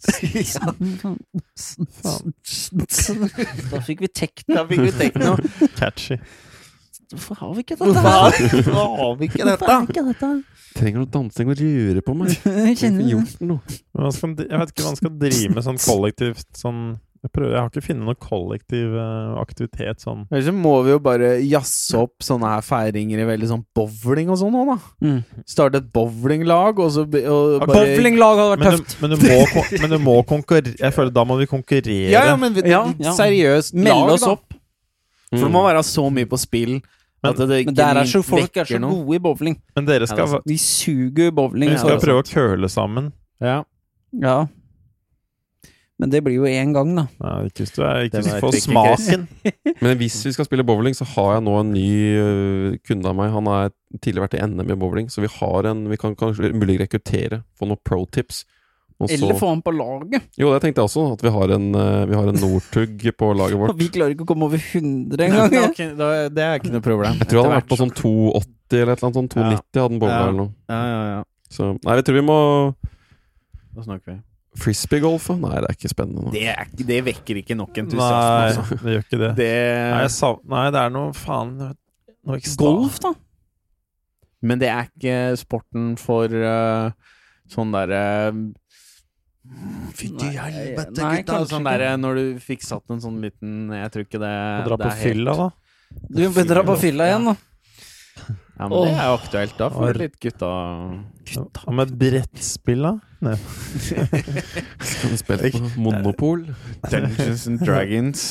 Da 3.72 3.80
fikk 3.86 4.00
vi 4.06 4.10
tekno. 4.12 4.56
Da 4.56 4.66
fikk 4.70 4.84
vi 4.86 4.92
tekno. 5.00 5.36
Catchy. 5.80 6.18
Hvorfor 7.14 7.38
har 7.38 7.52
vi 7.54 7.62
ikke 7.62 7.76
dette 7.78 7.92
Hvorfor 7.94 8.96
har 8.98 9.12
vi 9.20 9.28
ikke 9.30 9.46
dette? 9.46 9.66
vi 9.86 9.94
ikke 9.94 10.04
dette? 10.08 10.30
Trenger 10.76 11.04
noe 11.04 11.12
dansing 11.14 11.52
og 11.54 11.60
lure 11.62 12.02
på 12.04 12.16
meg. 12.18 12.34
Jeg 12.66 12.80
kjenner 12.82 13.06
det. 13.06 13.12
jeg 14.50 14.62
vet 14.62 14.74
ikke 14.74 14.84
hva 14.84 14.92
man 14.92 15.00
skal 15.00 15.14
drive 15.22 15.52
med 15.56 15.64
sånn 15.68 15.80
kollektivt 15.86 16.50
sånn 16.60 16.80
Jeg, 17.26 17.32
prøver, 17.34 17.54
jeg 17.56 17.58
har 17.64 17.70
ikke 17.72 17.82
funnet 17.88 18.06
noen 18.06 18.18
kollektiv 18.22 18.92
eh, 19.02 19.30
aktivitet 19.42 20.04
sånn 20.04 20.20
Ellers 20.30 20.46
så 20.46 20.54
må 20.54 20.74
vi 20.86 20.92
jo 20.94 21.00
bare 21.02 21.30
jazze 21.42 21.98
opp 22.04 22.22
sånne 22.22 22.52
her 22.52 22.62
feiringer 22.62 23.24
i 23.24 23.26
veldig 23.26 23.48
sånn 23.50 23.64
bowling 23.74 24.30
og 24.30 24.38
sånn 24.38 24.58
òg, 24.60 24.68
da. 24.70 25.08
Mm. 25.08 25.42
Starte 25.50 25.80
et 25.82 25.88
bowlinglag, 25.96 26.80
og 26.86 26.92
så 26.94 27.06
og 27.08 27.66
bare 27.66 27.74
Bowlinglag 27.96 28.42
hadde 28.44 28.52
vært 28.54 28.62
men 28.62 28.76
du, 28.78 28.84
tøft. 28.84 28.98
men, 29.02 29.16
du 29.16 29.24
må, 29.26 29.64
men 29.82 29.96
du 29.96 29.98
må 30.06 30.16
konkurrere 30.30 30.76
Jeg 30.78 30.94
føler 30.94 31.16
da 31.16 31.24
må 31.26 31.40
vi 31.42 31.48
konkurrere. 31.50 32.12
Ja, 32.14 32.26
ja, 32.30 32.36
men 32.38 32.54
vi- 32.54 32.68
Ja, 32.70 32.84
ja. 33.00 33.16
seriøst 33.18 33.74
Melde 33.74 34.14
oss 34.20 34.22
da. 34.28 34.36
opp. 34.38 34.54
For 35.32 35.48
det 35.48 35.52
må 35.58 35.64
være 35.66 35.82
så 35.84 36.06
mye 36.14 36.30
på 36.30 36.38
spill 36.40 36.76
at 37.26 37.40
det 37.42 37.66
Men 37.66 37.74
der 37.74 37.98
er 38.04 38.06
så 38.06 38.22
folk 38.22 38.56
er 38.62 38.68
så 38.70 38.78
noe. 38.78 38.94
gode 39.02 39.16
i 39.18 39.20
bowling. 39.26 39.56
Men 39.76 39.86
dere 39.88 40.06
skal, 40.06 40.28
ja, 40.30 40.40
De 40.46 40.58
suger 40.62 41.32
bowling. 41.34 41.72
vi 41.74 41.78
skal 41.82 41.98
så- 41.98 42.06
prøve 42.06 42.22
å 42.22 42.28
køle 42.30 42.70
sammen. 42.70 43.12
Ja. 43.42 43.64
Ja. 44.14 44.46
Men 45.96 46.12
det 46.12 46.20
blir 46.26 46.36
jo 46.36 46.44
én 46.50 46.74
gang, 46.76 46.90
da. 46.98 47.06
Nei, 47.24 47.36
ikke 47.48 47.64
hvis 47.64 47.72
du 47.72 47.80
er, 47.88 48.02
ikke 48.10 48.20
hvis 48.26 48.42
får 48.44 48.58
smaken. 48.66 49.22
Men 49.86 49.96
hvis 50.02 50.18
vi 50.28 50.34
skal 50.36 50.48
spille 50.50 50.66
bowling, 50.68 50.92
så 50.98 51.08
har 51.14 51.38
jeg 51.38 51.46
nå 51.46 51.54
en 51.62 51.72
ny 51.72 51.86
uh, 52.20 52.76
kunde 52.84 53.08
av 53.08 53.16
meg. 53.16 53.32
Han 53.32 53.48
har 53.48 53.72
tidligere 54.02 54.26
vært 54.26 54.36
i 54.36 54.44
NM 54.44 54.74
i 54.76 54.78
bowling, 54.82 55.08
så 55.14 55.24
vi 55.24 55.32
har 55.38 55.70
en 55.72 55.86
Vi 55.88 55.96
kan 56.02 56.18
kanskje 56.20 56.52
mulig 56.52 56.82
rekruttere, 56.84 57.46
få 57.56 57.70
noen 57.70 57.80
pro 57.88 58.04
tips. 58.12 58.44
Og 59.00 59.10
så- 59.10 59.16
Eller 59.16 59.40
få 59.40 59.50
han 59.54 59.62
på 59.64 59.72
laget. 59.76 60.28
Jo, 60.40 60.52
det 60.54 60.62
tenkte 60.64 60.80
jeg 60.84 60.88
også. 60.88 61.14
At 61.16 61.24
vi 61.24 61.32
har 61.32 61.52
en, 61.52 61.66
øh, 61.76 62.06
vi 62.08 62.16
har 62.16 62.28
en 62.32 62.40
Northug 62.44 63.02
på 63.18 63.32
laget 63.36 63.58
vårt. 63.60 63.76
Vi 63.82 63.90
klarer 63.92 64.16
ikke 64.16 64.24
å 64.24 64.30
komme 64.30 64.48
over 64.48 64.58
100 64.58 65.20
engang. 65.20 65.52
Ja, 65.52 66.30
det 66.32 66.44
er 66.46 66.60
ikke 66.60 66.72
noe 66.72 66.84
problem. 66.84 67.18
Jeg 67.20 67.28
tror 67.28 67.44
han 67.44 67.52
har 67.52 67.60
vært 67.62 67.72
på 67.72 67.80
sånn 67.80 67.92
280 67.92 68.80
eller 68.84 68.94
et 68.94 69.00
eller 69.04 69.10
annet 69.10 69.20
sånn 69.20 69.32
290 69.36 69.82
hadde 69.82 69.90
han 69.92 70.00
bowla 70.00 70.14
Ja. 70.16 70.22
eller 70.28 70.40
noe. 70.44 70.52
Ja, 70.72 70.84
ja, 70.92 71.02
ja. 71.16 71.24
Så 71.52 71.74
nei, 71.84 71.96
jeg 72.00 72.06
tror 72.08 72.16
vi 72.20 72.26
må 72.28 72.38
Da 73.76 73.82
snakker 73.84 74.06
vi. 74.16 74.20
Frisbeegolf? 74.60 75.28
Nei, 75.42 75.54
det 75.62 75.70
er 75.70 75.76
ikke 75.78 75.92
spennende. 75.92 76.32
Det, 76.34 76.44
er, 76.54 76.70
det 76.92 77.00
vekker 77.10 77.42
ikke 77.42 77.58
nok 77.60 77.78
entusiasme, 77.82 78.20
Nei, 78.32 78.50
altså. 78.54 78.78
det 78.82 78.94
gjør 78.96 79.06
ikke 79.06 79.20
det. 79.22 79.32
Det, 79.40 79.52
Nei, 79.92 80.06
sav, 80.16 80.38
nei, 80.56 80.66
det 80.76 80.82
er 80.86 80.94
noe 80.96 81.14
faen 81.18 81.56
Noe. 82.26 82.40
Golf, 82.58 83.00
da? 83.04 83.12
men 84.46 84.62
det 84.62 84.70
er 84.72 84.88
ikke 84.90 85.18
sporten 85.38 85.92
for 86.02 86.30
uh, 86.30 86.90
sånn 87.50 87.74
derre 87.74 88.02
Fytti 89.96 90.26
Nei, 90.26 90.32
helvete, 90.40 90.96
nei, 90.98 91.20
gutta! 91.20 91.40
Sånn 91.46 91.62
ikke. 91.62 91.70
derre 91.70 91.92
når 92.02 92.18
du 92.18 92.24
fikk 92.42 92.66
satt 92.66 92.90
en 92.94 93.02
sånn 93.04 93.20
liten 93.22 93.70
Jeg 93.76 93.92
tror 93.94 94.06
ikke 94.08 94.22
det 94.24 94.32
Å 94.34 94.64
dra 94.66 94.80
det 94.82 94.88
på 94.88 94.96
fylla, 95.04 95.36
helt- 95.38 95.44
da. 95.44 96.08
Du 96.18 96.24
bør 96.34 96.48
dra 96.50 96.64
på 96.66 96.76
fylla 96.82 97.06
igjen, 97.12 97.28
da. 97.30 97.36
Ja, 98.56 98.68
men 98.70 98.76
det 98.86 98.92
er 98.96 99.10
jo 99.10 99.16
aktuelt. 99.18 99.56
Da 99.60 99.70
får 99.74 99.94
du 99.94 100.00
litt 100.00 100.18
gutta 100.24 100.50
Hva 101.60 101.74
med 101.76 101.94
brettspill, 102.00 102.86
da? 102.88 102.94
Nei. 103.26 103.36
Skal 104.92 105.12
vi 105.12 105.20
spille 105.20 105.52
på 105.52 105.64
Monopol? 105.84 106.46
Dungeons 106.88 107.48
and 107.52 107.64
Dragons. 107.66 108.28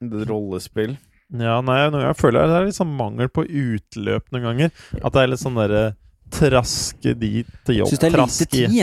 Rollespill. 0.00 0.94
Ja, 1.30 1.60
nei, 1.62 1.78
jeg 1.86 2.18
føler 2.18 2.50
det 2.50 2.58
er 2.58 2.68
litt 2.68 2.78
sånn 2.78 2.94
mangel 2.98 3.30
på 3.30 3.44
utløp 3.46 4.30
noen 4.34 4.46
ganger. 4.48 4.72
At 5.00 5.14
det 5.14 5.22
er 5.24 5.32
litt 5.32 5.42
sånn 5.42 5.58
derre 5.58 5.84
traske 6.30 7.14
dit 7.18 7.48
til 7.66 7.80
jobb. 7.80 7.90
Syns 7.90 8.02
det 8.02 8.08
er 8.10 8.18
lite 8.20 8.48
tid. 8.50 8.76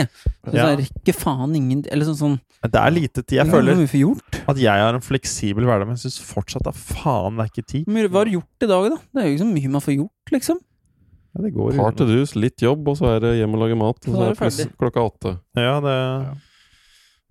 Ja. 0.52 0.68
Rekker 0.76 1.16
faen 1.16 1.54
ingen 1.56 1.84
Eller 1.88 2.08
sånn 2.08 2.18
sånn 2.18 2.38
Det 2.62 2.74
er 2.74 2.90
lite 2.90 3.22
tid. 3.22 3.36
Jeg 3.38 3.46
Ja, 3.46 3.52
føler 3.52 3.74
vi 3.78 4.00
gjort? 4.02 4.38
at 4.48 4.56
jeg 4.58 4.82
har 4.82 4.94
en 4.94 5.00
fleksibel 5.04 5.64
hverdag, 5.64 5.86
men 5.86 5.94
jeg 5.96 6.10
syns 6.10 6.18
fortsatt 6.26 6.66
at 6.66 6.74
faen, 6.74 7.36
det 7.38 7.44
er 7.44 7.50
ikke 7.52 7.66
tid. 7.70 7.84
Men 7.86 8.08
Hva 8.10 8.18
har 8.18 8.24
du 8.26 8.32
gjort 8.34 8.66
i 8.66 8.66
dag, 8.66 8.88
da? 8.90 8.96
Det 9.14 9.22
er 9.22 9.28
jo 9.28 9.34
ikke 9.36 9.44
så 9.44 9.52
mye 9.54 9.70
man 9.76 9.84
får 9.84 9.94
gjort, 9.98 10.32
liksom. 10.34 10.58
Ja, 11.36 11.42
det 11.44 11.52
går 11.54 11.76
Par 11.76 11.92
to 11.94 12.04
do's, 12.08 12.34
litt 12.34 12.58
jobb, 12.64 12.88
og 12.88 12.96
så 12.98 13.14
er 13.14 13.20
det 13.20 13.36
hjem 13.38 13.54
og 13.54 13.60
lage 13.62 13.76
mat. 13.78 14.00
Og 14.02 14.10
Så 14.10 14.10
så 14.10 14.22
er 14.22 14.26
er 14.26 14.34
det 14.34 14.38
pluss 14.42 14.58
klokka 14.80 15.04
åtte. 15.06 15.38
Ja, 15.54 15.78
det 15.84 15.96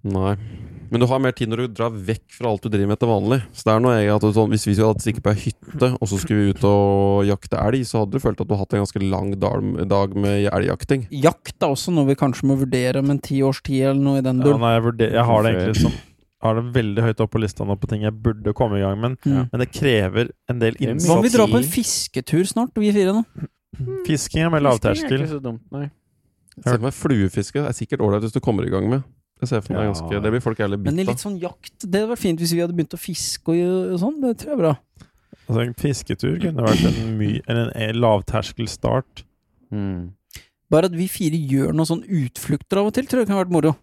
Nei. 0.04 0.36
Men 0.90 1.02
du 1.04 1.08
har 1.10 1.20
mer 1.20 1.34
tid 1.36 1.50
når 1.52 1.66
du 1.66 1.74
drar 1.82 1.92
vekk 1.92 2.24
fra 2.38 2.48
alt 2.54 2.64
du 2.64 2.70
driver 2.72 2.88
med 2.94 3.00
til 3.02 3.10
vanlig. 3.12 3.40
Så 3.52 3.66
det 3.68 3.74
er 3.74 3.82
noe 3.84 3.96
jeg 3.98 4.12
at 4.14 4.24
du, 4.24 4.30
sånn, 4.32 4.52
Hvis 4.54 4.64
vi 4.70 4.76
skulle 4.78 4.94
hatt 4.94 5.04
stikket 5.04 5.24
på 5.26 5.34
ei 5.34 5.40
hytte, 5.42 5.90
og 6.00 6.08
så 6.08 6.20
skulle 6.22 6.46
vi 6.46 6.54
ut 6.56 6.64
og 6.70 7.26
jakte 7.28 7.60
elg, 7.60 7.82
så 7.90 8.04
hadde 8.04 8.16
du 8.16 8.24
følt 8.24 8.40
at 8.40 8.48
du 8.48 8.54
hadde 8.56 8.62
hatt 8.62 8.76
en 8.78 8.84
ganske 8.86 9.02
lang 9.04 9.34
dag, 9.42 10.16
med 10.16 10.48
elgjakting. 10.48 11.08
Jakt 11.12 11.58
er 11.60 11.74
også 11.76 11.92
noe 11.92 12.08
vi 12.08 12.16
kanskje 12.16 12.48
må 12.48 12.56
vurdere 12.62 13.04
om 13.04 13.12
en 13.12 13.20
ti 13.20 13.42
års 13.44 13.60
tid, 13.66 13.82
eller 13.90 14.00
noe 14.06 14.22
i 14.22 14.24
den 14.24 14.40
ja, 14.40 14.48
duren. 14.48 14.64
nei, 14.64 14.72
jeg, 14.78 14.86
vurder, 14.88 15.12
jeg 15.18 15.28
har 15.32 15.44
det 15.44 15.52
egentlig 15.58 15.82
som 15.82 15.98
har 16.46 16.54
det 16.54 16.64
veldig 16.76 17.02
høyt 17.04 17.22
opp 17.26 17.32
på 17.34 17.40
lista 17.42 17.66
nå 17.66 17.76
på 17.82 17.88
ting 17.90 18.04
jeg 18.06 18.14
burde 18.14 18.54
komme 18.54 18.78
i 18.78 18.84
gang 18.86 19.00
med, 19.02 19.18
Mm. 19.26 19.50
men 19.52 19.60
det 19.60 19.72
krever 19.74 20.30
en 20.48 20.60
del 20.62 20.76
innsats. 20.80 21.10
Hva 21.10 21.18
om 21.18 21.24
vi 21.26 21.30
dra 21.34 21.44
drar 21.44 21.52
på 21.52 21.58
en 21.58 21.64
fisketur 21.74 22.46
snart, 22.46 22.72
vi 22.78 22.92
fire 22.94 23.12
nå? 23.18 23.24
Fisking 24.06 24.46
er 24.46 24.50
med 24.54 24.62
Fisking 24.62 24.62
er 24.62 24.62
lavterskel. 24.70 25.20
ikke 25.26 25.34
så 25.34 25.42
dumt, 25.42 25.64
nei. 25.74 25.90
Jeg 26.56 26.64
ser 26.64 26.78
for 26.78 26.86
meg 26.88 26.94
Fluefiske 26.94 27.60
det 27.60 27.68
er 27.70 27.76
sikkert 27.76 28.02
ålreit 28.06 28.22
hvis 28.24 28.34
du 28.34 28.40
kommer 28.40 28.66
i 28.66 28.70
gang 28.70 28.88
med. 28.90 29.04
Jeg 29.38 29.50
ser 29.52 29.62
for 29.62 29.74
meg 29.74 29.84
Ja. 29.84 29.94
ganske, 29.94 30.22
Det 30.24 30.32
blir 30.34 30.42
folk 30.42 30.58
jævlig 30.58 30.80
Men 30.82 31.00
i 31.00 31.04
litt 31.06 31.22
sånn 31.22 31.40
jakt 31.40 31.86
Det 31.86 32.00
hadde 32.02 32.10
vært 32.10 32.24
fint 32.24 32.40
hvis 32.42 32.54
vi 32.56 32.62
hadde 32.64 32.74
begynt 32.74 32.96
å 32.98 33.02
fiske 33.02 33.54
og, 33.54 33.92
og 33.94 34.00
sånn. 34.02 34.22
Det 34.22 34.38
tror 34.42 34.50
jeg 34.50 34.58
er 34.58 34.64
bra. 34.64 34.76
Altså, 35.48 35.62
en 35.64 35.74
fisketur 35.80 36.40
kunne 36.42 36.66
vært 36.66 36.86
en, 36.90 37.18
my, 37.20 37.30
eller 37.48 37.70
en 37.76 38.00
lavterskelstart. 38.04 39.24
Mm. 39.72 40.14
Bare 40.70 40.90
at 40.90 40.96
vi 40.98 41.08
fire 41.08 41.38
gjør 41.38 41.76
noen 41.76 41.88
sånn 41.88 42.04
utflukter 42.04 42.82
av 42.82 42.90
og 42.90 42.98
til, 42.98 43.06
tror 43.08 43.22
jeg 43.24 43.30
kan 43.30 43.38
ha 43.38 43.44
vært 43.46 43.54
moro. 43.56 43.76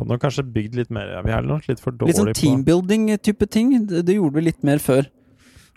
Hadde 0.00 0.10
nok 0.10 0.22
kanskje 0.24 0.46
bygd 0.50 0.74
litt 0.80 0.90
mer. 0.90 1.12
Ja, 1.12 1.20
vi 1.22 1.34
er 1.36 1.46
nok 1.46 1.68
litt 1.68 1.82
for 1.82 1.94
Litt 1.94 2.18
sånn 2.18 2.32
teambuilding-type 2.34 3.46
ting. 3.52 3.74
Det, 3.86 4.02
det 4.08 4.16
gjorde 4.16 4.40
vi 4.40 4.46
litt 4.48 4.64
mer 4.66 4.82
før. 4.82 5.06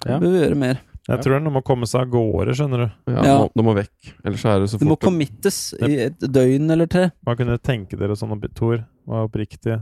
Ja. 0.05 0.17
Det 0.17 0.23
bør 0.23 0.33
vi 0.33 0.41
gjøre 0.41 0.59
mer. 0.63 0.81
Jeg 1.09 1.19
tror 1.19 1.33
den 1.33 1.41
er 1.41 1.43
noe 1.49 1.53
med 1.57 1.63
å 1.63 1.67
komme 1.67 1.85
seg 1.89 2.01
av 2.05 2.11
gårde, 2.13 2.53
skjønner 2.55 2.77
du. 2.85 2.91
Ja, 3.11 3.23
Ja. 3.27 3.37
Må, 3.43 3.49
De, 3.53 3.63
må 3.67 3.73
vekk. 3.75 4.13
Ellers 4.23 4.45
er 4.45 4.59
det 4.63 4.69
så 4.71 4.77
Det 4.79 4.87
må 4.87 4.95
fort 4.95 5.01
committes 5.09 5.57
i 5.83 5.97
et 6.05 6.19
døgn 6.19 6.71
eller 6.71 6.87
tre. 6.87 7.09
Hva 7.27 7.35
kunne 7.35 7.57
dere 7.57 7.59
tenke 7.59 7.97
dere 7.99 8.15
sånn, 8.15 8.31
Tor? 8.55 8.85
Var 9.05 9.27
oppriktig. 9.27 9.81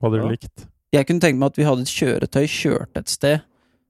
Hva 0.00 0.10
hadde 0.10 0.20
du 0.20 0.26
Ja. 0.26 0.32
likt? 0.36 0.66
Jeg 0.92 1.06
kunne 1.06 1.20
tenke 1.20 1.38
meg 1.38 1.46
at 1.46 1.56
vi 1.56 1.64
hadde 1.64 1.80
et 1.80 1.92
kjøretøy, 1.96 2.44
kjørte 2.46 2.96
et 3.00 3.08
sted, 3.08 3.40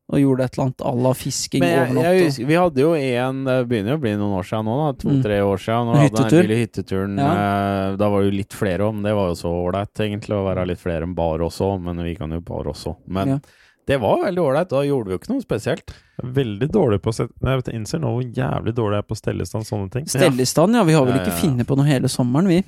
og 0.08 0.18
gjorde 0.20 0.44
et 0.46 0.54
eller 0.54 0.64
annet 0.66 0.84
à 0.86 0.92
la 1.02 1.12
fisking 1.12 1.60
Men 1.60 1.68
jeg, 1.68 1.90
over 1.90 2.02
jeg 2.02 2.14
natta. 2.14 2.24
husker, 2.30 2.46
vi 2.46 2.54
hadde 2.54 2.76
jo 2.78 2.94
en 2.94 3.44
Det 3.44 3.68
begynner 3.68 3.90
jo 3.90 3.96
å 3.98 4.00
bli 4.00 4.12
noen 4.14 4.38
år 4.38 4.44
siden 4.46 4.64
nå, 4.64 4.76
da. 4.78 4.92
Mm. 5.10 5.22
To-tre 5.22 5.38
år 5.42 5.58
siden. 5.58 5.86
Når 5.90 5.96
Hyttetur. 6.04 6.22
hadde 6.22 6.30
den 6.30 6.46
lille 6.46 6.60
hytteturen. 6.62 7.18
eh, 7.18 7.96
Da 7.96 8.08
var 8.08 8.22
det 8.22 8.30
jo 8.30 8.36
litt 8.38 8.54
flere 8.54 8.80
om. 8.86 9.02
det 9.02 9.12
var 9.14 9.26
jo 9.28 9.34
så 9.34 9.50
ålreit, 9.50 9.94
egentlig. 9.98 10.30
Å 10.38 10.46
være 10.54 10.66
litt 10.68 10.78
flere 10.78 11.02
enn 11.02 11.14
bar 11.16 11.38
også, 11.42 11.82
men 11.82 11.96
vi 12.04 12.14
kan 12.14 12.30
jo 12.30 12.40
bar 12.40 12.64
også. 12.70 12.96
Men 13.08 13.28
Ja. 13.28 13.38
Det 13.86 14.00
var 14.02 14.24
veldig 14.24 14.42
ålreit. 14.42 14.70
Da 14.72 14.80
gjorde 14.86 15.08
vi 15.10 15.14
jo 15.16 15.20
ikke 15.20 15.32
noe 15.34 15.44
spesielt. 15.44 15.92
Veldig 16.36 16.68
dårlig 16.72 16.98
på 17.04 17.12
å 17.12 17.14
sette 17.14 17.34
Jeg 17.44 17.60
vet, 17.60 17.68
innser 17.76 18.00
nå 18.02 18.08
hvor 18.14 18.24
jævlig 18.24 18.72
dårlig 18.74 18.96
jeg 18.98 19.04
er 19.04 19.10
på 19.10 19.18
stellestand 19.18 19.66
stelle 19.66 19.82
sånne 19.86 19.92
ting. 19.94 20.06
Stellestand, 20.10 20.74
ja. 20.78 20.84
Vi 20.88 20.96
har 20.96 21.04
vel 21.06 21.14
Ja, 21.16 21.20
ikke 21.22 21.30
ja, 21.32 21.36
ja. 21.36 21.42
funnet 21.44 21.68
på 21.68 21.76
noe 21.78 21.86
hele 21.90 22.10
sommeren, 22.10 22.48
vi. 22.50 22.62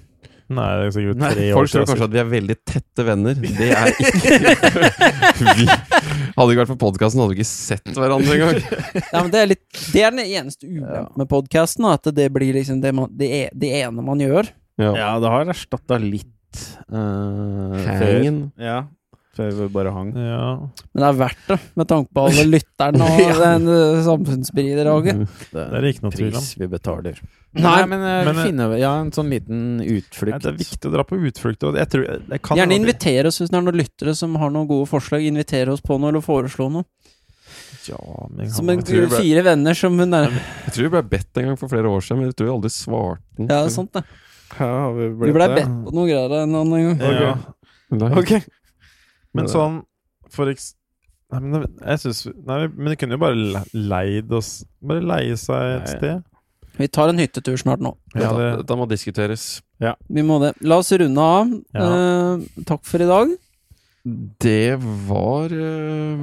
Nei, 0.49 0.67
det 0.81 0.85
er 0.87 0.93
sikkert 0.95 1.19
Nei, 1.21 1.31
tre 1.35 1.47
år 1.53 1.57
Folk 1.59 1.73
tror 1.75 1.83
kanskje 1.91 2.07
at 2.07 2.13
vi 2.15 2.21
er 2.23 2.29
veldig 2.31 2.55
tette 2.71 3.05
venner. 3.05 3.35
Det 3.37 3.67
er 3.69 3.91
ikke 4.01 4.39
vi. 5.59 5.67
Hadde 6.39 6.55
ikke 6.55 6.63
vært 6.63 6.71
for 6.73 6.81
podkasten, 6.81 7.21
hadde 7.21 7.35
vi 7.35 7.41
ikke 7.43 7.49
sett 7.51 7.91
hverandre 7.99 8.37
engang. 8.39 8.61
Ja, 9.13 9.21
men 9.25 9.33
det 9.35 9.43
er 9.43 9.51
litt 9.51 9.83
Det 9.93 10.05
er 10.07 10.15
den 10.15 10.23
eneste 10.25 10.69
ulempen 10.71 11.19
med 11.21 11.29
podkasten, 11.29 11.89
at 11.91 12.09
det 12.17 12.29
blir 12.33 12.57
liksom 12.57 12.81
det, 12.85 12.95
man, 12.97 13.11
det, 13.19 13.29
e- 13.43 13.53
det 13.59 13.73
ene 13.83 14.05
man 14.07 14.23
gjør. 14.25 14.49
Ja. 14.81 14.93
Ja, 14.97 15.11
det 15.21 15.33
har 15.35 15.53
erstatta 15.53 15.99
litt 16.01 16.63
uh, 16.89 17.75
Hangen. 17.89 18.41
Ja. 18.57 18.85
Før 19.39 19.53
vi 19.61 19.67
bare 19.79 19.93
hang. 19.95 20.09
Ja. 20.19 20.47
Men 20.93 21.03
det 21.05 21.09
er 21.09 21.19
verdt 21.23 21.45
det, 21.49 21.59
med 21.79 21.89
tanke 21.95 22.11
på 22.19 22.25
alle 22.29 22.45
lytterne 22.51 23.07
og 23.09 23.21
Ja. 23.29 23.37
den 23.45 23.69
uh, 23.71 24.03
samfunnsbidraget. 24.07 25.21
Det 25.23 25.53
Det 25.55 25.67
er 25.79 25.81
det 25.87 25.93
ikke 25.95 26.05
noe 26.09 26.17
tvil 26.19 26.33
om. 26.33 26.41
pris 26.43 26.55
vi 26.59 26.69
betaler. 26.75 27.21
Nei, 27.59 27.63
Nei, 27.65 27.87
men, 27.89 28.03
eh, 28.05 28.25
men, 28.27 28.37
eh, 28.37 28.45
finne 28.45 28.67
Ja, 28.79 28.91
en 29.01 29.11
sånn 29.15 29.31
liten 29.33 29.61
Nei, 29.79 29.87
utflukt. 30.03 30.43
det 30.45 30.51
er 30.53 30.59
viktig 30.59 30.91
å 30.91 30.93
dra 30.93 31.05
på 31.09 31.17
utflukter. 31.17 31.71
og 31.71 31.79
Jeg 31.81 31.89
tror, 31.95 32.05
jeg 32.29 32.43
kan 32.45 32.59
Gjerne 32.61 32.77
invitere 32.77 33.31
oss 33.31 33.39
hvis 33.41 33.49
det 33.51 33.57
er 33.57 33.65
noen 33.65 33.79
lyttere 33.81 34.15
som 34.15 34.35
har 34.37 34.51
noen 34.53 34.69
gode 34.69 34.87
forslag. 34.91 35.25
Invitere 35.25 35.73
oss 35.73 35.81
på 35.81 35.97
noe 35.99 36.11
eller 36.13 36.21
foreslå 36.21 36.69
noe. 36.75 36.85
Ja, 37.89 37.97
men 38.29 38.51
Som 38.53 38.69
en 38.69 38.83
ble- 38.85 39.09
fire 39.09 39.43
venner 39.47 39.73
som 39.75 39.97
hun 39.99 40.13
er 40.13 40.29
Jeg 40.29 40.73
tror 40.75 40.83
vi 40.85 40.89
ble 40.99 41.03
bedt 41.09 41.39
en 41.41 41.47
gang 41.49 41.57
for 41.57 41.69
flere 41.73 41.89
år 41.89 42.03
siden, 42.05 42.19
men 42.21 42.29
jeg 42.29 42.37
tror 42.37 42.51
vi 42.51 42.57
aldri 42.59 42.73
svarte. 42.75 43.23
Ja, 43.39 43.47
det 43.47 43.61
er 43.65 43.71
sant 43.73 43.93
det. 43.97 44.03
Ja, 44.59 44.91
vi 44.93 45.09
Vi 45.09 45.33
ble 45.33 45.49
bedt 45.55 45.73
på 45.87 45.95
noe 45.97 46.07
greier 46.11 46.43
en 46.43 46.55
annen 46.55 46.99
gang. 46.99 47.01
ja. 47.01 47.35
Nei. 47.91 48.43
Men 49.39 49.53
sånn 49.53 49.79
for 50.35 50.51
eks... 50.53 50.75
Nei, 51.33 51.41
men 51.45 51.61
det- 51.61 51.71
jeg 51.85 52.01
syns 52.07 52.23
nei, 52.49 52.59
men 52.73 52.93
de 52.95 52.97
kunne 52.97 53.17
jo 53.19 53.21
bare 53.21 53.65
leid 53.77 54.33
oss 54.33 54.63
Bare 54.81 55.03
leie 55.05 55.37
seg 55.37 55.75
et 55.77 55.89
Nei. 55.91 55.97
sted. 55.99 56.23
Vi 56.79 56.87
tar 56.95 57.11
en 57.11 57.19
hyttetur 57.19 57.59
snart 57.59 57.83
nå. 57.83 57.91
Ja, 58.15 58.31
det, 58.39 58.47
dette 58.63 58.77
må 58.79 58.87
diskuteres. 58.89 59.49
Vi 60.09 60.23
må 60.23 60.39
det. 60.41 60.53
La 60.63 60.79
oss 60.79 60.93
runde 60.95 61.19
av. 61.19 61.51
Ja. 61.75 61.89
Eh, 62.39 62.65
takk 62.69 62.85
for 62.87 63.03
i 63.03 63.09
dag. 63.09 63.33
Det 64.41 64.79
var 65.09 65.51
uh, 65.53 66.23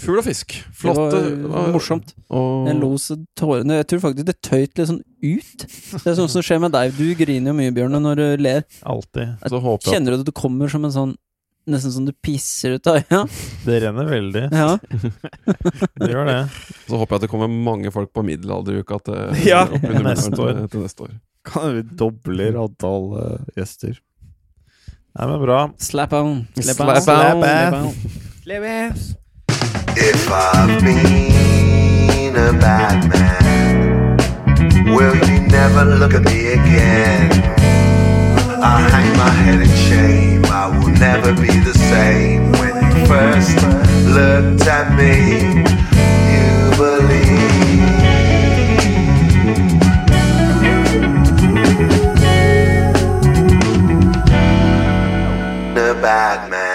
fugl 0.00 0.18
og 0.22 0.24
fisk. 0.26 0.56
Det 0.64 0.78
Flotte. 0.80 1.20
var 1.52 1.68
morsomt. 1.74 2.14
Og, 2.32 2.66
Jeg 2.70 2.78
lo 2.80 2.88
så 2.98 3.18
tårene 3.38 3.76
Jeg 3.78 3.86
tror 3.92 4.02
faktisk 4.08 4.26
det 4.26 4.36
tøyt 4.42 4.80
litt 4.80 4.88
sånn 4.90 5.02
ut. 5.22 5.66
Det 5.92 6.08
er 6.08 6.16
sånt 6.18 6.32
som 6.32 6.42
skjer 6.42 6.62
med 6.64 6.72
deg. 6.74 6.96
Du 6.96 7.04
griner 7.18 7.52
jo 7.52 7.56
mye, 7.60 7.74
Bjørn, 7.76 8.00
når 8.02 8.16
du 8.22 8.26
ler. 8.48 8.64
alltid. 8.82 9.36
så 9.44 9.60
håper 9.60 9.86
jeg 9.86 9.94
Kjenner 9.94 10.16
du 10.16 10.24
at 10.24 10.26
du 10.26 10.34
kommer 10.40 10.72
som 10.72 10.88
en 10.88 10.96
sånn 10.96 11.14
Nesten 11.66 11.92
som 11.92 12.04
du 12.06 12.12
pisser 12.12 12.76
ut 12.76 12.86
av 12.86 13.00
øya? 13.00 13.24
Det 13.64 13.80
renner 13.82 14.06
veldig. 14.06 14.42
Ja. 14.54 14.78
Det 15.98 16.10
gjør 16.12 16.28
det. 16.28 16.40
Så 16.86 17.00
håper 17.00 17.16
jeg 17.16 17.18
at 17.18 17.24
det 17.24 17.30
kommer 17.32 17.50
mange 17.50 17.90
folk 17.90 18.12
på 18.14 18.22
middelalderuka 18.22 19.00
til, 19.08 19.32
Ja, 19.50 19.64
til, 19.66 19.82
til 19.82 20.84
neste 20.84 21.08
år. 21.08 21.16
Kan 21.46 21.74
vi 21.74 21.82
dobler 21.98 22.58
antall 22.62 23.08
uh, 23.18 23.48
gjester? 23.58 23.98
Nei, 25.16 25.26
men 25.26 25.42
bra. 25.42 25.58
Slap 25.82 26.14
on. 26.14 26.44
Slap 26.54 26.80
on. 26.86 26.90
on. 26.94 27.92
Slap 28.44 28.62
on. 28.70 28.86
If 29.96 30.30
I've 30.30 30.80
been 30.84 32.36
a 32.36 32.52
bad 32.60 33.08
man, 33.10 34.16
will 34.94 35.16
you 35.16 35.40
never 35.48 35.84
look 35.98 36.14
at 36.14 36.22
me 36.22 36.52
again? 36.52 37.55
I 38.58 38.80
hang 38.90 39.16
my 39.18 39.28
head 39.28 39.60
in 39.60 39.68
shame. 39.68 40.44
I 40.46 40.68
will 40.68 40.88
never 40.88 41.34
be 41.34 41.48
the 41.60 41.74
same. 41.74 42.52
When 42.52 42.74
you 42.74 43.06
first 43.06 43.56
looked 44.06 44.66
at 44.66 44.96
me, 44.96 45.62
you 46.32 46.70
believed. 46.76 47.26
The 55.74 55.94
bad 56.00 56.50
man. 56.50 56.65